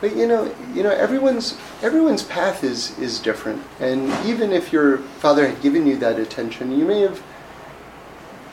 But 0.03 0.17
you 0.17 0.27
know, 0.27 0.53
you 0.75 0.83
know, 0.83 0.91
everyone's 0.91 1.57
everyone's 1.81 2.25
path 2.25 2.65
is 2.65 2.99
is 2.99 3.21
different, 3.21 3.63
and 3.79 4.13
even 4.27 4.53
if 4.53 4.73
your 4.73 4.99
father 4.99 5.47
had 5.47 5.63
given 5.63 5.87
you 5.87 5.97
that 5.99 6.19
attention, 6.19 6.77
you 6.77 6.85
may 6.85 7.01
have 7.03 7.23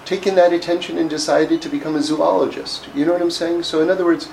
taken 0.05 0.35
that 0.35 0.53
attention 0.53 0.99
and 0.99 1.09
decided 1.09 1.59
to 1.63 1.67
become 1.67 1.95
a 1.95 2.03
zoologist. 2.03 2.87
You 2.93 3.03
know 3.03 3.13
what 3.13 3.21
I'm 3.23 3.31
saying? 3.31 3.63
So, 3.63 3.81
in 3.81 3.89
other 3.89 4.05
words, 4.05 4.29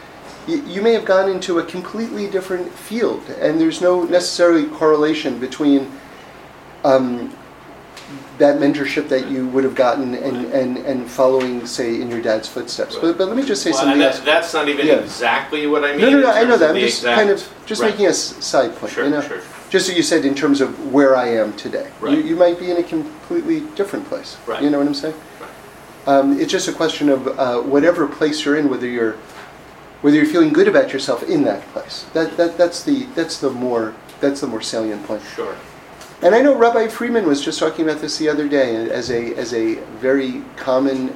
you, 0.46 0.62
you 0.66 0.82
may 0.82 0.92
have 0.92 1.06
gone 1.06 1.30
into 1.30 1.58
a 1.58 1.64
completely 1.64 2.28
different 2.28 2.70
field, 2.70 3.22
and 3.40 3.58
there's 3.58 3.80
no 3.80 4.04
necessarily 4.04 4.66
correlation 4.66 5.38
between 5.38 5.90
um, 6.84 7.34
that 8.38 8.59
mentorship 8.61 9.09
that 9.09 9.28
you 9.30 9.48
would 9.48 9.64
have 9.64 9.74
gotten 9.74 10.14
and, 10.14 10.46
and, 10.52 10.78
and 10.78 11.11
following, 11.11 11.66
say, 11.66 12.00
in 12.00 12.11
your 12.11 12.20
dad's 12.22 12.48
footsteps. 12.48 12.96
But, 12.96 13.18
but 13.18 13.28
let 13.28 13.36
me 13.36 13.44
just 13.44 13.62
say 13.62 13.70
Well, 13.70 13.80
something 13.80 13.94
and 13.94 14.02
else. 14.02 14.20
that's 14.20 14.52
not 14.54 14.68
even 14.68 14.86
Yeah. 14.86 14.94
exactly 14.94 15.66
what 15.66 15.84
I 15.84 15.92
mean. 15.92 16.00
No, 16.02 16.11
no, 16.11 16.20
no. 16.20 16.30
I 16.30 16.44
know 16.44 16.57
that. 16.57 16.70
I'm 16.70 16.76
just 16.76 16.98
exact- 16.98 17.16
kind 17.18 17.30
of 17.30 17.48
just 17.66 17.82
right. 17.82 17.90
making 17.90 18.07
a 18.07 18.12
side 18.12 18.76
point. 18.76 18.92
Sure, 18.92 19.04
you 19.04 19.11
know, 19.11 19.22
sure. 19.22 19.40
just 19.70 19.86
so 19.88 19.92
you 19.92 20.02
said 20.02 20.24
in 20.24 20.34
terms 20.34 20.61
of 20.61 20.92
where 20.92 21.16
I 21.16 21.28
am 21.28 21.52
today. 21.54 21.88
You, 22.00 22.07
Right. 22.07 22.24
you 22.24 22.36
might 22.36 22.59
be 22.59 22.70
in 22.70 22.76
a 22.76 22.82
completely 22.82 23.61
different 23.74 24.07
place. 24.07 24.36
Right. 24.46 24.62
You 24.62 24.70
know 24.70 24.78
what 24.78 24.86
I'm 24.86 24.94
saying? 24.94 25.14
Right. 25.40 25.50
Um, 26.14 26.38
it's 26.38 26.52
just 26.52 26.68
a 26.68 26.72
question 26.72 27.09
of 27.09 27.26
uh, 27.38 27.61
whatever 27.62 28.07
place 28.07 28.44
you're 28.44 28.57
in, 28.57 28.68
whether 28.68 28.86
you're 28.86 29.16
whether 30.02 30.16
you're 30.16 30.26
feeling 30.26 30.52
good 30.52 30.68
about 30.68 30.92
yourself 30.92 31.22
in 31.24 31.42
that 31.44 31.62
place. 31.72 32.04
That, 32.12 32.36
that 32.36 32.57
that's 32.59 32.84
the 32.84 33.07
that's 33.16 33.38
the 33.40 33.50
more 33.50 33.94
that's 34.20 34.40
the 34.42 34.46
more 34.46 34.61
salient 34.62 35.04
point. 35.07 35.22
Sure. 35.34 35.57
And 36.22 36.34
I 36.34 36.40
know 36.40 36.56
Rabbi 36.56 36.88
Freeman 36.88 37.26
was 37.26 37.44
just 37.44 37.58
talking 37.58 37.84
about 37.84 38.00
this 38.00 38.16
the 38.16 38.28
other 38.28 38.48
day 38.48 38.74
as 38.90 39.10
a 39.10 39.34
as 39.34 39.52
a 39.52 39.74
very 40.00 40.42
common 40.56 41.14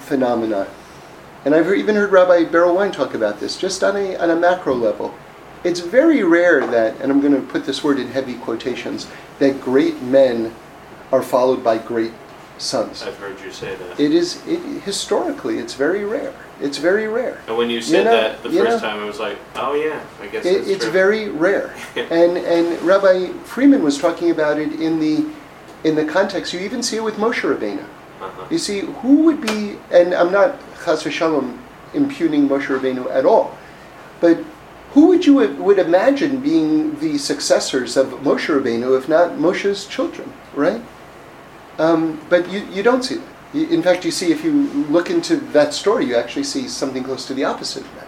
phenomenon. 0.00 0.66
And 1.44 1.54
I've 1.54 1.72
even 1.72 1.94
heard 1.94 2.10
Rabbi 2.10 2.44
Berel 2.44 2.74
Wein 2.74 2.90
talk 2.92 3.14
about 3.14 3.38
this, 3.38 3.56
just 3.56 3.82
on 3.84 3.96
a 3.96 4.16
on 4.16 4.30
a 4.30 4.36
macro 4.36 4.74
level. 4.74 5.14
It's 5.64 5.78
very 5.78 6.24
rare 6.24 6.66
that, 6.66 7.00
and 7.00 7.12
I'm 7.12 7.20
going 7.20 7.34
to 7.34 7.40
put 7.40 7.64
this 7.64 7.84
word 7.84 8.00
in 8.00 8.08
heavy 8.08 8.34
quotations, 8.34 9.06
that 9.38 9.60
great 9.60 10.02
men 10.02 10.52
are 11.12 11.22
followed 11.22 11.62
by 11.62 11.78
great 11.78 12.12
sons. 12.58 13.02
I've 13.02 13.16
heard 13.18 13.40
you 13.40 13.50
say 13.50 13.74
that. 13.74 14.00
It 14.00 14.12
is 14.12 14.46
it, 14.46 14.60
historically, 14.82 15.58
it's 15.58 15.74
very 15.74 16.04
rare. 16.04 16.32
It's 16.60 16.78
very 16.78 17.08
rare. 17.08 17.40
and 17.48 17.56
when 17.56 17.70
you 17.70 17.80
said 17.82 18.04
know- 18.04 18.12
that 18.12 18.42
the 18.42 18.50
first 18.50 18.64
know- 18.64 18.78
time, 18.78 19.00
I 19.00 19.04
was 19.04 19.18
like, 19.18 19.38
oh 19.56 19.74
yeah, 19.74 20.00
I 20.20 20.26
guess 20.28 20.44
It, 20.44 20.68
it's 20.68 20.84
true. 20.84 20.92
very 20.92 21.28
rare, 21.28 21.74
and 21.96 22.36
and 22.38 22.80
Rabbi 22.82 23.32
Freeman 23.44 23.82
was 23.82 23.98
talking 23.98 24.30
about 24.30 24.58
it 24.58 24.72
in 24.80 25.00
the 25.00 25.26
in 25.84 25.94
the 25.96 26.04
context. 26.04 26.52
You 26.52 26.60
even 26.60 26.82
see 26.82 26.96
it 26.96 27.02
with 27.04 27.16
Moshe 27.16 27.40
Rabbeinu. 27.42 27.82
Uh-huh. 28.20 28.46
You 28.50 28.58
see, 28.58 28.80
who 28.80 29.22
would 29.24 29.40
be, 29.40 29.76
and 29.90 30.14
I'm 30.14 30.30
not 30.30 30.54
chas 30.84 31.02
v'shalom 31.02 31.58
impugning 31.94 32.48
Moshe 32.48 32.66
Rabbeinu 32.68 33.10
at 33.10 33.26
all, 33.26 33.56
but 34.20 34.38
who 34.92 35.06
would 35.08 35.26
you 35.26 35.34
would 35.34 35.78
imagine 35.78 36.40
being 36.40 36.96
the 37.00 37.18
successors 37.18 37.96
of 37.96 38.06
Moshe 38.22 38.46
Rabbeinu 38.46 38.96
if 38.96 39.08
not 39.08 39.32
Moshe's 39.32 39.86
children, 39.86 40.32
right? 40.54 40.80
Um, 41.78 42.20
but 42.28 42.50
you, 42.50 42.60
you 42.72 42.82
don't 42.82 43.02
see 43.02 43.16
that. 43.16 43.28
You, 43.54 43.66
in 43.68 43.82
fact, 43.82 44.04
you 44.04 44.10
see 44.10 44.32
if 44.32 44.44
you 44.44 44.52
look 44.88 45.10
into 45.10 45.36
that 45.36 45.74
story, 45.74 46.06
you 46.06 46.16
actually 46.16 46.44
see 46.44 46.68
something 46.68 47.04
close 47.04 47.26
to 47.26 47.34
the 47.34 47.44
opposite 47.44 47.84
of 47.84 47.94
that. 47.96 48.06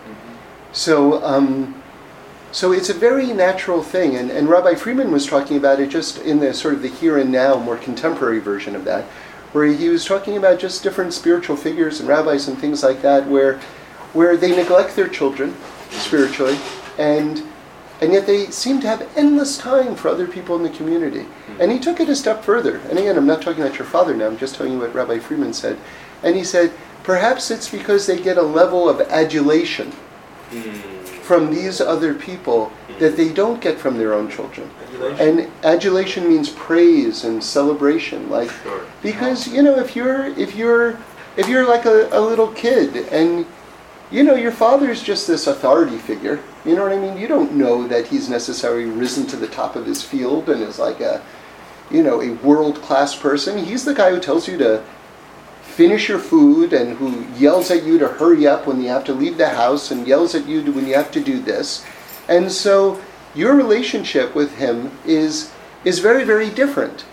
So, 0.72 1.22
um, 1.22 1.82
so 2.50 2.72
it's 2.72 2.88
a 2.88 2.94
very 2.94 3.32
natural 3.32 3.82
thing, 3.82 4.16
and, 4.16 4.30
and 4.30 4.48
Rabbi 4.48 4.74
Freeman 4.74 5.10
was 5.10 5.26
talking 5.26 5.56
about 5.56 5.80
it 5.80 5.90
just 5.90 6.18
in 6.18 6.38
the 6.40 6.54
sort 6.54 6.74
of 6.74 6.82
the 6.82 6.88
here 6.88 7.18
and 7.18 7.30
now, 7.30 7.58
more 7.58 7.76
contemporary 7.76 8.38
version 8.38 8.74
of 8.76 8.84
that, 8.84 9.04
where 9.52 9.66
he 9.66 9.88
was 9.88 10.04
talking 10.04 10.36
about 10.36 10.58
just 10.58 10.82
different 10.82 11.12
spiritual 11.12 11.56
figures 11.56 12.00
and 12.00 12.08
rabbis 12.08 12.48
and 12.48 12.58
things 12.58 12.82
like 12.82 13.02
that, 13.02 13.26
where 13.26 13.60
where 14.12 14.36
they 14.36 14.54
neglect 14.54 14.94
their 14.94 15.08
children 15.08 15.54
spiritually, 15.90 16.56
and 16.98 17.42
and 18.00 18.12
yet 18.12 18.26
they 18.26 18.46
seem 18.50 18.80
to 18.80 18.86
have 18.88 19.08
endless 19.16 19.56
time 19.58 19.94
for 19.94 20.08
other 20.08 20.26
people 20.26 20.56
in 20.56 20.62
the 20.62 20.70
community. 20.76 21.26
And 21.60 21.70
he 21.72 21.78
took 21.78 22.00
it 22.00 22.08
a 22.08 22.16
step 22.16 22.42
further. 22.44 22.78
And 22.90 22.98
again, 22.98 23.16
I'm 23.16 23.26
not 23.26 23.40
talking 23.42 23.62
about 23.62 23.78
your 23.78 23.86
father 23.86 24.14
now. 24.14 24.26
I'm 24.26 24.36
just 24.36 24.56
telling 24.56 24.72
you 24.72 24.78
what 24.80 24.94
Rabbi 24.94 25.18
Freeman 25.20 25.52
said. 25.52 25.78
And 26.22 26.34
he 26.36 26.44
said, 26.44 26.72
perhaps 27.04 27.50
it's 27.50 27.68
because 27.68 28.06
they 28.06 28.20
get 28.20 28.36
a 28.38 28.42
level 28.42 28.88
of 28.88 29.00
adulation 29.02 29.92
Mm. 30.52 30.74
from 31.22 31.50
these 31.50 31.80
other 31.80 32.12
people 32.14 32.70
that 32.98 33.16
they 33.16 33.32
don't 33.32 33.60
get 33.62 33.78
from 33.78 33.96
their 33.96 34.12
own 34.12 34.28
children. 34.30 34.70
Adulation. 34.88 35.38
And 35.40 35.50
adulation 35.64 36.28
means 36.28 36.50
praise 36.50 37.24
and 37.24 37.42
celebration. 37.42 38.28
Like 38.30 38.50
Sure. 38.62 38.82
because 39.02 39.48
you 39.48 39.62
know 39.62 39.76
if 39.78 39.96
you're 39.96 40.26
if 40.38 40.54
you're 40.54 40.98
if 41.36 41.48
you're 41.48 41.66
like 41.66 41.86
a, 41.86 42.08
a 42.12 42.20
little 42.20 42.48
kid 42.48 42.96
and 43.10 43.46
you 44.14 44.22
know 44.22 44.36
your 44.36 44.52
father's 44.52 45.02
just 45.02 45.26
this 45.26 45.48
authority 45.48 45.98
figure. 45.98 46.38
You 46.64 46.76
know 46.76 46.84
what 46.84 46.92
i 46.92 46.96
mean? 46.96 47.18
You 47.18 47.26
don't 47.26 47.54
know 47.54 47.88
that 47.88 48.06
he's 48.06 48.28
necessarily 48.28 48.84
risen 48.84 49.26
to 49.26 49.36
the 49.36 49.48
top 49.48 49.74
of 49.74 49.86
his 49.86 50.04
field 50.04 50.48
and 50.48 50.62
is 50.62 50.78
like 50.78 51.00
a 51.00 51.20
you 51.90 52.00
know 52.00 52.22
a 52.22 52.30
world 52.34 52.80
class 52.80 53.16
person. 53.16 53.64
He's 53.64 53.84
the 53.84 53.92
guy 53.92 54.12
who 54.12 54.20
tells 54.20 54.46
you 54.46 54.56
to 54.58 54.84
finish 55.62 56.08
your 56.08 56.20
food 56.20 56.72
and 56.72 56.96
who 56.96 57.26
yells 57.36 57.72
at 57.72 57.82
you 57.82 57.98
to 57.98 58.06
hurry 58.06 58.46
up 58.46 58.68
when 58.68 58.80
you 58.80 58.88
have 58.88 59.02
to 59.06 59.12
leave 59.12 59.36
the 59.36 59.48
house 59.48 59.90
and 59.90 60.06
yells 60.06 60.36
at 60.36 60.46
you 60.46 60.62
when 60.70 60.86
you 60.86 60.94
have 60.94 61.10
to 61.10 61.20
do 61.20 61.40
this. 61.40 61.84
And 62.28 62.52
so 62.52 63.00
your 63.34 63.56
relationship 63.56 64.32
with 64.36 64.54
him 64.58 64.96
is 65.04 65.50
is 65.84 65.98
very 65.98 66.22
very 66.22 66.50
different 66.50 67.04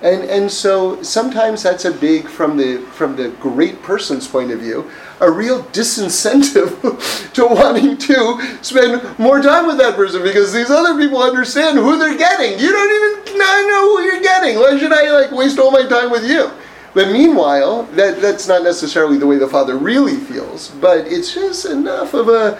and 0.00 0.22
and 0.24 0.50
so 0.50 1.02
sometimes 1.02 1.62
that's 1.62 1.84
a 1.84 1.90
big 1.90 2.28
from 2.28 2.56
the 2.56 2.78
from 2.92 3.16
the 3.16 3.30
great 3.40 3.82
person's 3.82 4.28
point 4.28 4.52
of 4.52 4.60
view 4.60 4.88
a 5.20 5.30
real 5.30 5.64
disincentive 5.64 7.32
to 7.32 7.46
wanting 7.46 7.96
to 7.96 8.58
spend 8.62 9.18
more 9.18 9.42
time 9.42 9.66
with 9.66 9.76
that 9.78 9.96
person 9.96 10.22
because 10.22 10.52
these 10.52 10.70
other 10.70 10.96
people 10.96 11.20
understand 11.20 11.76
who 11.76 11.98
they're 11.98 12.16
getting. 12.16 12.56
You 12.58 12.70
don't 12.70 12.92
even 12.92 13.38
know 13.38 13.96
who 13.96 14.02
you're 14.02 14.22
getting. 14.22 14.58
Why 14.58 14.78
should 14.78 14.92
i 14.92 15.10
like 15.10 15.32
waste 15.32 15.58
all 15.58 15.72
my 15.72 15.86
time 15.88 16.10
with 16.10 16.24
you? 16.24 16.50
But 16.94 17.10
meanwhile 17.10 17.84
that 17.94 18.20
that's 18.20 18.46
not 18.46 18.62
necessarily 18.62 19.18
the 19.18 19.26
way 19.26 19.38
the 19.38 19.48
father 19.48 19.76
really 19.76 20.16
feels 20.16 20.68
but 20.80 21.06
it's 21.06 21.34
just 21.34 21.66
enough 21.66 22.14
of 22.14 22.28
a 22.28 22.58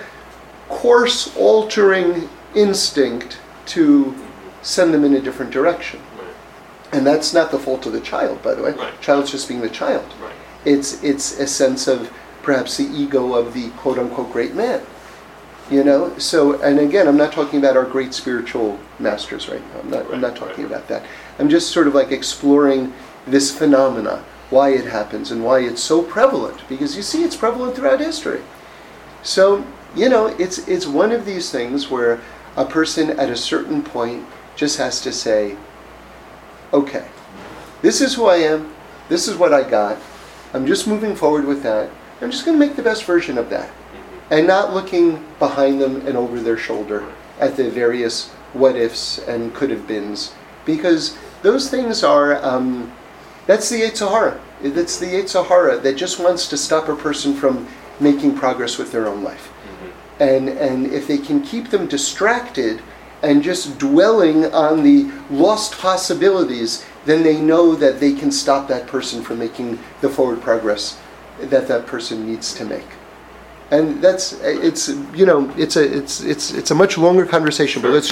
course 0.68 1.34
altering 1.36 2.28
instinct 2.54 3.38
to 3.66 4.14
send 4.62 4.92
them 4.92 5.04
in 5.04 5.14
a 5.14 5.20
different 5.20 5.50
direction. 5.50 6.00
And 6.92 7.06
that's 7.06 7.34
not 7.34 7.50
the 7.50 7.58
fault 7.58 7.86
of 7.86 7.92
the 7.92 8.00
child, 8.00 8.42
by 8.42 8.54
the 8.54 8.62
way. 8.62 8.72
Right. 8.72 9.00
Child's 9.00 9.30
just 9.30 9.48
being 9.48 9.60
the 9.60 9.68
child. 9.68 10.04
Right. 10.20 10.32
It's 10.64 11.02
it's 11.02 11.38
a 11.38 11.46
sense 11.46 11.86
of 11.86 12.12
perhaps 12.42 12.76
the 12.76 12.84
ego 12.84 13.34
of 13.34 13.54
the 13.54 13.70
quote 13.70 13.98
unquote 13.98 14.32
great 14.32 14.54
man. 14.54 14.82
You 15.70 15.84
know. 15.84 16.16
So 16.18 16.60
and 16.62 16.78
again, 16.78 17.06
I'm 17.06 17.16
not 17.16 17.32
talking 17.32 17.58
about 17.58 17.76
our 17.76 17.84
great 17.84 18.14
spiritual 18.14 18.78
masters 18.98 19.48
right 19.48 19.62
now. 19.74 19.80
I'm 19.80 19.90
not. 19.90 20.12
I'm 20.12 20.20
not 20.20 20.36
talking 20.36 20.64
right. 20.64 20.72
about 20.72 20.88
that. 20.88 21.04
I'm 21.38 21.48
just 21.48 21.70
sort 21.70 21.86
of 21.86 21.94
like 21.94 22.10
exploring 22.10 22.92
this 23.26 23.56
phenomena, 23.56 24.24
why 24.50 24.70
it 24.70 24.86
happens, 24.86 25.30
and 25.30 25.44
why 25.44 25.60
it's 25.60 25.82
so 25.82 26.02
prevalent. 26.02 26.66
Because 26.68 26.96
you 26.96 27.02
see, 27.02 27.22
it's 27.22 27.36
prevalent 27.36 27.76
throughout 27.76 28.00
history. 28.00 28.42
So 29.22 29.64
you 29.94 30.08
know, 30.08 30.26
it's 30.38 30.66
it's 30.68 30.86
one 30.86 31.12
of 31.12 31.24
these 31.24 31.50
things 31.50 31.90
where 31.90 32.20
a 32.56 32.64
person 32.64 33.10
at 33.18 33.30
a 33.30 33.36
certain 33.36 33.82
point 33.82 34.26
just 34.56 34.78
has 34.78 35.00
to 35.02 35.12
say, 35.12 35.56
okay, 36.72 37.06
this 37.82 38.00
is 38.00 38.14
who 38.14 38.26
I 38.26 38.36
am, 38.36 38.72
this 39.08 39.28
is 39.28 39.36
what 39.36 39.52
I 39.52 39.68
got, 39.68 39.98
I'm 40.52 40.66
just 40.66 40.86
moving 40.86 41.14
forward 41.14 41.44
with 41.44 41.62
that, 41.62 41.90
I'm 42.20 42.30
just 42.30 42.44
going 42.44 42.58
to 42.58 42.66
make 42.66 42.76
the 42.76 42.82
best 42.82 43.04
version 43.04 43.38
of 43.38 43.50
that, 43.50 43.70
and 44.30 44.46
not 44.46 44.74
looking 44.74 45.24
behind 45.38 45.80
them 45.80 46.06
and 46.06 46.16
over 46.16 46.40
their 46.40 46.58
shoulder 46.58 47.06
at 47.38 47.56
the 47.56 47.70
various 47.70 48.30
what 48.52 48.76
ifs 48.76 49.18
and 49.18 49.54
could 49.54 49.70
have 49.70 49.86
beens, 49.86 50.34
because 50.64 51.16
those 51.42 51.70
things 51.70 52.02
are, 52.02 52.44
um, 52.44 52.92
that's 53.46 53.70
the 53.70 53.80
Yetzer 53.80 54.08
Hara. 54.08 54.40
That's 54.60 54.98
the 54.98 55.06
Yetzer 55.06 55.82
that 55.82 55.96
just 55.96 56.18
wants 56.18 56.48
to 56.48 56.56
stop 56.56 56.88
a 56.88 56.96
person 56.96 57.34
from 57.34 57.66
making 58.00 58.36
progress 58.36 58.76
with 58.76 58.92
their 58.92 59.06
own 59.06 59.22
life. 59.22 59.50
And 60.20 60.48
and 60.48 60.86
if 60.86 61.06
they 61.06 61.18
can 61.18 61.42
keep 61.42 61.70
them 61.70 61.86
distracted 61.86 62.82
and 63.22 63.42
just 63.42 63.78
dwelling 63.78 64.46
on 64.54 64.82
the 64.82 65.10
lost 65.30 65.78
possibilities, 65.78 66.84
then 67.04 67.22
they 67.22 67.40
know 67.40 67.74
that 67.74 67.98
they 68.00 68.12
can 68.12 68.30
stop 68.30 68.68
that 68.68 68.86
person 68.86 69.22
from 69.22 69.38
making 69.38 69.78
the 70.00 70.08
forward 70.08 70.40
progress 70.40 71.00
that 71.40 71.66
that 71.68 71.86
person 71.86 72.26
needs 72.26 72.54
to 72.54 72.64
make. 72.64 72.86
And 73.70 74.00
that's 74.00 74.32
it's 74.42 74.88
you 75.14 75.26
know 75.26 75.52
it's 75.56 75.76
a 75.76 75.98
it's 75.98 76.20
it's 76.22 76.52
it's 76.52 76.70
a 76.70 76.74
much 76.74 76.96
longer 76.96 77.26
conversation, 77.26 77.82
but 77.82 77.88
Sure. 77.88 77.94
let's 77.94 78.06